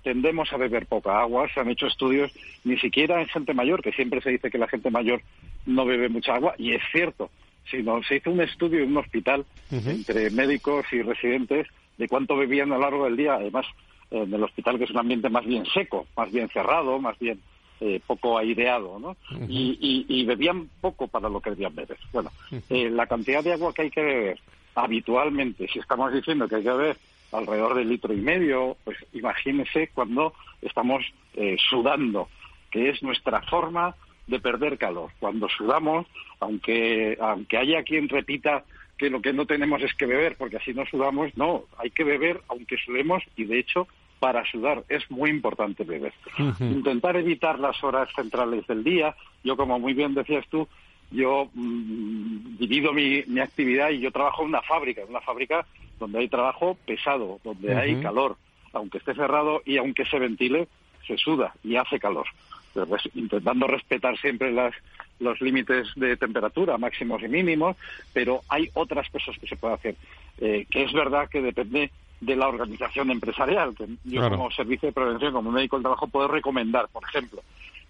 Tendemos 0.04 0.54
a 0.54 0.58
beber 0.58 0.86
poca 0.86 1.20
agua, 1.20 1.48
se 1.52 1.60
han 1.60 1.70
hecho 1.70 1.88
estudios, 1.88 2.32
ni 2.64 2.78
siquiera 2.78 3.20
en 3.20 3.28
gente 3.28 3.56
mayor, 3.56 3.82
que 3.82 3.94
siempre 3.94 4.22
se 4.22 4.30
dice 4.30 4.52
que 4.52 4.60
la 4.60 4.68
gente 4.68 4.92
mayor 4.92 5.22
no 5.66 5.86
bebe 5.86 6.08
mucha 6.08 6.36
agua, 6.36 6.54
y 6.60 6.74
es 6.74 6.84
cierto, 6.92 7.32
sino 7.70 8.04
se 8.04 8.18
hizo 8.18 8.30
un 8.30 8.42
estudio 8.42 8.84
en 8.84 8.92
un 8.92 8.98
hospital 8.98 9.44
entre 9.72 10.30
médicos 10.30 10.86
y 10.92 11.02
residentes 11.02 11.68
de 11.98 12.08
cuánto 12.08 12.38
bebían 12.38 12.72
a 12.72 12.76
lo 12.76 12.82
largo 12.82 13.06
del 13.06 13.18
día, 13.18 13.36
además 13.36 13.66
en 14.12 14.32
el 14.32 14.44
hospital 14.44 14.78
que 14.78 14.84
es 14.84 14.92
un 14.92 15.00
ambiente 15.00 15.30
más 15.30 15.46
bien 15.46 15.66
seco, 15.66 16.06
más 16.16 16.32
bien 16.32 16.48
cerrado, 16.50 17.00
más 17.00 17.18
bien 17.18 17.40
eh, 17.84 18.00
poco 18.06 18.38
aireado, 18.38 19.00
¿no? 19.00 19.18
y, 19.50 20.24
bebían 20.26 20.70
poco 20.80 21.08
para 21.08 21.30
lo 21.30 21.42
que 21.42 21.50
debían 21.50 21.74
beber. 21.74 21.98
Bueno, 22.14 22.32
eh, 22.70 22.92
la 22.92 23.08
cantidad 23.08 23.44
de 23.44 23.54
agua 23.54 23.74
que 23.74 23.82
hay 23.82 23.90
que 23.90 24.04
beber 24.04 24.40
habitualmente, 24.76 25.68
si 25.68 25.80
estamos 25.80 26.14
diciendo 26.14 26.48
que 26.48 26.58
hay 26.58 26.64
que 26.64 26.70
beber 26.70 26.98
alrededor 27.32 27.74
de 27.76 27.86
litro 27.86 28.14
y 28.14 28.22
medio, 28.22 28.78
pues 28.84 28.98
imagínese 29.14 29.90
cuando 29.96 30.34
estamos 30.62 31.04
eh, 31.34 31.58
sudando, 31.70 32.30
que 32.70 32.90
es 32.90 33.02
nuestra 33.02 33.42
forma 33.42 33.96
de 34.28 34.40
perder 34.40 34.78
calor. 34.78 35.10
Cuando 35.20 35.50
sudamos, 35.50 36.06
aunque, 36.40 37.18
aunque 37.20 37.58
haya 37.58 37.82
quien 37.82 38.10
repita 38.10 38.64
que 38.96 39.10
lo 39.10 39.24
que 39.24 39.34
no 39.34 39.48
tenemos 39.48 39.82
es 39.82 39.96
que 39.96 40.06
beber, 40.06 40.36
porque 40.38 40.58
así 40.58 40.72
no 40.76 40.86
sudamos, 40.86 41.36
no, 41.36 41.64
hay 41.80 41.90
que 41.90 42.04
beber 42.04 42.42
aunque 42.48 42.78
sudemos 42.78 43.24
y 43.36 43.46
de 43.46 43.58
hecho 43.58 43.88
para 44.22 44.46
sudar. 44.46 44.84
Es 44.88 45.10
muy 45.10 45.32
importante 45.32 45.84
beber. 45.84 46.14
Intentar 46.60 47.16
evitar 47.18 47.58
las 47.58 47.84
horas 47.84 48.08
centrales 48.16 48.68
del 48.68 48.84
día. 48.84 49.16
Yo, 49.44 49.58
como 49.58 49.80
muy 49.80 49.96
bien 49.96 50.14
decías 50.14 50.46
tú, 50.48 50.68
yo 51.10 51.50
mm, 51.56 52.58
divido 52.60 52.94
mi, 52.94 53.24
actividad 53.40 53.90
y 53.90 54.00
yo 54.00 54.12
trabajo 54.12 54.44
en 54.44 54.50
una 54.50 54.62
fábrica, 54.62 55.02
en 55.02 55.10
una 55.10 55.22
fábrica 55.22 55.66
donde 56.00 56.20
hay 56.20 56.28
trabajo 56.28 56.78
pesado, 56.86 57.40
donde 57.44 57.76
hay 57.76 57.96
calor. 57.96 58.38
Aunque 58.74 59.00
esté 59.00 59.16
cerrado 59.16 59.64
y 59.66 59.78
aunque 59.78 60.06
se 60.06 60.20
ventile, 60.20 60.68
se 61.08 61.18
suda 61.18 61.56
y 61.64 61.76
hace 61.78 62.00
calor. 62.00 62.28
Pues, 62.74 63.02
intentando 63.16 63.66
respetar 63.66 64.20
siempre 64.20 64.52
las, 64.52 64.76
los 65.20 65.42
límites 65.42 65.88
de 65.96 66.16
temperatura 66.16 66.78
máximos 66.78 67.24
y 67.24 67.28
mínimos, 67.28 67.76
pero 68.14 68.42
hay 68.50 68.70
otras 68.76 69.10
cosas 69.10 69.36
que 69.40 69.48
se 69.48 69.56
puede 69.56 69.74
hacer. 69.74 69.96
Eh, 70.40 70.68
que 70.70 70.84
es 70.84 70.94
verdad 70.94 71.28
que 71.28 71.42
depende 71.42 71.90
de 72.22 72.36
la 72.36 72.48
organización 72.48 73.12
empresarial, 73.12 73.76
que 73.76 73.88
yo 74.06 74.30
como 74.30 74.52
servicio 74.52 74.88
de 74.88 74.94
prevención, 74.94 75.34
como 75.34 75.52
médico 75.52 75.76
del 75.76 75.84
trabajo, 75.84 76.08
puedo 76.08 76.28
recomendar, 76.28 76.88
por 76.90 77.04
ejemplo. 77.04 77.42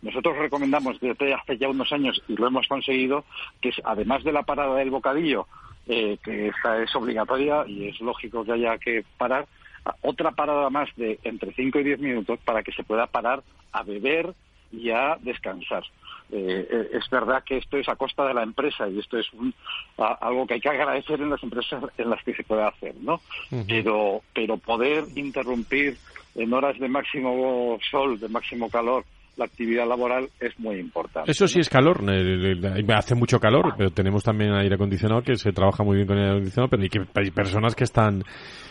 Nosotros 0.02 0.38
recomendamos 0.38 1.00
desde 1.00 1.34
hace 1.34 1.58
ya 1.58 1.70
unos 1.70 1.92
años, 1.92 2.22
y 2.28 2.36
lo 2.36 2.48
hemos 2.48 2.68
conseguido, 2.68 3.26
que 3.60 3.72
además 3.84 4.24
de 4.24 4.32
la 4.32 4.44
parada 4.44 4.76
del 4.76 4.90
bocadillo, 4.90 5.48
eh, 5.86 6.18
que 6.24 6.48
esta 6.48 6.82
es 6.82 6.96
obligatoria 6.96 7.66
y 7.68 7.90
es 7.90 8.00
lógico 8.00 8.44
que 8.46 8.54
haya 8.54 8.78
que 8.78 9.04
parar, 9.18 9.48
otra 10.02 10.32
parada 10.32 10.70
más 10.70 10.90
de 10.96 11.20
entre 11.24 11.54
5 11.54 11.80
y 11.80 11.84
10 11.84 12.00
minutos 12.00 12.40
para 12.46 12.64
que 12.64 12.72
se 12.72 12.84
pueda 12.84 13.08
parar 13.08 13.44
a 13.72 13.84
beber 13.84 14.34
y 14.72 14.92
a 14.92 15.18
descansar. 15.22 15.84
Eh, 16.34 16.68
eh, 16.70 16.90
es 16.94 17.10
verdad 17.10 17.44
que 17.44 17.58
esto 17.58 17.78
es 17.78 17.90
a 17.90 17.98
costa 17.98 18.26
de 18.26 18.34
la 18.34 18.44
empresa 18.44 18.88
y 18.88 19.00
esto 19.00 19.18
es 19.18 19.28
algo 19.98 20.48
que 20.48 20.54
hay 20.54 20.62
que 20.62 20.70
agradecer 20.70 21.20
en 21.20 21.30
las 21.30 21.44
empresas 21.44 21.84
en 21.98 22.10
las 22.10 22.24
que 22.24 22.34
se 22.34 22.44
puede 22.44 22.64
hacer, 22.64 22.96
¿no? 23.02 23.22
Pero 23.68 24.22
pero 24.34 24.58
poder 24.58 25.08
interrumpir 25.16 25.98
en 26.36 26.54
horas 26.54 26.80
de 26.80 26.88
máximo 26.88 27.78
sol, 27.90 28.18
de 28.18 28.30
máximo 28.30 28.70
calor, 28.70 29.04
la 29.42 29.46
actividad 29.46 29.88
laboral 29.88 30.30
es 30.40 30.58
muy 30.60 30.78
importante. 30.78 31.32
Eso 31.32 31.48
sí 31.48 31.60
es 31.60 31.68
calor, 31.68 32.04
hace 32.96 33.16
mucho 33.16 33.40
calor, 33.40 33.74
pero 33.76 33.90
tenemos 33.90 34.24
también 34.24 34.54
aire 34.54 34.76
acondicionado 34.76 35.24
que 35.24 35.36
se 35.36 35.52
trabaja 35.52 35.84
muy 35.84 35.96
bien 35.96 36.08
con 36.08 36.18
aire 36.18 36.30
acondicionado, 36.30 36.70
pero 36.70 36.84
hay, 36.84 36.90
que, 36.90 37.00
hay 37.16 37.32
personas 37.32 37.74
que 37.74 37.84
están 37.84 38.24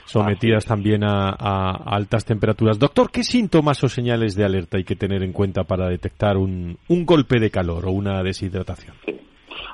sometidas 0.05 0.65
también 0.65 1.03
a, 1.03 1.71
altas 1.87 2.25
temperaturas. 2.25 2.79
Doctor, 2.79 3.11
¿qué 3.11 3.25
síntomas 3.25 3.83
o 3.83 3.89
señales 3.89 4.37
de 4.37 4.45
alerta 4.45 4.77
hay 4.77 4.85
que 4.85 4.95
tener 4.95 5.25
en 5.25 5.33
cuenta 5.33 5.65
para 5.65 5.89
detectar 5.89 6.37
un, 6.37 6.79
golpe 6.89 7.41
de 7.41 7.51
calor 7.51 7.87
o 7.87 7.91
una 7.91 8.23
deshidratación? 8.23 8.95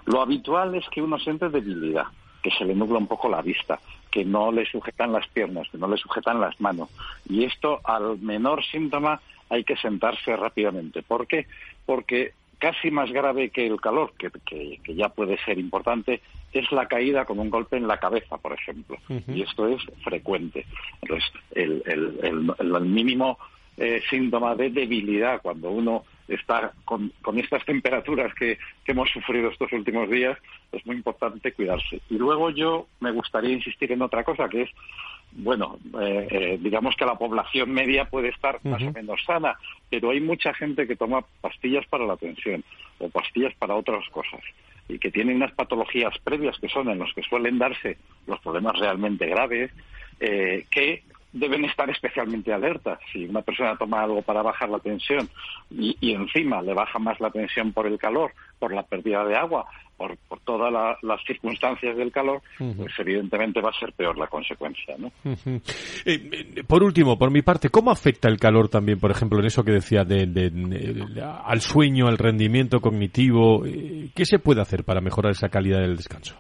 Lo 0.07 0.23
habitual 0.23 0.75
es 0.77 0.85
que 0.91 1.03
uno 1.03 1.19
siente 1.19 1.51
debilidad, 1.51 2.05
que 2.43 2.51
se 2.53 2.65
le 2.65 2.75
nubla 2.75 2.99
un 2.99 3.07
poco 3.07 3.29
la 3.29 3.43
vista, 3.43 3.79
que 4.11 4.25
no 4.25 4.51
le 4.51 4.65
sujetan 4.65 5.13
las 5.13 5.29
piernas, 5.29 5.69
que 5.71 5.77
no 5.77 5.89
le 5.89 5.99
sujetan 5.99 6.41
las 6.41 6.59
manos. 6.59 6.89
Y 7.29 7.45
esto, 7.45 7.81
al 7.85 8.19
menor 8.21 8.65
síntoma, 8.65 9.21
hay 9.49 9.65
que 9.65 9.77
sentarse 9.77 10.37
rápidamente. 10.37 11.03
¿Por 11.03 11.27
qué? 11.27 11.47
Porque 11.85 12.33
casi 12.59 12.91
más 12.91 13.11
grave 13.13 13.51
que 13.51 13.67
el 13.67 13.81
calor, 13.81 14.13
que, 14.19 14.31
que, 14.45 14.95
ya 14.95 15.09
puede 15.09 15.39
ser 15.45 15.59
importante, 15.59 16.21
es 16.53 16.71
la 16.73 16.89
caída 16.89 17.25
con 17.25 17.39
un 17.39 17.51
golpe 17.51 17.77
en 17.77 17.87
la 17.87 17.99
cabeza, 17.99 18.39
por 18.39 18.53
ejemplo. 18.53 18.97
Y 19.29 19.43
esto 19.43 19.69
es 19.69 19.83
frecuente. 20.03 20.65
Entonces, 21.03 21.31
el, 21.53 21.83
el, 21.87 22.55
el, 22.59 22.81
mínimo 22.83 23.39
eh, 23.77 24.03
síntoma 24.09 24.55
de 24.55 24.71
debilidad 24.71 25.43
cuando 25.43 25.71
uno 25.71 26.05
está 26.29 26.73
con, 26.85 27.13
con 27.23 27.39
estas 27.39 27.65
temperaturas 27.65 28.35
que, 28.35 28.59
que, 28.85 28.93
hemos 28.93 29.11
sufrido 29.11 29.51
estos 29.51 29.73
últimos 29.73 30.11
días, 30.11 30.37
es 30.73 30.85
muy 30.87 30.97
importante 30.97 31.53
cuidarse. 31.53 32.01
Y 32.11 32.19
luego 32.19 32.51
yo 32.51 32.87
me 33.01 33.13
gustaría 33.13 33.53
insistir 33.53 33.93
en 33.93 34.03
otra 34.03 34.25
cosa, 34.25 34.49
que 34.49 34.63
es 34.63 34.71
bueno, 35.33 35.79
eh, 36.01 36.29
eh, 36.31 36.59
digamos 36.61 36.97
que 36.97 37.05
la 37.05 37.17
población 37.17 37.71
media 37.71 38.07
puede 38.07 38.29
estar 38.29 38.59
más 38.65 38.83
o 38.83 38.93
menos 38.93 39.23
sana, 39.27 39.59
pero 39.91 40.11
hay 40.11 40.21
mucha 40.21 40.55
gente 40.55 40.87
que 40.87 40.97
toma 40.97 41.25
pastillas 41.41 41.87
para 41.87 42.07
la 42.07 42.17
tensión 42.17 42.65
o 42.99 43.11
pastillas 43.11 43.55
para 43.55 43.75
otras 43.75 44.09
cosas 44.11 44.41
y 44.89 44.99
que 44.99 45.11
tienen 45.11 45.37
unas 45.37 45.53
patologías 45.53 46.17
previas 46.25 46.59
que 46.59 46.69
son 46.69 46.89
en 46.89 46.99
los 46.99 47.13
que 47.13 47.23
suelen 47.23 47.59
darse 47.59 47.99
los 48.27 48.41
problemas 48.41 48.79
realmente 48.79 49.27
graves, 49.27 49.71
eh, 50.21 50.65
que 50.71 51.03
deben 51.39 51.65
estar 51.65 51.89
especialmente 51.91 52.53
alertas. 52.53 52.99
Si 53.13 53.27
una 53.27 53.43
persona 53.43 53.77
toma 53.77 54.03
algo 54.03 54.23
para 54.23 54.43
bajar 54.43 54.69
la 54.69 54.79
tensión 54.79 55.29
y, 55.71 56.13
encima 56.13 56.63
le 56.63 56.73
baja 56.73 56.99
más 56.99 57.21
la 57.21 57.31
tensión 57.31 57.73
por 57.73 57.87
el 57.87 57.99
calor, 57.99 58.33
por 58.59 58.73
la 58.73 58.83
pérdida 58.83 59.25
de 59.25 59.37
agua, 59.37 59.67
por, 59.97 60.17
todas 60.45 60.73
las 61.03 61.25
circunstancias 61.27 61.97
del 61.97 62.13
calor, 62.13 62.41
pues 62.59 62.93
evidentemente 62.99 63.61
va 63.61 63.71
a 63.71 63.79
ser 63.79 63.93
peor 63.93 64.17
la 64.17 64.27
consecuencia. 64.29 64.95
¿no? 64.99 65.11
Eh, 65.25 65.35
eh, 66.05 66.65
por 66.67 66.83
último, 66.83 67.19
por 67.19 67.31
mi 67.31 67.43
parte, 67.43 67.69
¿cómo 67.69 67.91
afecta 67.91 68.29
el 68.29 68.39
calor 68.39 68.69
también, 68.69 69.01
por 69.01 69.11
ejemplo, 69.11 69.41
en 69.41 69.47
eso 69.47 69.65
que 69.65 69.73
decía, 69.73 70.05
de, 70.05 71.23
al 71.45 71.61
sueño, 71.61 72.07
al 72.07 72.19
rendimiento 72.19 72.81
cognitivo? 72.81 73.67
Eh, 73.67 74.11
¿Qué 74.15 74.25
se 74.25 74.39
puede 74.39 74.61
hacer 74.61 74.85
para 74.85 75.01
mejorar 75.01 75.33
esa 75.33 75.49
calidad 75.49 75.81
del 75.81 75.97
descanso? 75.97 76.37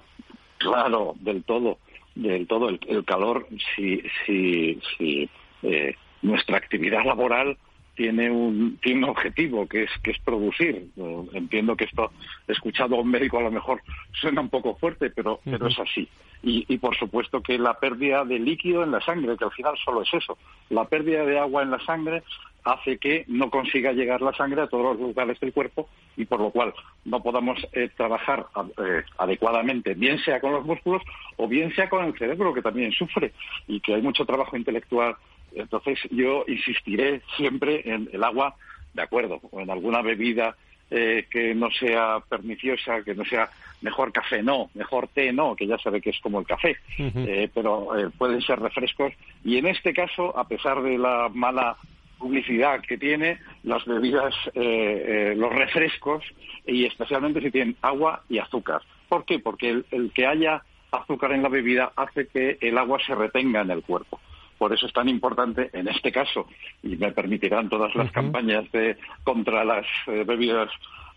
Claro, 0.58 1.14
del 1.20 1.42
todo 1.44 1.78
del 2.16 2.46
todo 2.46 2.68
el, 2.68 3.04
calor 3.04 3.46
si, 3.76 4.02
si, 4.24 4.80
si 4.96 5.30
eh, 5.62 5.94
nuestra 6.22 6.56
actividad 6.56 7.04
laboral 7.04 7.56
tiene 7.96 8.30
un, 8.30 8.78
tiene 8.82 9.04
un 9.04 9.10
objetivo 9.10 9.66
que 9.66 9.84
es 9.84 9.90
que 10.02 10.12
es 10.12 10.18
producir. 10.20 10.88
Entiendo 11.32 11.76
que 11.76 11.84
esto, 11.84 12.12
escuchado 12.46 12.96
a 12.96 13.00
un 13.00 13.10
médico 13.10 13.38
a 13.38 13.42
lo 13.42 13.50
mejor 13.50 13.82
suena 14.20 14.40
un 14.40 14.50
poco 14.50 14.76
fuerte, 14.76 15.10
pero, 15.10 15.40
pero 15.44 15.66
es 15.66 15.78
así. 15.78 16.08
Y, 16.42 16.64
y 16.68 16.78
por 16.78 16.96
supuesto 16.96 17.42
que 17.42 17.58
la 17.58 17.74
pérdida 17.80 18.24
de 18.24 18.38
líquido 18.38 18.84
en 18.84 18.92
la 18.92 19.00
sangre, 19.00 19.36
que 19.36 19.44
al 19.44 19.52
final 19.52 19.74
solo 19.84 20.02
es 20.02 20.14
eso, 20.14 20.38
la 20.70 20.84
pérdida 20.84 21.24
de 21.24 21.38
agua 21.38 21.62
en 21.62 21.70
la 21.70 21.80
sangre 21.80 22.22
hace 22.66 22.98
que 22.98 23.24
no 23.28 23.48
consiga 23.48 23.92
llegar 23.92 24.20
la 24.20 24.32
sangre 24.32 24.60
a 24.60 24.66
todos 24.66 24.96
los 24.96 25.00
lugares 25.00 25.38
del 25.38 25.52
cuerpo 25.52 25.88
y 26.16 26.24
por 26.24 26.40
lo 26.40 26.50
cual 26.50 26.74
no 27.04 27.22
podamos 27.22 27.64
eh, 27.72 27.90
trabajar 27.96 28.46
eh, 28.56 29.04
adecuadamente, 29.18 29.94
bien 29.94 30.18
sea 30.18 30.40
con 30.40 30.52
los 30.52 30.64
músculos 30.66 31.02
o 31.36 31.46
bien 31.46 31.72
sea 31.76 31.88
con 31.88 32.04
el 32.04 32.18
cerebro, 32.18 32.52
que 32.52 32.62
también 32.62 32.90
sufre 32.90 33.32
y 33.68 33.80
que 33.80 33.94
hay 33.94 34.02
mucho 34.02 34.26
trabajo 34.26 34.56
intelectual. 34.56 35.14
Entonces 35.56 35.98
yo 36.10 36.44
insistiré 36.46 37.22
siempre 37.36 37.82
en 37.84 38.08
el 38.12 38.22
agua, 38.22 38.54
de 38.94 39.02
acuerdo, 39.02 39.40
o 39.50 39.60
en 39.60 39.70
alguna 39.70 40.02
bebida 40.02 40.56
eh, 40.90 41.26
que 41.30 41.54
no 41.54 41.70
sea 41.70 42.20
perniciosa, 42.28 43.02
que 43.02 43.14
no 43.14 43.24
sea 43.24 43.50
mejor 43.82 44.12
café 44.12 44.42
no, 44.42 44.70
mejor 44.74 45.08
té 45.08 45.32
no, 45.32 45.56
que 45.56 45.66
ya 45.66 45.78
sabe 45.78 46.00
que 46.00 46.10
es 46.10 46.20
como 46.20 46.38
el 46.38 46.46
café, 46.46 46.76
eh, 46.98 47.50
pero 47.52 47.88
pueden 48.16 48.40
ser 48.40 48.60
refrescos. 48.60 49.12
Y 49.44 49.58
en 49.58 49.66
este 49.66 49.92
caso, 49.92 50.36
a 50.38 50.46
pesar 50.46 50.82
de 50.82 50.96
la 50.96 51.28
mala 51.32 51.76
publicidad 52.18 52.80
que 52.80 52.96
tiene, 52.96 53.38
las 53.64 53.84
bebidas, 53.84 54.34
los 54.54 55.54
refrescos, 55.54 56.24
y 56.66 56.86
especialmente 56.86 57.42
si 57.42 57.50
tienen 57.50 57.76
agua 57.82 58.22
y 58.28 58.38
azúcar. 58.38 58.80
¿Por 59.08 59.24
qué? 59.24 59.38
Porque 59.38 59.82
el 59.90 60.10
que 60.14 60.26
haya 60.26 60.62
azúcar 60.90 61.32
en 61.32 61.42
la 61.42 61.48
bebida 61.48 61.92
hace 61.96 62.26
que 62.28 62.58
el 62.60 62.78
agua 62.78 62.98
se 63.06 63.14
retenga 63.14 63.60
en 63.60 63.70
el 63.70 63.82
cuerpo. 63.82 64.20
Por 64.58 64.72
eso 64.72 64.86
es 64.86 64.92
tan 64.92 65.08
importante 65.08 65.70
en 65.72 65.88
este 65.88 66.10
caso, 66.10 66.46
y 66.82 66.96
me 66.96 67.12
permitirán 67.12 67.68
todas 67.68 67.94
las 67.94 68.10
campañas 68.10 68.70
de, 68.72 68.96
contra 69.22 69.64
las 69.64 69.86
eh, 70.06 70.24
bebidas 70.26 70.70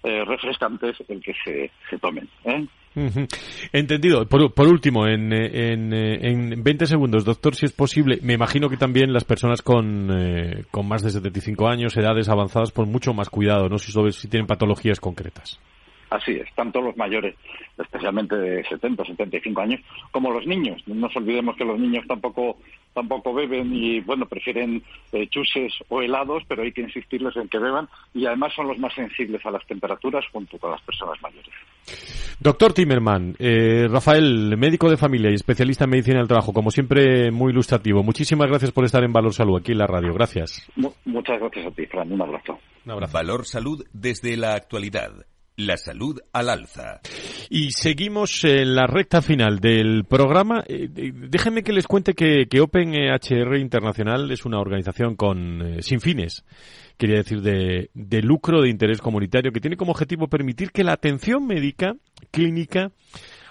eh, 0.03 0.23
refrescantes, 0.25 0.97
el 1.07 1.21
que 1.21 1.33
se, 1.43 1.71
se 1.89 1.97
tomen. 1.99 2.27
¿eh? 2.45 2.65
Entendido. 3.71 4.25
Por, 4.27 4.53
por 4.53 4.67
último, 4.67 5.07
en, 5.07 5.31
en, 5.31 5.93
en 5.93 6.63
20 6.63 6.85
segundos, 6.85 7.23
doctor, 7.23 7.55
si 7.55 7.65
es 7.65 7.71
posible, 7.71 8.19
me 8.23 8.33
imagino 8.33 8.69
que 8.69 8.77
también 8.77 9.13
las 9.13 9.23
personas 9.23 9.61
con, 9.61 10.09
con 10.71 10.87
más 10.87 11.03
de 11.03 11.11
75 11.11 11.67
años, 11.67 11.95
edades 11.95 12.27
avanzadas, 12.29 12.71
por 12.71 12.87
mucho 12.87 13.13
más 13.13 13.29
cuidado, 13.29 13.69
¿no? 13.69 13.77
Si, 13.77 13.93
si 14.11 14.27
tienen 14.27 14.47
patologías 14.47 14.99
concretas. 14.99 15.59
Así 16.09 16.31
es, 16.31 16.47
tanto 16.55 16.81
los 16.81 16.97
mayores, 16.97 17.35
especialmente 17.77 18.35
de 18.35 18.63
70, 18.63 19.05
75 19.05 19.61
años, 19.61 19.81
como 20.11 20.31
los 20.31 20.45
niños. 20.47 20.81
No 20.87 20.95
nos 20.95 21.15
olvidemos 21.15 21.55
que 21.55 21.65
los 21.65 21.79
niños 21.79 22.05
tampoco 22.07 22.57
tampoco 22.93 23.33
beben 23.33 23.73
y, 23.73 23.99
bueno, 24.01 24.25
prefieren 24.25 24.83
eh, 25.11 25.27
chuses 25.27 25.73
o 25.89 26.01
helados, 26.01 26.43
pero 26.47 26.63
hay 26.63 26.71
que 26.71 26.81
insistirles 26.81 27.35
en 27.37 27.47
que 27.47 27.59
beban 27.59 27.87
y 28.13 28.25
además 28.25 28.53
son 28.55 28.67
los 28.67 28.77
más 28.77 28.93
sensibles 28.93 29.45
a 29.45 29.51
las 29.51 29.65
temperaturas 29.67 30.25
junto 30.31 30.57
con 30.57 30.71
las 30.71 30.81
personas 30.81 31.21
mayores. 31.21 31.51
Doctor 32.39 32.73
Timerman, 32.73 33.35
eh, 33.39 33.87
Rafael, 33.89 34.57
médico 34.57 34.89
de 34.89 34.97
familia 34.97 35.29
y 35.29 35.35
especialista 35.35 35.83
en 35.83 35.91
medicina 35.91 36.19
del 36.19 36.27
trabajo, 36.27 36.53
como 36.53 36.71
siempre, 36.71 37.31
muy 37.31 37.51
ilustrativo. 37.51 38.03
Muchísimas 38.03 38.47
gracias 38.47 38.71
por 38.71 38.85
estar 38.85 39.03
en 39.03 39.13
Valor 39.13 39.33
Salud 39.33 39.57
aquí 39.59 39.71
en 39.71 39.77
la 39.77 39.87
radio. 39.87 40.13
Gracias. 40.13 40.69
muchas 41.05 41.39
gracias 41.39 41.67
a 41.67 41.71
ti, 41.71 41.85
Fran. 41.85 42.11
Un 42.11 42.21
abrazo. 42.21 42.59
Un 42.85 42.91
abrazo. 42.91 43.13
Valor 43.13 43.45
Salud 43.45 43.85
desde 43.93 44.35
la 44.37 44.53
actualidad. 44.53 45.25
La 45.59 45.75
salud 45.75 46.17
al 46.31 46.49
alza. 46.49 47.01
Y 47.49 47.71
seguimos 47.71 48.45
en 48.45 48.75
la 48.75 48.87
recta 48.87 49.21
final 49.21 49.59
del 49.59 50.05
programa. 50.05 50.63
Eh, 50.65 50.87
déjenme 50.89 51.63
que 51.63 51.73
les 51.73 51.85
cuente 51.85 52.13
que, 52.13 52.47
que 52.49 52.61
OpenHR 52.61 53.57
Internacional 53.57 54.31
es 54.31 54.45
una 54.45 54.61
organización 54.61 55.17
con 55.17 55.61
eh, 55.61 55.81
sin 55.81 55.99
fines, 55.99 56.45
quería 56.97 57.17
decir, 57.17 57.41
de, 57.41 57.89
de 57.93 58.21
lucro 58.21 58.61
de 58.61 58.69
interés 58.69 59.01
comunitario, 59.01 59.51
que 59.51 59.59
tiene 59.59 59.75
como 59.75 59.91
objetivo 59.91 60.29
permitir 60.29 60.71
que 60.71 60.85
la 60.85 60.93
atención 60.93 61.45
médica 61.45 61.93
clínica 62.31 62.93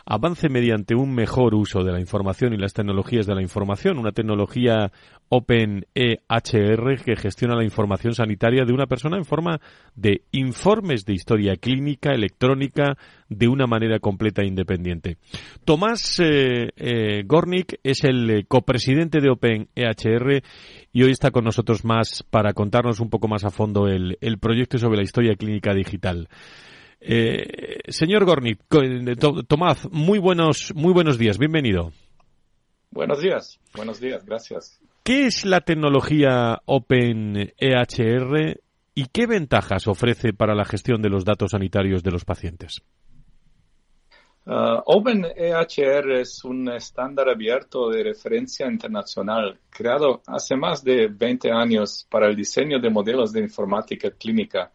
avance 0.09 0.49
mediante 0.49 0.95
un 0.95 1.15
mejor 1.15 1.55
uso 1.55 1.85
de 1.85 1.93
la 1.93 2.01
información 2.01 2.55
y 2.55 2.57
las 2.57 2.73
tecnologías 2.73 3.27
de 3.27 3.35
la 3.35 3.43
información, 3.43 3.99
una 3.99 4.13
tecnología 4.13 4.91
OpenEHR 5.29 7.05
que 7.05 7.17
gestiona 7.17 7.55
la 7.55 7.65
información 7.65 8.15
sanitaria 8.15 8.65
de 8.65 8.73
una 8.73 8.87
persona 8.87 9.19
en 9.19 9.27
forma 9.27 9.61
de 9.95 10.23
informes 10.33 11.05
de 11.05 11.13
historia 11.13 11.57
clínica 11.57 12.13
electrónica 12.13 12.97
de 13.29 13.49
una 13.49 13.67
manera 13.67 13.99
completa 13.99 14.41
e 14.41 14.47
independiente. 14.47 15.19
Tomás 15.67 16.19
eh, 16.21 16.71
eh, 16.77 17.25
Gornik 17.27 17.79
es 17.83 18.05
el 18.05 18.31
eh, 18.31 18.45
copresidente 18.49 19.21
de 19.21 19.29
OpenEHR 19.29 20.43
y 20.91 21.03
hoy 21.03 21.11
está 21.11 21.31
con 21.31 21.45
nosotros 21.45 21.85
más 21.85 22.25
para 22.31 22.55
contarnos 22.55 23.01
un 23.01 23.11
poco 23.11 23.29
más 23.29 23.45
a 23.45 23.51
fondo 23.51 23.89
el 23.89 24.39
proyecto 24.41 24.79
sobre 24.79 24.97
la 24.97 25.03
historia 25.03 25.35
clínica 25.37 25.75
digital. 25.75 26.29
Eh, 27.01 27.79
señor 27.89 28.25
Gornik, 28.25 28.61
Tomás, 29.47 29.89
muy 29.91 30.19
buenos, 30.19 30.73
muy 30.75 30.93
buenos 30.93 31.19
días, 31.19 31.39
bienvenido. 31.39 31.93
Buenos 32.91 33.21
días, 33.21 33.61
buenos 33.75 34.01
días, 34.01 34.25
gracias. 34.25 34.81
¿Qué 35.05 35.27
es 35.27 35.45
la 35.45 35.61
tecnología 35.61 36.61
OpenEHR 36.65 38.61
y 38.95 39.07
qué 39.07 39.27
ventajas 39.27 39.87
ofrece 39.87 40.33
para 40.33 40.55
la 40.55 40.65
gestión 40.65 41.01
de 41.01 41.09
los 41.09 41.25
datos 41.25 41.53
sanitarios 41.53 42.03
de 42.03 42.11
los 42.11 42.25
pacientes? 42.25 42.83
Uh, 44.45 44.81
OpenEHR 44.87 46.11
es 46.13 46.43
un 46.43 46.71
estándar 46.71 47.29
abierto 47.29 47.91
de 47.91 48.03
referencia 48.03 48.67
internacional 48.67 49.59
creado 49.69 50.23
hace 50.27 50.57
más 50.57 50.83
de 50.83 51.09
20 51.09 51.53
años 51.53 52.07
para 52.11 52.29
el 52.29 52.35
diseño 52.35 52.81
de 52.81 52.89
modelos 52.89 53.31
de 53.33 53.41
informática 53.41 54.11
clínica 54.11 54.73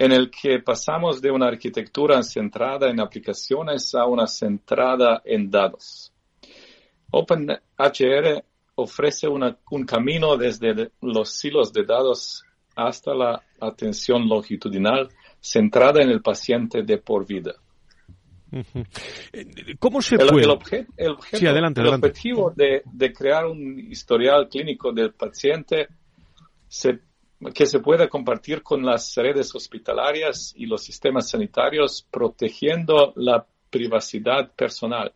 en 0.00 0.12
el 0.12 0.30
que 0.30 0.60
pasamos 0.60 1.20
de 1.20 1.30
una 1.30 1.48
arquitectura 1.48 2.22
centrada 2.22 2.88
en 2.88 3.00
aplicaciones 3.00 3.94
a 3.94 4.06
una 4.06 4.26
centrada 4.26 5.20
en 5.26 5.50
datos. 5.50 6.10
OpenHR 7.10 8.42
ofrece 8.76 9.28
un 9.28 9.84
camino 9.84 10.38
desde 10.38 10.92
los 11.02 11.28
silos 11.28 11.70
de 11.74 11.84
datos 11.84 12.42
hasta 12.74 13.12
la 13.12 13.42
atención 13.60 14.26
longitudinal 14.26 15.10
centrada 15.38 16.00
en 16.02 16.08
el 16.08 16.22
paciente 16.22 16.82
de 16.82 16.96
por 16.96 17.26
vida. 17.26 17.52
¿Cómo 19.78 20.00
se 20.00 20.16
puede? 20.16 20.46
El, 20.96 21.16
el 21.76 21.88
objetivo 21.88 22.54
de, 22.56 22.82
de, 22.90 23.12
crear 23.12 23.44
un 23.44 23.78
historial 23.78 24.48
clínico 24.48 24.92
del 24.92 25.12
paciente 25.12 25.88
se 26.66 27.00
que 27.54 27.64
se 27.66 27.80
pueda 27.80 28.08
compartir 28.08 28.62
con 28.62 28.84
las 28.84 29.14
redes 29.16 29.54
hospitalarias 29.54 30.52
y 30.56 30.66
los 30.66 30.82
sistemas 30.82 31.30
sanitarios, 31.30 32.06
protegiendo 32.10 33.12
la 33.16 33.46
privacidad 33.70 34.52
personal. 34.52 35.12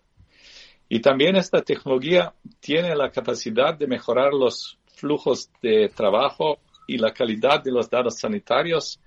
Y 0.89 1.01
también 1.01 1.37
esta 1.37 1.61
tecnología 1.63 2.35
tiene 2.61 2.95
la 2.95 3.11
capacidad 3.11 3.77
de 3.77 3.87
mejorar 3.87 4.33
los 4.33 4.79
flujos 4.95 5.51
de 5.61 5.91
trabajo 5.95 6.61
y 6.87 6.99
la 6.99 7.13
calidad 7.13 7.63
de 7.63 7.73
los 7.73 7.91
datos 7.91 8.19
sanitarios, 8.19 9.01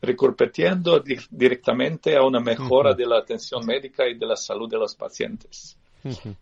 recurriendo 0.00 1.02
directamente 1.30 2.16
a 2.16 2.22
una 2.22 2.40
mejora 2.40 2.94
de 2.94 3.06
la 3.06 3.18
atención 3.18 3.64
médica 3.64 4.06
y 4.06 4.18
de 4.18 4.26
la 4.26 4.36
salud 4.36 4.68
de 4.68 4.78
los 4.78 4.94
pacientes. 4.94 5.78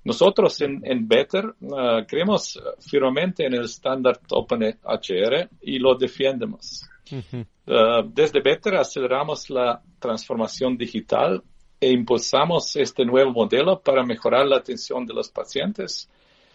Nosotros 0.04 0.60
en, 0.60 1.06
Better 1.06 1.54
uh, 1.60 2.04
creemos 2.06 2.60
firmemente 2.80 3.46
en 3.46 3.54
el 3.54 3.64
estándar 3.64 4.20
OpenHR 4.30 5.48
y 5.60 5.78
lo 5.78 5.94
defendemos. 5.94 6.88
Uh, 7.10 8.02
desde 8.06 8.40
Better 8.40 8.76
aceleramos 8.76 9.50
la 9.50 9.80
transformación 10.00 10.76
digital 10.76 11.42
e 11.80 11.90
impulsamos 11.90 12.76
este 12.76 13.04
nuevo 13.04 13.32
modelo 13.32 13.80
para 13.80 14.04
mejorar 14.04 14.46
la 14.46 14.56
atención 14.56 15.04
de 15.04 15.14
los 15.14 15.30
pacientes, 15.30 16.08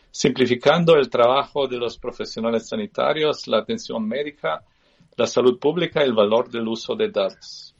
simplificando 0.10 0.95
el 0.95 1.10
trabajo 1.10 1.68
de 1.68 1.78
los 1.78 1.97
profesionales 1.97 2.68
sanitarios, 2.68 3.47
la 3.47 3.60
atención 3.60 4.08
médica, 4.08 4.64
la 5.18 5.28
salud 5.28 5.60
pública 5.60 6.01
y 6.01 6.08
el 6.08 6.14
valor 6.14 6.49
del 6.49 6.68
uso 6.68 6.95
de 6.95 7.10
datos. 7.10 7.76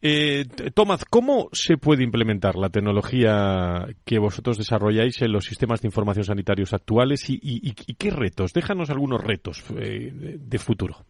Eh, 0.00 0.44
Tomás, 0.74 1.04
¿cómo 1.04 1.48
se 1.52 1.76
puede 1.76 2.02
implementar 2.02 2.56
la 2.56 2.70
tecnología 2.70 3.86
que 4.04 4.18
vosotros 4.18 4.56
desarrolláis 4.56 5.20
en 5.22 5.32
los 5.32 5.44
sistemas 5.44 5.82
de 5.82 5.88
información 5.88 6.24
sanitarios 6.24 6.72
actuales 6.72 7.24
y, 7.28 7.72
qué 7.72 8.10
retos? 8.10 8.52
Déjanos 8.52 8.90
algunos 8.90 9.22
retos 9.22 9.62
eh, 9.76 10.10
de, 10.12 10.58
futuro. 10.58 11.04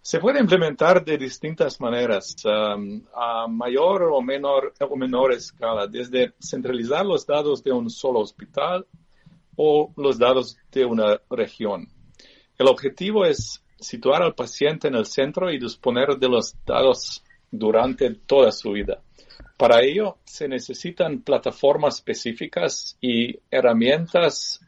Se 0.00 0.18
puede 0.18 0.40
implementar 0.40 1.04
de 1.04 1.18
distintas 1.18 1.80
maneras, 1.80 2.36
um, 2.44 3.02
a 3.14 3.46
mayor 3.46 4.04
o 4.04 4.22
menor, 4.22 4.72
o 4.80 4.96
menor 4.96 5.32
escala, 5.32 5.86
desde 5.86 6.32
centralizar 6.40 7.04
los 7.04 7.26
datos 7.26 7.62
de 7.62 7.72
un 7.72 7.90
solo 7.90 8.20
hospital 8.20 8.86
o 9.56 9.92
los 9.96 10.18
datos 10.18 10.56
de 10.72 10.86
una 10.86 11.20
región. 11.28 11.88
El 12.56 12.68
objetivo 12.68 13.26
es 13.26 13.62
situar 13.78 14.22
al 14.22 14.34
paciente 14.34 14.88
en 14.88 14.94
el 14.94 15.06
centro 15.06 15.50
y 15.50 15.58
disponer 15.58 16.16
de 16.18 16.28
los 16.28 16.54
datos 16.64 17.22
durante 17.50 18.14
toda 18.14 18.52
su 18.52 18.72
vida. 18.72 19.00
Para 19.56 19.82
ello 19.82 20.18
se 20.24 20.48
necesitan 20.48 21.22
plataformas 21.22 21.96
específicas 21.96 22.96
y 23.00 23.38
herramientas 23.50 24.60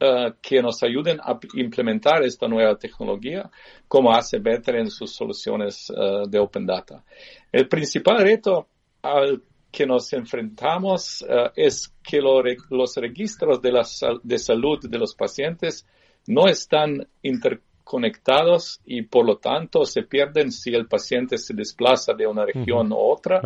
eh, 0.00 0.32
que 0.40 0.62
nos 0.62 0.80
ayuden 0.84 1.18
a 1.20 1.38
implementar 1.54 2.22
esta 2.22 2.46
nueva 2.46 2.76
tecnología, 2.76 3.50
como 3.88 4.12
hace 4.12 4.38
Better 4.38 4.76
en 4.76 4.90
sus 4.90 5.12
soluciones 5.12 5.90
eh, 5.90 6.22
de 6.28 6.38
Open 6.38 6.64
Data. 6.66 7.02
El 7.50 7.68
principal 7.68 8.18
reto 8.18 8.68
al 9.02 9.42
que 9.72 9.86
nos 9.86 10.12
enfrentamos 10.12 11.24
eh, 11.28 11.50
es 11.56 11.92
que 12.02 12.20
los 12.20 12.94
registros 12.96 13.60
de, 13.60 13.72
la 13.72 13.86
de 14.22 14.38
salud 14.38 14.78
de 14.88 14.98
los 14.98 15.16
pacientes 15.16 15.84
no 16.28 16.46
están 16.46 17.08
inter 17.22 17.60
conectados 17.88 18.82
y 18.84 19.00
por 19.00 19.24
lo 19.24 19.38
tanto 19.38 19.86
se 19.86 20.02
pierden 20.02 20.52
si 20.52 20.74
el 20.74 20.86
paciente 20.86 21.38
se 21.38 21.54
desplaza 21.54 22.12
de 22.12 22.26
una 22.26 22.44
región 22.44 22.92
u 22.92 22.98
otra 22.98 23.40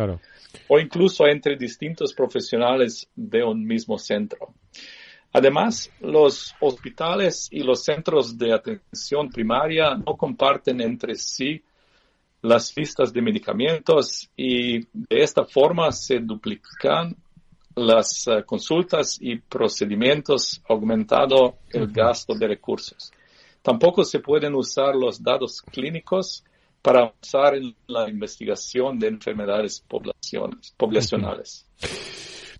o 0.67 0.79
incluso 0.79 1.25
entre 1.25 1.55
distintos 1.55 2.13
profesionales 2.13 3.07
de 3.15 3.41
un 3.41 3.65
mismo 3.65 3.97
centro. 3.97 4.53
Además, 5.31 5.89
los 6.01 6.53
hospitales 6.59 7.47
y 7.51 7.63
los 7.63 7.85
centros 7.85 8.37
de 8.37 8.53
atención 8.53 9.29
primaria 9.29 9.95
no 9.95 10.17
comparten 10.17 10.81
entre 10.81 11.15
sí 11.15 11.63
las 12.41 12.75
listas 12.75 13.13
de 13.13 13.21
medicamentos 13.21 14.29
y 14.35 14.79
de 14.91 15.23
esta 15.23 15.45
forma 15.45 15.89
se 15.93 16.19
duplican 16.19 17.15
las 17.75 18.27
uh, 18.27 18.43
consultas 18.45 19.17
y 19.21 19.37
procedimientos, 19.37 20.61
aumentando 20.67 21.59
el 21.69 21.87
gasto 21.87 22.35
de 22.35 22.49
recursos. 22.49 23.13
Tampoco 23.63 24.03
se 24.03 24.19
pueden 24.19 24.53
usar 24.53 24.95
los 24.95 25.23
datos 25.23 25.61
clínicos 25.61 26.43
para 26.81 26.99
avanzar 26.99 27.55
en 27.55 27.73
la 27.87 28.09
investigación 28.09 28.99
de 28.99 29.07
enfermedades 29.07 29.83
poblacionales. 30.77 31.65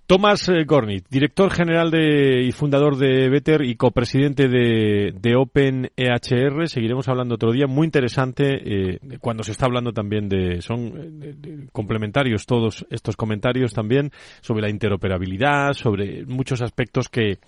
Tomás 0.05 0.49
eh, 0.49 0.65
Gornit, 0.65 1.07
director 1.09 1.49
general 1.49 1.89
de, 1.89 2.43
y 2.43 2.51
fundador 2.51 2.97
de 2.97 3.29
Better 3.29 3.61
y 3.63 3.75
copresidente 3.75 4.47
de, 4.49 5.13
de 5.17 5.35
Open 5.35 5.91
EHR. 5.95 6.67
Seguiremos 6.67 7.07
hablando 7.07 7.35
otro 7.35 7.53
día. 7.53 7.67
Muy 7.67 7.85
interesante 7.85 8.93
eh, 8.93 8.99
cuando 9.19 9.43
se 9.43 9.53
está 9.53 9.65
hablando 9.65 9.93
también 9.93 10.27
de. 10.27 10.61
Son 10.61 11.69
complementarios 11.71 12.45
todos 12.45 12.85
estos 12.89 13.15
comentarios 13.15 13.73
también 13.73 14.11
sobre 14.41 14.61
la 14.63 14.69
interoperabilidad, 14.69 15.71
sobre 15.73 16.25
muchos 16.25 16.61
aspectos 16.61 17.07
que, 17.07 17.39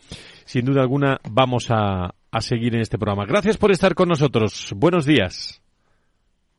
sin 0.45 0.63
duda 0.63 0.81
alguna, 0.81 1.19
vamos 1.29 1.67
a, 1.71 2.15
a 2.35 2.41
seguir 2.41 2.75
en 2.75 2.81
este 2.81 2.97
programa. 2.97 3.25
Gracias 3.25 3.57
por 3.57 3.71
estar 3.71 3.95
con 3.95 4.09
nosotros. 4.09 4.73
Buenos 4.75 5.05
días. 5.05 5.61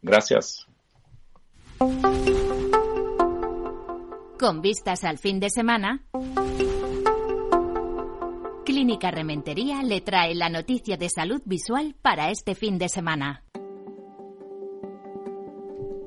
Gracias. 0.01 0.67
Con 4.39 4.63
vistas 4.63 5.05
al 5.05 5.19
fin 5.19 5.39
de 5.39 5.51
semana, 5.51 6.03
Clínica 8.65 9.11
Rementería 9.11 9.83
le 9.83 10.01
trae 10.01 10.35
la 10.35 10.49
noticia 10.49 10.97
de 10.97 11.11
salud 11.11 11.43
visual 11.45 11.95
para 12.01 12.31
este 12.31 12.55
fin 12.55 12.79
de 12.79 12.89
semana. 12.89 13.46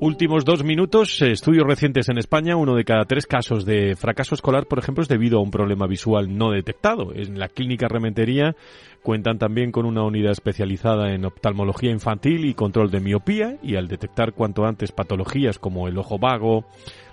Últimos 0.01 0.45
dos 0.45 0.63
minutos, 0.63 1.21
eh, 1.21 1.31
estudios 1.31 1.67
recientes 1.67 2.07
en 2.07 2.17
España, 2.17 2.55
uno 2.55 2.73
de 2.73 2.85
cada 2.85 3.03
tres 3.03 3.27
casos 3.27 3.65
de 3.65 3.97
fracaso 3.97 4.33
escolar, 4.33 4.65
por 4.65 4.79
ejemplo, 4.79 5.01
es 5.01 5.09
debido 5.09 5.39
a 5.39 5.41
un 5.41 5.51
problema 5.51 5.87
visual 5.87 6.37
no 6.37 6.51
detectado. 6.51 7.11
En 7.13 7.37
la 7.37 7.49
clínica 7.49 7.89
Rementería 7.89 8.55
cuentan 9.03 9.37
también 9.37 9.73
con 9.73 9.85
una 9.85 10.03
unidad 10.03 10.31
especializada 10.31 11.13
en 11.13 11.25
oftalmología 11.25 11.91
infantil 11.91 12.45
y 12.45 12.53
control 12.53 12.91
de 12.91 13.01
miopía 13.01 13.57
y 13.61 13.75
al 13.75 13.89
detectar 13.89 14.31
cuanto 14.31 14.63
antes 14.63 14.93
patologías 14.93 15.59
como 15.59 15.89
el 15.89 15.97
ojo 15.97 16.17
vago, 16.17 16.63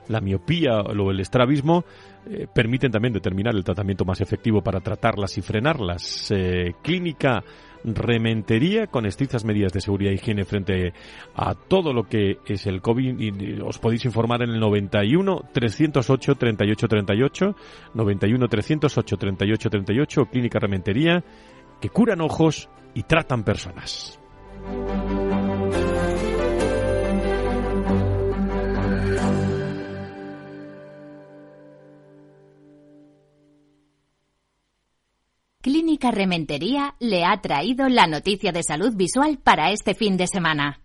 la 0.06 0.20
miopía 0.20 0.78
o 0.82 1.10
el 1.10 1.18
estrabismo 1.18 1.84
eh, 2.30 2.46
permiten 2.54 2.92
también 2.92 3.14
determinar 3.14 3.56
el 3.56 3.64
tratamiento 3.64 4.04
más 4.04 4.20
efectivo 4.20 4.62
para 4.62 4.78
tratarlas 4.78 5.36
y 5.38 5.42
frenarlas. 5.42 6.30
Eh, 6.30 6.74
clínica 6.82 7.42
Rementería 7.84 8.86
con 8.86 9.06
estrictas 9.06 9.44
medidas 9.44 9.72
de 9.72 9.80
seguridad 9.80 10.12
e 10.12 10.16
higiene 10.16 10.44
frente 10.44 10.92
a 11.34 11.54
todo 11.54 11.92
lo 11.92 12.04
que 12.04 12.38
es 12.46 12.66
el 12.66 12.80
COVID. 12.80 13.62
Os 13.62 13.78
podéis 13.78 14.04
informar 14.04 14.42
en 14.42 14.50
el 14.50 14.60
91 14.60 15.42
308 15.52 16.34
38 16.34 16.88
38, 16.88 17.56
91 17.94 18.48
308 18.48 19.16
38 19.16 19.70
38, 19.70 20.26
Clínica 20.26 20.58
Rementería, 20.58 21.24
que 21.80 21.88
curan 21.90 22.20
ojos 22.20 22.68
y 22.94 23.02
tratan 23.02 23.44
personas. 23.44 24.18
Clínica 35.66 36.12
Rementería 36.12 36.94
le 37.00 37.24
ha 37.24 37.40
traído 37.40 37.88
la 37.88 38.06
noticia 38.06 38.52
de 38.52 38.62
salud 38.62 38.94
visual 38.94 39.40
para 39.42 39.72
este 39.72 39.96
fin 39.96 40.16
de 40.16 40.28
semana. 40.28 40.80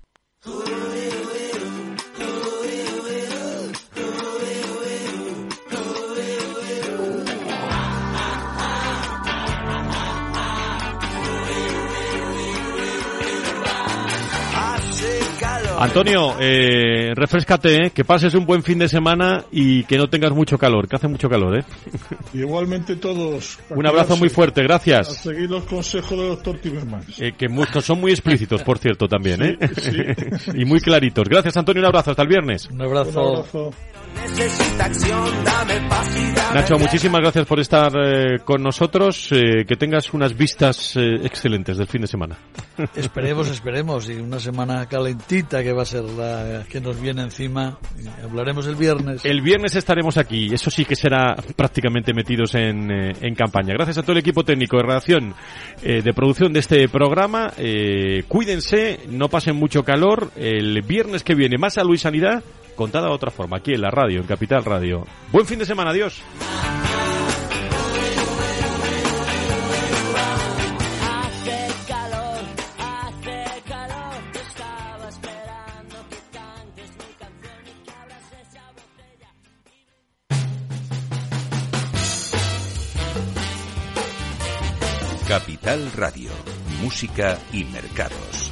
Antonio, 15.81 16.35
eh, 16.39 17.13
refrescate, 17.15 17.87
¿eh? 17.87 17.91
que 17.91 18.05
pases 18.05 18.35
un 18.35 18.45
buen 18.45 18.61
fin 18.61 18.77
de 18.77 18.87
semana 18.87 19.45
y 19.51 19.83
que 19.85 19.97
no 19.97 20.09
tengas 20.09 20.31
mucho 20.31 20.57
calor, 20.57 20.87
que 20.87 20.95
hace 20.95 21.07
mucho 21.07 21.27
calor, 21.27 21.59
¿eh? 21.59 21.63
Igualmente 22.33 22.95
todos. 22.97 23.57
Un 23.69 23.87
abrazo 23.87 24.15
muy 24.15 24.29
fuerte, 24.29 24.61
gracias. 24.61 25.09
A 25.09 25.13
seguir 25.13 25.49
los 25.49 25.63
consejos 25.63 26.11
del 26.11 26.27
doctor 26.29 26.59
Timmermans. 26.59 27.19
Eh, 27.19 27.33
que 27.37 27.49
son 27.81 27.99
muy 27.99 28.11
explícitos, 28.11 28.61
por 28.61 28.77
cierto, 28.77 29.07
también, 29.07 29.41
¿eh? 29.41 29.57
y 30.53 30.65
muy 30.65 30.79
claritos. 30.79 31.27
Gracias, 31.27 31.57
Antonio, 31.57 31.81
un 31.81 31.87
abrazo, 31.87 32.11
hasta 32.11 32.21
el 32.21 32.29
viernes. 32.29 32.69
Un 32.71 32.81
abrazo. 32.81 33.73
Nacho, 36.53 36.77
muchísimas 36.77 37.21
gracias 37.21 37.45
por 37.45 37.59
estar 37.59 37.91
eh, 37.95 38.39
con 38.43 38.61
nosotros. 38.61 39.31
Eh, 39.31 39.65
que 39.65 39.75
tengas 39.75 40.13
unas 40.13 40.35
vistas 40.35 40.95
eh, 40.97 41.15
excelentes 41.23 41.77
del 41.77 41.87
fin 41.87 42.01
de 42.01 42.07
semana. 42.07 42.37
Esperemos, 42.95 43.47
esperemos. 43.49 44.09
Y 44.09 44.13
una 44.15 44.39
semana 44.39 44.85
calentita 44.87 45.63
que 45.63 45.71
va 45.71 45.83
a 45.83 45.85
ser 45.85 46.03
la 46.03 46.65
que 46.69 46.81
nos 46.81 46.99
viene 46.99 47.21
encima. 47.21 47.77
Hablaremos 48.23 48.67
el 48.67 48.75
viernes. 48.75 49.23
El 49.23 49.41
viernes 49.41 49.75
estaremos 49.75 50.17
aquí. 50.17 50.53
Eso 50.53 50.69
sí 50.69 50.83
que 50.83 50.95
será 50.95 51.35
prácticamente 51.55 52.13
metidos 52.13 52.55
en, 52.55 52.91
en 52.91 53.35
campaña. 53.35 53.73
Gracias 53.73 53.99
a 53.99 54.01
todo 54.01 54.13
el 54.13 54.17
equipo 54.17 54.43
técnico 54.43 54.77
de 54.77 54.83
redacción, 54.83 55.35
de 55.81 56.13
producción 56.13 56.51
de 56.53 56.59
este 56.59 56.89
programa. 56.89 57.51
cuídense, 58.27 58.99
no 59.09 59.29
pasen 59.29 59.55
mucho 59.55 59.83
calor. 59.83 60.31
El 60.35 60.81
viernes 60.81 61.23
que 61.23 61.35
viene, 61.35 61.57
más 61.57 61.75
salud 61.75 61.93
y 61.93 61.99
sanidad 61.99 62.43
contada 62.81 63.09
de 63.09 63.13
otra 63.13 63.29
forma, 63.29 63.57
aquí 63.57 63.75
en 63.75 63.81
la 63.81 63.91
radio, 63.91 64.21
en 64.21 64.25
Capital 64.25 64.65
Radio. 64.65 65.05
Buen 65.31 65.45
fin 65.45 65.59
de 65.59 65.67
semana, 65.67 65.91
adiós. 65.91 66.19
Capital 85.27 85.91
Radio, 85.93 86.31
música 86.81 87.37
y 87.53 87.63
mercados. 87.65 88.51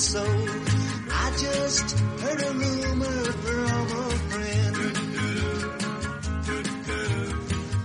So. 0.00 0.24
I 1.12 1.30
just 1.36 1.98
heard 2.22 2.42
a 2.42 2.52
rumor 2.52 3.22
from 3.44 3.86
a 4.00 4.10
friend. 4.30 4.76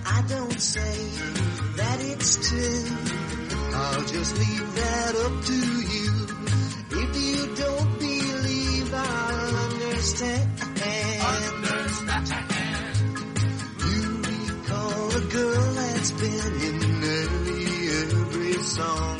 I 0.06 0.22
don't 0.28 0.60
say 0.60 0.96
that 1.76 1.98
it's 2.10 2.48
true. 2.48 2.86
I'll 3.74 4.06
just 4.06 4.38
leave 4.38 4.74
that 4.82 5.12
up 5.26 5.34
to 5.50 5.58
you. 5.92 6.10
If 7.02 7.10
you 7.24 7.38
don't 7.64 7.92
believe, 8.00 8.94
I'll 8.94 9.56
understand. 9.68 10.46
understand. 11.32 12.46
You 13.90 14.02
recall 14.32 15.16
a 15.16 15.24
girl 15.36 15.72
that's 15.74 16.10
been 16.12 16.32
in 16.32 16.32
nearly 16.32 16.55
every 16.55 16.55
song. 18.76 19.18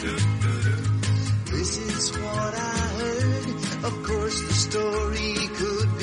This 1.50 1.78
is 1.78 2.12
what 2.18 2.54
I 2.54 2.78
heard. 3.00 3.46
of 3.88 3.94
course 4.02 4.38
the 4.48 4.54
story 4.68 5.34
could 5.58 5.95